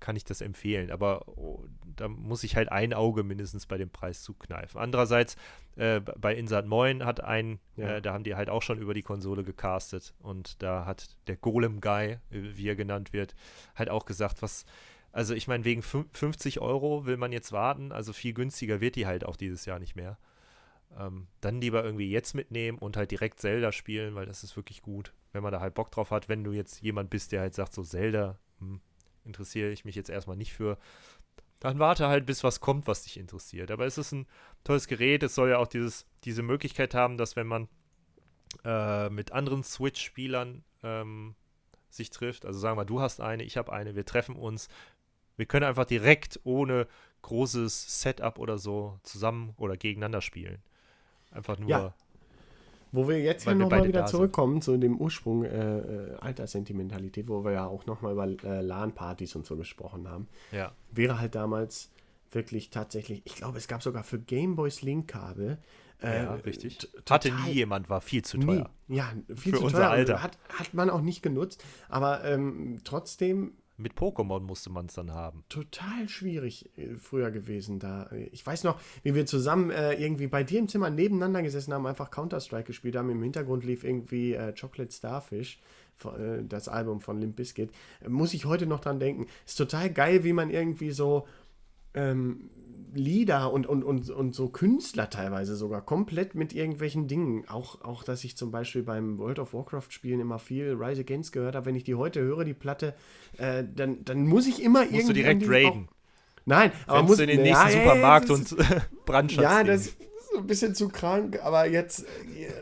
[0.00, 0.90] kann ich das empfehlen.
[0.90, 1.64] Aber oh,
[1.96, 4.80] da muss ich halt ein Auge mindestens bei dem Preis zukneifen.
[4.80, 5.36] Andererseits,
[5.76, 7.96] äh, bei Insert Moin hat ein, ja.
[7.96, 11.36] äh, da haben die halt auch schon über die Konsole gecastet und da hat der
[11.36, 13.34] Golem Guy, wie er genannt wird,
[13.74, 14.64] halt auch gesagt, was.
[15.12, 19.06] Also ich meine, wegen 50 Euro will man jetzt warten, also viel günstiger wird die
[19.06, 20.18] halt auch dieses Jahr nicht mehr.
[20.98, 24.82] Ähm, dann lieber irgendwie jetzt mitnehmen und halt direkt Zelda spielen, weil das ist wirklich
[24.82, 26.28] gut, wenn man da halt Bock drauf hat.
[26.28, 28.80] Wenn du jetzt jemand bist, der halt sagt, so Zelda, hm,
[29.26, 30.78] interessiere ich mich jetzt erstmal nicht für,
[31.60, 33.70] Dann warte halt, bis was kommt, was dich interessiert.
[33.70, 34.26] Aber es ist ein
[34.64, 35.22] tolles Gerät.
[35.22, 37.68] Es soll ja auch dieses, diese Möglichkeit haben, dass wenn man
[38.64, 41.34] äh, mit anderen Switch-Spielern ähm,
[41.88, 44.68] sich trifft, also sagen wir, du hast eine, ich habe eine, wir treffen uns,
[45.36, 46.86] wir können einfach direkt ohne
[47.22, 50.62] großes Setup oder so zusammen oder gegeneinander spielen.
[51.30, 51.70] Einfach nur.
[51.70, 51.94] Ja.
[52.92, 54.16] Wo wir jetzt ja nochmal wieder sind.
[54.16, 59.36] zurückkommen zu dem Ursprung äh, äh, Alterssentimentalität, wo wir ja auch nochmal über äh, LAN-Partys
[59.36, 60.72] und so gesprochen haben, Ja.
[60.92, 61.90] wäre halt damals
[62.32, 65.58] wirklich tatsächlich, ich glaube, es gab sogar für Gameboys Link-Kabel.
[66.02, 66.88] äh, ja, richtig.
[67.08, 68.44] Hatte nie jemand, war viel zu Nie.
[68.46, 68.70] teuer.
[68.88, 69.90] Ja, viel Für zu unser teuer.
[69.90, 70.22] Alter.
[70.22, 71.64] Hat, hat man auch nicht genutzt.
[71.88, 75.44] Aber ähm, trotzdem Mit Pokémon musste man es dann haben.
[75.48, 78.10] total schwierig äh, früher gewesen da.
[78.32, 81.86] Ich weiß noch, wie wir zusammen äh, irgendwie bei dir im Zimmer nebeneinander gesessen haben,
[81.86, 83.10] einfach Counter-Strike gespielt haben.
[83.10, 85.60] Im Hintergrund lief irgendwie äh, Chocolate Starfish,
[86.04, 87.70] äh, das Album von Limp Bizkit.
[88.04, 89.26] Äh, muss ich heute noch dran denken.
[89.44, 91.26] Ist total geil, wie man irgendwie so
[91.96, 92.50] ähm,
[92.94, 97.44] Lieder und, und, und, und so Künstler teilweise sogar komplett mit irgendwelchen Dingen.
[97.48, 101.32] Auch, auch, dass ich zum Beispiel beim World of Warcraft Spielen immer viel Rise Against
[101.32, 101.66] gehört habe.
[101.66, 102.94] Wenn ich die heute höre, die Platte,
[103.36, 104.96] äh, dann, dann muss ich immer irgendwie.
[104.96, 105.88] Musst du direkt raiden.
[106.46, 108.64] Nein, aber Rennst muss du in den ja, nächsten ja, Supermarkt ist- und
[109.04, 109.42] Brandschatz.
[109.42, 109.96] Ja, das
[110.38, 112.04] ein bisschen zu krank, aber jetzt,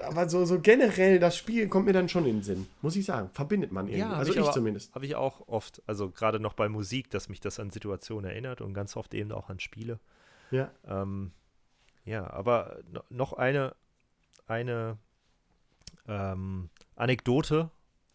[0.02, 3.04] aber so, so generell, das Spiel kommt mir dann schon in den Sinn, muss ich
[3.06, 3.30] sagen.
[3.32, 4.00] Verbindet man irgendwie.
[4.00, 4.94] Ja, also ich, aber, zumindest.
[4.94, 8.60] Habe ich auch oft, also gerade noch bei Musik, dass mich das an Situationen erinnert
[8.60, 9.98] und ganz oft eben auch an Spiele.
[10.50, 10.70] Ja.
[10.86, 11.32] Ähm,
[12.04, 13.74] ja, aber no- noch eine,
[14.46, 14.98] eine
[16.06, 17.70] ähm, Anekdote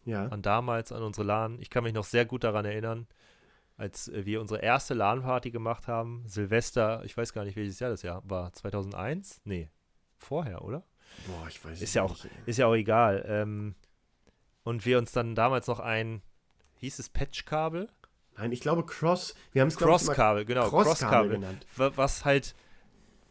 [0.05, 0.27] Ja.
[0.27, 1.57] an damals, an unsere LAN.
[1.59, 3.07] Ich kann mich noch sehr gut daran erinnern,
[3.79, 6.23] als äh, wir unsere erste LAN-Party gemacht haben.
[6.27, 8.53] Silvester, ich weiß gar nicht, welches Jahr das Jahr war.
[8.53, 9.41] 2001?
[9.45, 9.69] Nee,
[10.17, 10.83] vorher, oder?
[11.25, 12.15] Boah, ich weiß Ist ja auch,
[12.45, 13.23] ist ja auch egal.
[13.27, 13.75] Ähm,
[14.63, 16.21] und wir uns dann damals noch ein,
[16.75, 17.89] hieß es Patchkabel?
[18.37, 19.33] Nein, ich glaube Cross.
[19.53, 21.65] Wir haben es Crosskabel, genau, Crosskabel Crosskabel, genannt.
[21.75, 22.55] wa- was halt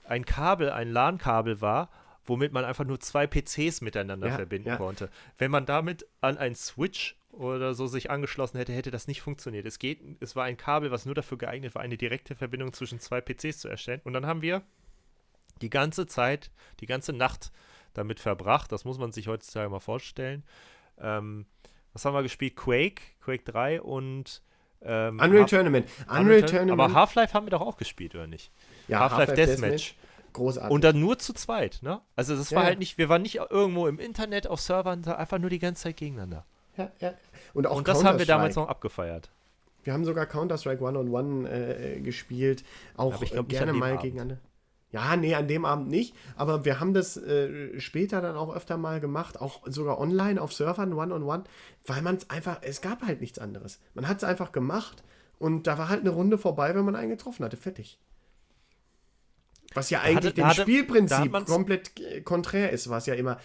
[0.04, 1.90] ein Kabel, ein LAN-Kabel war,
[2.24, 4.76] womit man einfach nur zwei PCs miteinander Ja, verbinden ja.
[4.76, 5.08] konnte.
[5.38, 9.66] Wenn man damit an einen Switch oder so sich angeschlossen hätte, hätte das nicht funktioniert.
[9.66, 12.98] Es geht, es war ein Kabel, was nur dafür geeignet war, eine direkte Verbindung zwischen
[13.00, 14.00] zwei PCs zu erstellen.
[14.04, 14.62] Und dann haben wir
[15.60, 16.50] die ganze Zeit,
[16.80, 17.52] die ganze Nacht
[17.94, 18.72] damit verbracht.
[18.72, 20.42] Das muss man sich heutzutage mal vorstellen.
[20.98, 21.46] Ähm,
[21.92, 22.56] was haben wir gespielt?
[22.56, 24.42] Quake, Quake 3 und
[24.82, 25.88] ähm, Unreal Half- Tournament.
[26.06, 26.70] Unreal Unreal Tournament.
[26.80, 28.52] Aber Half-Life haben wir doch auch gespielt, oder nicht?
[28.86, 29.94] ja, Half-Life Deathmatch.
[30.32, 30.70] Großartig.
[30.70, 32.00] Und dann nur zu zweit, ne?
[32.14, 35.38] Also das war Ja, halt nicht, wir waren nicht irgendwo im Internet auf Servern, einfach
[35.38, 36.44] nur die ganze Zeit gegeneinander.
[36.78, 37.14] Ja, ja.
[37.54, 39.30] Und auch Und das haben wir damals noch abgefeiert.
[39.84, 42.64] Wir haben sogar Counter-Strike One-on-One äh, gespielt.
[42.96, 44.02] Auch glaub äh, gerne mal Abend.
[44.02, 44.38] gegeneinander.
[44.90, 46.14] Ja, nee, an dem Abend nicht.
[46.36, 49.40] Aber wir haben das äh, später dann auch öfter mal gemacht.
[49.40, 51.44] Auch sogar online auf Servern, One-on-One.
[51.86, 53.80] Weil man es einfach, es gab halt nichts anderes.
[53.94, 55.02] Man hat es einfach gemacht.
[55.38, 57.56] Und da war halt eine Runde vorbei, wenn man einen getroffen hatte.
[57.56, 57.98] Fertig.
[59.74, 63.38] Was ja eigentlich hatte- dem hatte- Spielprinzip komplett äh, konträr ist, was ja immer,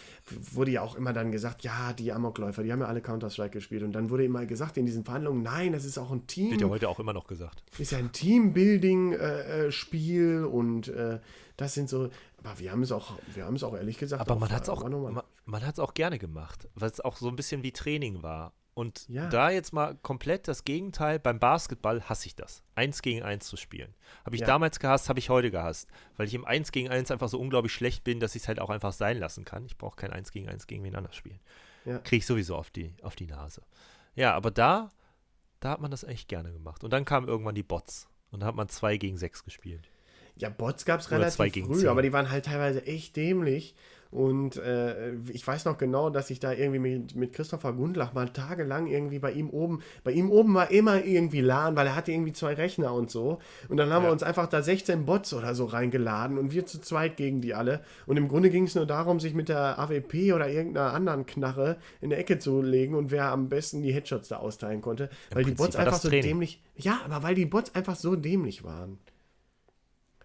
[0.54, 3.84] wurde ja auch immer dann gesagt, ja, die Amokläufer, die haben ja alle Counter-Strike gespielt.
[3.84, 6.62] Und dann wurde immer gesagt in diesen Verhandlungen, nein, das ist auch ein Team Wird
[6.62, 7.62] ja heute auch immer noch gesagt.
[7.78, 11.20] ist ja ein Teambuilding-Spiel und äh,
[11.58, 12.10] das sind so.
[12.44, 14.22] Aber wir haben es auch, wir haben es auch ehrlich gesagt.
[14.22, 17.18] Aber man hat es äh, auch, man, man hat's auch gerne gemacht, weil es auch
[17.18, 18.54] so ein bisschen wie Training war.
[18.76, 19.30] Und Ja.
[19.30, 22.64] da jetzt mal komplett das Gegenteil, beim Basketball hasse ich das.
[22.74, 23.94] Eins gegen eins zu spielen.
[24.26, 24.48] Habe ich Ja.
[24.48, 25.88] damals gehasst, habe ich heute gehasst.
[26.18, 28.60] Weil ich im Eins gegen eins einfach so unglaublich schlecht bin, dass ich es halt
[28.60, 29.66] auch einfach sein lassen kann.
[29.66, 31.40] Ich brauche kein Eins gegen eins gegen wen anders spielen.
[31.86, 32.00] Ja.
[32.00, 33.62] Kriege ich sowieso auf die, auf die Nase.
[34.16, 34.90] Ja, aber da,
[35.60, 36.84] da hat man das echt gerne gemacht.
[36.84, 38.08] Und dann kamen irgendwann die Bots.
[38.32, 39.88] Und da hat man zwei gegen sechs gespielt.
[40.36, 43.76] Ja, Bots gab es relativ gegen früh, aber die waren halt teilweise echt dämlich.
[44.14, 48.30] Und äh, ich weiß noch genau, dass ich da irgendwie mit, mit Christopher Gundlach mal
[48.30, 52.12] tagelang irgendwie bei ihm oben, bei ihm oben war immer irgendwie LAN, weil er hatte
[52.12, 53.40] irgendwie zwei Rechner und so.
[53.70, 54.10] Und dann haben Ja.
[54.10, 57.56] wir uns einfach da 16 Bots oder so reingeladen und wir zu zweit gegen die
[57.56, 57.82] alle.
[58.06, 61.78] Und im Grunde ging es nur darum, sich mit der AWP oder irgendeiner anderen Knarre
[62.00, 65.10] in der Ecke zu legen und wer am besten die Headshots da austeilen konnte.
[65.32, 66.62] weil die Prinzip Bots war einfach so dämlich.
[66.76, 69.00] Ja, aber weil die Bots einfach so dämlich waren.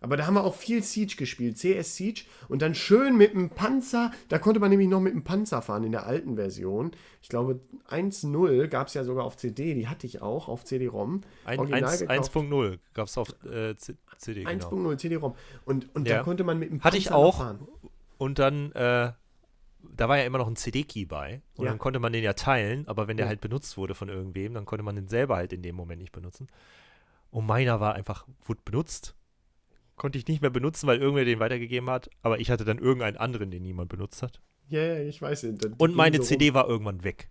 [0.01, 2.23] Aber da haben wir auch viel Siege gespielt, CS Siege.
[2.49, 5.83] Und dann schön mit dem Panzer, da konnte man nämlich noch mit dem Panzer fahren
[5.85, 6.93] in der alten Version.
[7.23, 7.61] Ich glaube,
[7.91, 11.23] 1.0 gab es ja sogar auf CD, die hatte ich auch auf CD-ROM.
[11.45, 12.33] Ein, Original eins- gekauft.
[12.37, 14.51] 1.0 gab es auf äh, CD, genau.
[14.69, 15.35] 1.0 CD-ROM.
[15.65, 16.19] Und, und Ja.
[16.19, 17.39] da konnte man mit dem Hatte ich auch.
[17.39, 17.67] fahren.
[18.19, 19.13] Und dann, äh,
[19.97, 21.43] da war ja immer noch ein CD-Key bei.
[21.57, 21.71] Und Ja.
[21.71, 23.31] dann konnte man den ja teilen, aber wenn der Ja.
[23.31, 26.13] halt benutzt wurde von irgendwem, dann konnte man den selber halt in dem Moment nicht
[26.13, 26.49] benutzen.
[27.31, 29.15] Und meiner war einfach, wurde benutzt.
[29.99, 32.09] Konnte ich nicht mehr benutzen, weil irgendwer den weitergegeben hat.
[32.23, 34.41] Aber ich hatte dann irgendeinen anderen, den niemand benutzt hat.
[34.69, 35.43] Ja, ja, ich weiß.
[35.43, 36.23] die Und meine so.
[36.23, 37.31] CD war irgendwann weg.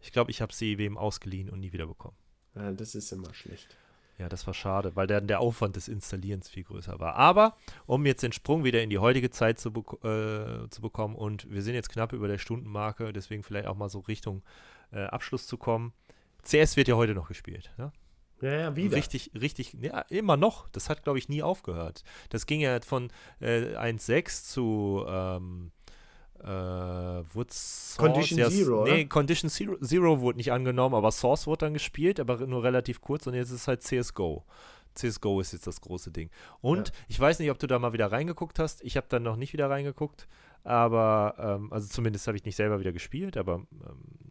[0.00, 2.16] Ich glaube, ich habe sie wem ausgeliehen und nie wieder bekommen.
[2.54, 3.76] Ja, das ist immer schlecht.
[4.18, 7.14] Ja, das war schade, weil dann der Aufwand des Installierens viel größer war.
[7.14, 7.56] Aber
[7.86, 11.48] um jetzt den Sprung wieder in die heutige Zeit zu, bek äh, zu bekommen und
[11.50, 14.42] wir sind jetzt knapp über der Stundenmarke, deswegen vielleicht auch mal so Richtung
[14.90, 15.92] äh, Abschluss zu kommen.
[16.42, 17.72] CS wird ja heute noch gespielt.
[17.78, 17.92] Ne?
[18.40, 18.96] Ja, ja, wieder.
[18.96, 20.68] Richtig, richtig, ja, immer noch.
[20.70, 22.04] Das hat, glaube ich, nie aufgehört.
[22.30, 23.10] Das ging ja von
[23.40, 25.72] äh, 1.6 zu ähm,
[26.42, 29.04] äh, wurde Source, Condition ja, Zero, Nee, oder?
[29.06, 33.26] Condition Zero, Zero wurde nicht angenommen, aber Source wurde dann gespielt, aber nur relativ kurz
[33.26, 34.44] und jetzt ist es halt CSGO.
[34.98, 36.30] CSGO ist jetzt das große Ding.
[36.60, 36.94] Und Ja.
[37.08, 38.82] ich weiß nicht, ob du da mal wieder reingeguckt hast.
[38.82, 40.28] Ich habe dann noch nicht wieder reingeguckt,
[40.64, 43.68] aber ähm, also zumindest habe ich nicht selber wieder gespielt, aber ähm,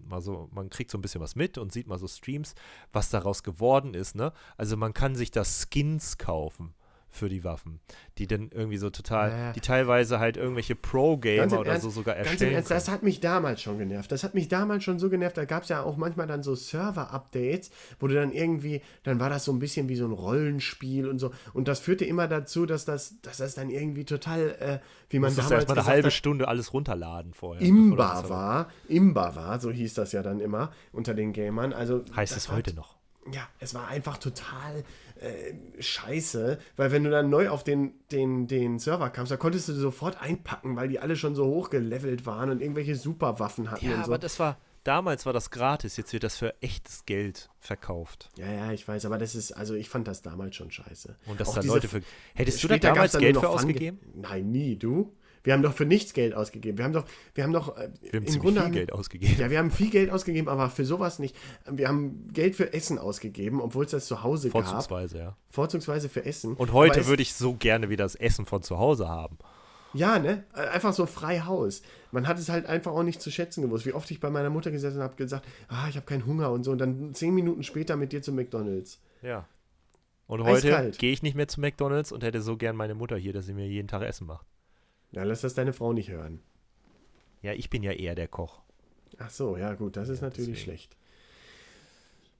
[0.07, 2.53] mal so, man kriegt so ein bisschen was mit und sieht mal so Streams,
[2.91, 4.31] was daraus geworden ist, ne?
[4.57, 6.73] Also man kann sich da Skins kaufen
[7.17, 7.79] für die Waffen,
[8.17, 9.51] die dann irgendwie so total, Ja.
[9.53, 12.53] die teilweise halt irgendwelche Pro-Gamer oder Ernst- so sogar erstellen.
[12.53, 14.11] Ernst, das hat mich damals schon genervt.
[14.11, 15.37] Das hat mich damals schon so genervt.
[15.37, 19.29] Da gab es ja auch manchmal dann so Server-Updates, wo du dann irgendwie, dann war
[19.29, 21.31] das so ein bisschen wie so ein Rollenspiel und so.
[21.53, 24.79] Und das führte immer dazu, dass das, dass das dann irgendwie total, äh,
[25.09, 27.61] wie man damals erstmal eine gesagt halbe Stunde alles runterladen vorher.
[27.65, 31.73] Imba war, Imba war, so hieß das ja dann immer unter den Gamern.
[31.73, 32.95] Also Heißt das es heute noch.
[33.31, 34.85] Ja, es war einfach total
[35.21, 39.69] äh, scheiße, weil wenn du dann neu auf den, den, den Server kamst, da konntest
[39.69, 43.95] du sofort einpacken, weil die alle schon so hochgelevelt waren und irgendwelche Superwaffen hatten Ja,
[43.95, 44.11] und so.
[44.11, 48.29] aber das war, damals war das gratis, jetzt wird das für echtes Geld verkauft.
[48.37, 51.15] ja, ja, ich weiß, aber das ist, also ich fand das damals schon scheiße.
[51.25, 52.01] Und dass Auch da Leute für.
[52.35, 53.99] Hättest du da damals Geld für ausgegeben?
[54.15, 55.13] Nein, nie, du?
[55.43, 56.77] Wir haben doch für nichts Geld ausgegeben.
[56.77, 59.35] Wir haben doch, wir haben doch, äh, Wir haben im Grunde viel Geld ausgegeben.
[59.39, 61.35] Ja, wir haben viel Geld ausgegeben, aber für sowas nicht.
[61.69, 64.63] Wir haben Geld für Essen ausgegeben, obwohl es das zu Hause gab.
[64.63, 65.37] Vorzugsweise, ja.
[65.49, 66.53] Vorzugsweise für Essen.
[66.53, 69.37] Und heute Aber würde ich so gerne wieder das Essen von zu Hause haben.
[69.93, 70.43] Ja, ne?
[70.53, 71.81] Einfach so frei Haus.
[72.11, 73.85] Man hat es halt einfach auch nicht zu schätzen gewusst.
[73.85, 76.63] Wie oft ich bei meiner Mutter gesessen habe, gesagt, ah, ich habe keinen Hunger und
[76.63, 76.71] so.
[76.71, 78.99] Und dann zehn Minuten später mit dir zu McDonalds.
[79.21, 79.47] Ja.
[80.27, 83.33] Und heute gehe ich nicht mehr zu McDonalds und hätte so gern meine Mutter hier,
[83.33, 84.45] dass sie mir jeden Tag Essen macht.
[85.11, 86.41] Ja, lass das deine Frau nicht hören.
[87.41, 88.61] Ja, ich bin ja eher der Koch.
[89.19, 90.63] Ach so, ja gut, das ist natürlich deswegen.
[90.63, 90.97] schlecht.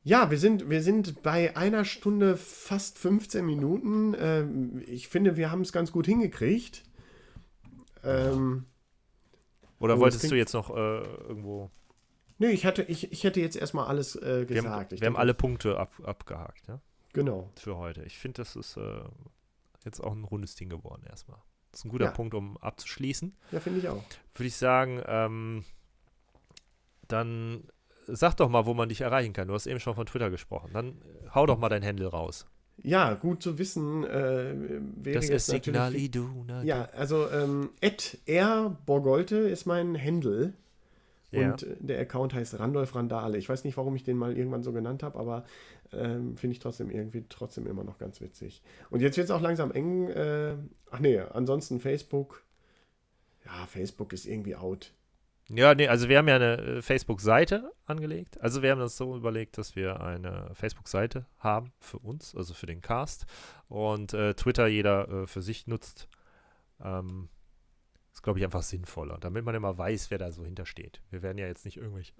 [0.03, 4.15] Ja, wir sind, wir sind bei einer Stunde fast 15 Minuten.
[4.17, 6.83] Ähm, ich finde, wir haben es ganz gut hingekriegt.
[8.03, 8.65] Ähm,
[9.79, 11.69] Oder wolltest du jetzt noch äh, irgendwo.
[12.37, 14.67] nö, ich, hatte, ich, ich hätte jetzt erstmal alles äh, Wir gesagt.
[14.67, 16.79] haben, Ich wir haben alle Punkte ab, abgehakt, ja?
[17.13, 17.49] Genau.
[17.55, 18.03] Für heute.
[18.03, 19.01] Ich finde, das ist äh,
[19.83, 21.39] jetzt auch ein rundes Ding geworden erstmal.
[21.77, 22.11] Das ist ein guter Ja.
[22.11, 23.35] Punkt, um abzuschließen.
[23.51, 24.01] Ja, finde ich auch.
[24.33, 25.63] Würde ich sagen, ähm,
[27.07, 27.65] dann
[28.07, 29.47] sag doch mal, wo man dich erreichen kann.
[29.47, 30.71] Du hast eben schon von Twitter gesprochen.
[30.73, 32.47] Dann äh, hau doch mal dein Handle raus.
[32.81, 34.03] Ja, gut zu wissen.
[34.05, 34.55] Äh,
[35.03, 36.63] wäre Das ist Signal Iduna.
[36.63, 37.69] Ja, also ähm,
[38.27, 40.53] @rborgolte ist mein Handle.
[41.31, 41.51] Ja.
[41.51, 43.37] Und äh, der Account heißt Randolph Randale.
[43.37, 45.43] Ich weiß nicht, warum ich den mal irgendwann so genannt habe, aber
[45.91, 48.61] ähm, finde ich trotzdem irgendwie trotzdem immer noch ganz witzig.
[48.89, 50.09] Und jetzt wird es auch langsam eng.
[50.09, 50.55] Äh,
[50.91, 52.43] ach nee, ansonsten Facebook.
[53.45, 54.93] Ja, Facebook ist irgendwie out.
[55.49, 58.39] Ja, nee, also wir haben ja eine äh, Facebook-Seite angelegt.
[58.41, 62.65] Also wir haben das so überlegt, dass wir eine Facebook-Seite haben für uns, also für
[62.65, 63.25] den Cast.
[63.69, 66.09] Und äh, Twitter jeder äh, für sich nutzt.
[66.83, 67.29] Ähm,
[68.17, 71.01] ist, glaube ich, einfach sinnvoller, damit man immer weiß, wer da so hintersteht.
[71.11, 72.13] Wir werden ja jetzt nicht irgendwelche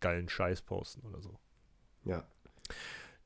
[0.00, 1.38] geilen Scheiß posten oder so.
[2.04, 2.24] Ja.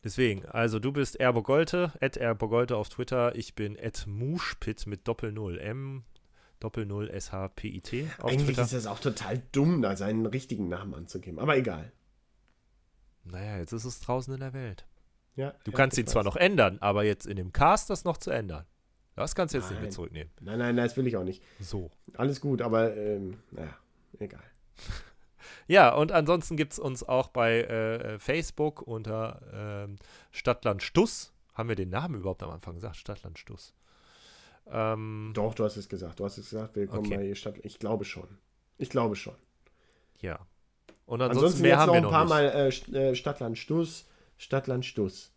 [0.03, 3.37] Deswegen, also du bist Erbogolte, at Erbogolte auf Twitter.
[3.37, 5.61] Ich bin at Mushpit mit Doppel-Null.
[5.61, 6.03] M
[6.59, 8.62] Doppel-Null S-H-P-I-T auf Eigentlich Twitter.
[8.62, 11.39] ist es auch total dumm, da seinen richtigen Namen anzugeben.
[11.39, 11.93] Aber egal.
[13.23, 14.85] Naja, jetzt ist es draußen in der Welt.
[15.37, 18.33] Ja, Du kannst ihn zwar noch ändern, aber jetzt in dem Cast das noch zu
[18.33, 18.66] ändern.
[19.16, 19.93] Das kannst du jetzt nicht mehr Nein.
[19.93, 20.32] zurücknehmen.
[20.41, 21.43] Nein, nein, das will ich auch nicht.
[21.61, 21.91] So.
[22.16, 23.77] Alles gut, aber ähm, naja,
[24.19, 24.43] egal.
[25.66, 29.41] Ja, und ansonsten gibt es uns auch bei äh, Facebook unter
[29.86, 29.97] ähm,
[30.31, 31.32] Stadtland Stuss.
[31.55, 32.97] Haben wir den Namen überhaupt am Anfang gesagt?
[32.97, 33.74] Stadtland Stuss.
[34.66, 36.20] Ähm, Doch, du hast es gesagt.
[36.20, 37.16] Du hast es gesagt, willkommen Okay.
[37.16, 37.57] bei Stadt.
[37.62, 38.27] Ich glaube schon.
[38.78, 39.35] Ich glaube schon.
[40.20, 40.39] ja.
[41.07, 42.24] Und ansonsten, Ansonsten, mehr jetzt haben noch wir ein noch paar
[42.70, 42.89] nicht.
[42.89, 44.09] Mal äh, äh, Stadtland Stuss.
[44.39, 45.34] Stadtland Stuss.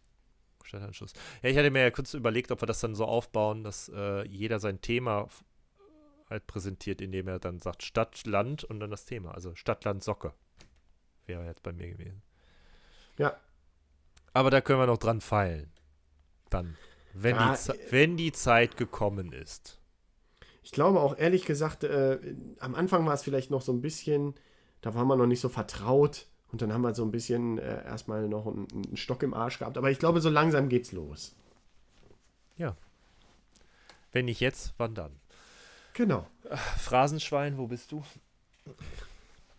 [0.67, 1.13] Stuss.
[1.41, 4.27] Ja, ich hatte mir ja kurz überlegt, ob wir das dann so aufbauen, dass äh,
[4.27, 5.27] jeder sein Thema
[6.29, 9.31] halt präsentiert, indem er dann sagt Stadt, Land und dann das Thema.
[9.33, 10.33] Also Stadt, Land, Socke.
[11.25, 12.21] Wäre jetzt bei mir gewesen.
[13.17, 13.35] Ja.
[14.33, 15.71] Aber da können wir noch dran feilen.
[16.49, 16.77] Dann.
[17.13, 19.79] Wenn, Ja, die, Ze- wenn die Zeit gekommen ist.
[20.63, 24.35] Ich glaube auch ehrlich gesagt, äh, am Anfang war es vielleicht noch so ein bisschen,
[24.81, 27.83] da waren wir noch nicht so vertraut und dann haben wir so ein bisschen äh,
[27.85, 29.77] erstmal noch einen, einen Stock im Arsch gehabt.
[29.77, 31.35] Aber ich glaube, so langsam geht's los.
[34.13, 35.11] Wenn nicht jetzt, wann dann?
[35.93, 36.25] Genau.
[36.77, 38.03] Phrasenschwein, wo bist du?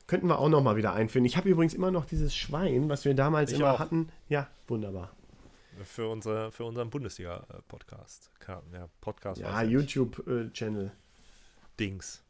[0.06, 1.26] Könnten wir auch noch mal wieder einfinden.
[1.26, 3.78] Ich habe übrigens immer noch dieses Schwein, was wir damals Ich immer auch.
[3.78, 4.08] hatten.
[4.28, 5.12] Ja, wunderbar.
[5.84, 8.32] Für, unsere, für unseren Bundesliga-Podcast.
[8.72, 9.40] Ja, Podcast.
[9.40, 10.90] Ja, YouTube-Channel.
[11.78, 12.24] Dings.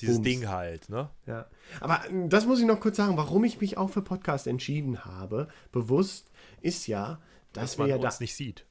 [0.00, 0.28] Dieses Bums.
[0.28, 1.10] Ding halt, ne?
[1.26, 1.46] Ja.
[1.80, 5.04] Aber äh, das muss ich noch kurz sagen, warum ich mich auch für Podcast entschieden
[5.04, 6.30] habe, bewusst,
[6.62, 7.20] ist ja,
[7.52, 8.22] dass, Dass wir man ja uns da.
[8.22, 8.64] nicht sieht.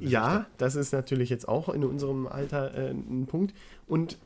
[0.00, 3.54] Ja, das ist natürlich jetzt auch in unserem Alter äh, ein Punkt.
[3.86, 4.16] Und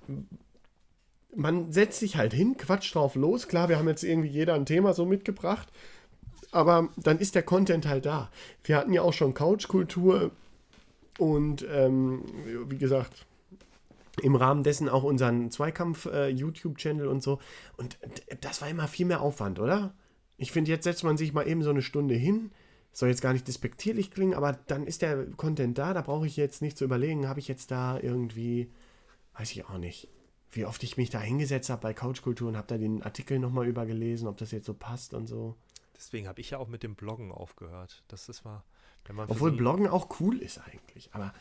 [1.34, 3.48] man setzt sich halt hin, quatscht drauf los.
[3.48, 5.68] Klar, wir haben jetzt irgendwie jeder ein Thema so mitgebracht.
[6.52, 8.30] Aber dann ist der Content halt da.
[8.62, 10.30] Wir hatten ja auch schon Couchkultur
[11.18, 12.22] und ähm,
[12.68, 13.26] wie gesagt,
[14.20, 17.38] im Rahmen dessen auch unseren Zweikampf-YouTube-Channel und so.
[17.76, 17.98] Und
[18.40, 19.94] das war immer viel mehr Aufwand, oder?
[20.36, 22.50] Ich finde, jetzt setzt man sich mal eben so eine Stunde hin.
[22.92, 25.94] Soll jetzt gar nicht despektierlich klingen, aber dann ist der Content da.
[25.94, 28.70] Da brauche ich jetzt nicht zu überlegen, habe ich jetzt da irgendwie,
[29.38, 30.08] weiß ich auch nicht,
[30.50, 33.66] wie oft ich mich da hingesetzt habe bei Couchkultur und habe da den Artikel nochmal
[33.66, 35.56] übergelesen, ob das jetzt so passt und so.
[35.96, 38.02] Deswegen habe ich ja auch mit dem Bloggen aufgehört.
[38.08, 38.62] Das ist mal,
[39.06, 41.08] wenn man für Obwohl so Bloggen auch cool ist eigentlich.
[41.12, 41.32] Aber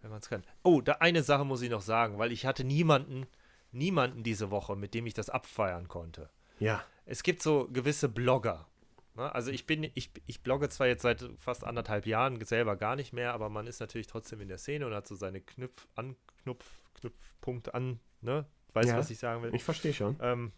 [0.00, 0.44] wenn man es kann.
[0.62, 3.26] Oh, da eine Sache muss ich noch sagen, weil ich hatte niemanden,
[3.72, 6.30] niemanden diese Woche, mit dem ich das abfeiern konnte.
[6.58, 8.66] ja, Es gibt so gewisse Blogger.
[9.14, 9.32] Ne?
[9.34, 13.12] Also ich bin, ich, ich blogge zwar jetzt seit fast anderthalb Jahren selber gar nicht
[13.12, 16.64] mehr, aber man ist natürlich trotzdem in der Szene und hat so seine Knüpf, Anknupf,
[16.94, 18.46] Knüpfpunkte an, ne?
[18.74, 19.54] Weißt du, Ja, was ich sagen will?
[19.54, 20.16] ich verstehe schon.
[20.20, 20.52] ähm,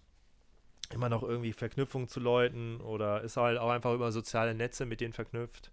[0.93, 5.01] immer noch irgendwie Verknüpfung zu Leuten oder ist halt auch einfach über soziale Netze mit
[5.01, 5.71] denen verknüpft.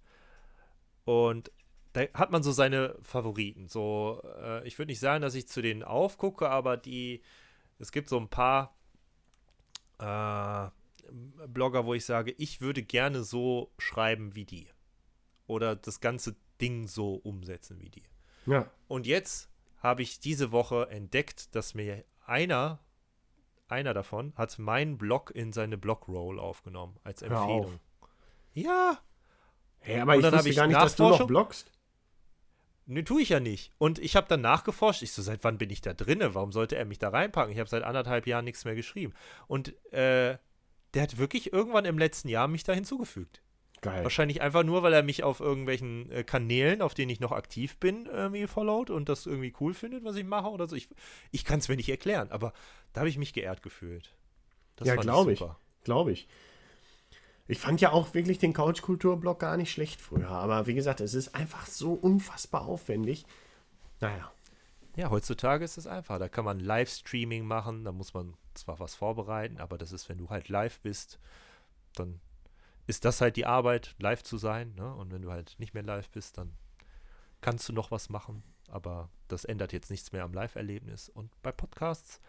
[1.06, 1.52] Und
[1.97, 3.67] da hat man so seine Favoriten.
[3.67, 7.23] So, äh, ich würde nicht sagen, dass ich zu denen aufgucke, aber die,
[7.79, 8.75] es gibt so ein paar
[9.97, 10.69] äh,
[11.47, 14.67] Blogger, wo ich sage, ich würde gerne so schreiben wie die.
[15.47, 18.03] Oder das ganze Ding so umsetzen wie die.
[18.45, 19.49] Ja, Und jetzt
[19.79, 22.79] habe ich diese Woche entdeckt, dass mir einer,
[23.67, 27.31] einer davon, hat meinen Blog in seine Blogroll aufgenommen als auf.
[27.31, 27.79] Empfehlung.
[28.53, 28.99] Ja,
[29.79, 31.71] hey, aber Und ich wusste ich gar nicht, dass du noch bloggst.
[32.88, 33.72] Ne, tue ich ja nicht.
[33.77, 35.03] Und ich habe dann nachgeforscht.
[35.03, 36.34] Ich so, seit wann bin ich da drinne?
[36.34, 37.53] Warum sollte er mich da reinpacken?
[37.53, 39.14] Ich habe seit anderthalb Jahren nichts mehr geschrieben.
[39.47, 40.38] Und äh,
[40.93, 43.41] der hat wirklich irgendwann im letzten Jahr mich da hinzugefügt.
[43.81, 44.03] Geil.
[44.03, 47.77] Wahrscheinlich einfach nur, weil er mich auf irgendwelchen äh, Kanälen, auf denen ich noch aktiv
[47.77, 50.76] bin, irgendwie followt und das irgendwie cool findet, was ich mache oder so.
[50.76, 50.89] Ich,
[51.31, 52.53] ich kann es mir nicht erklären, aber
[52.93, 54.15] da habe ich mich geehrt gefühlt.
[54.77, 55.43] Das Ja, glaube ich.
[55.84, 56.27] Glaube ich.
[57.47, 60.29] Ich fand ja auch wirklich den Couchkultur-Blog gar nicht schlecht früher.
[60.29, 63.25] Aber wie gesagt, es ist einfach so unfassbar aufwendig.
[63.99, 64.31] Naja.
[64.95, 66.19] Ja, heutzutage ist es einfach.
[66.19, 70.17] Da kann man Livestreaming machen, da muss man zwar was vorbereiten, aber das ist, wenn
[70.17, 71.19] du halt live bist,
[71.93, 72.19] dann
[72.87, 74.73] ist das halt die Arbeit, live zu sein.
[74.75, 74.93] Ne?
[74.95, 76.53] Und wenn du halt nicht mehr live bist, dann
[77.41, 78.43] kannst du noch was machen.
[78.69, 81.09] Aber das ändert jetzt nichts mehr am Live-Erlebnis.
[81.09, 82.19] Und bei Podcasts,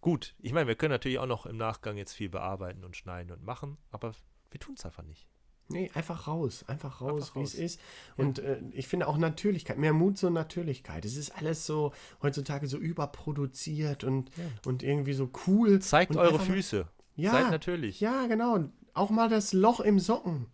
[0.00, 3.32] gut, ich meine, wir können natürlich auch noch im Nachgang jetzt viel bearbeiten und schneiden
[3.32, 4.12] und machen, aber
[4.50, 5.26] wir tun es einfach nicht.
[5.68, 6.64] Nee, einfach raus.
[6.68, 7.80] Einfach raus, wie es ist.
[8.16, 9.78] Und äh, ich finde auch Natürlichkeit.
[9.78, 11.04] Mehr Mut zur Natürlichkeit.
[11.04, 11.92] Es ist alles so
[12.22, 14.30] heutzutage so überproduziert und,
[14.64, 15.80] und irgendwie so cool.
[15.80, 16.86] Zeigt und eure Füße.
[17.16, 18.00] Ja, Seid natürlich.
[18.00, 18.68] Ja, genau.
[18.94, 20.46] Auch mal das Loch im Socken.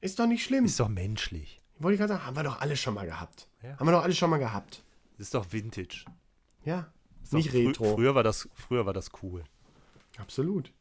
[0.00, 0.66] Ist doch nicht schlimm.
[0.66, 1.60] Ist doch menschlich.
[1.78, 3.48] Wollte ich gerade sagen, haben wir doch alle schon mal gehabt.
[3.62, 3.78] Ja.
[3.78, 4.84] Haben wir doch alle schon mal gehabt.
[5.18, 6.04] Ist doch Vintage.
[6.64, 6.92] Ja.
[7.30, 7.94] Ist Nicht frü- retro.
[7.94, 9.44] Früher war das, früher war das cool,
[10.18, 10.72] Absolut.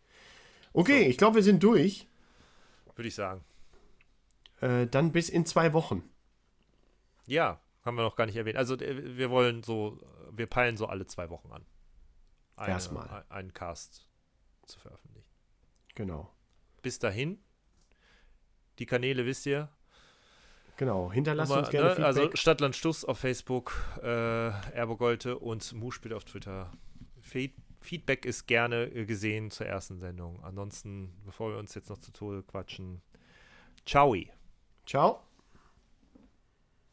[0.73, 2.07] Okay, ich glaube, wir sind durch.
[2.95, 3.43] würde ich sagen.
[4.61, 6.03] Äh, dann bis in zwei Wochen.
[7.27, 8.57] Ja, haben wir noch gar nicht erwähnt.
[8.57, 9.99] Also äh, wir wollen so,
[10.31, 11.65] wir peilen so alle zwei Wochen an.
[12.55, 13.07] Eine, Erstmal.
[13.09, 14.07] ein- Einen Cast
[14.65, 15.27] zu veröffentlichen.
[15.95, 16.33] Genau.
[16.81, 17.39] Bis dahin,
[18.79, 19.69] die Kanäle wisst ihr.
[20.79, 21.11] Genau.
[21.11, 21.95] Hinterlasst Nummer, uns gerne ne?
[21.95, 22.05] Feedback.
[22.05, 26.71] Also Stadtland Stuss auf Facebook, äh, Erbogolte und Muspiel auf Twitter.
[27.19, 27.51] Fe
[27.81, 30.41] Feedback ist gerne gesehen zur ersten Sendung.
[30.41, 33.01] Ansonsten, bevor wir uns jetzt noch zu Tode quatschen,
[33.85, 34.15] ciao.
[34.85, 35.21] Ciao.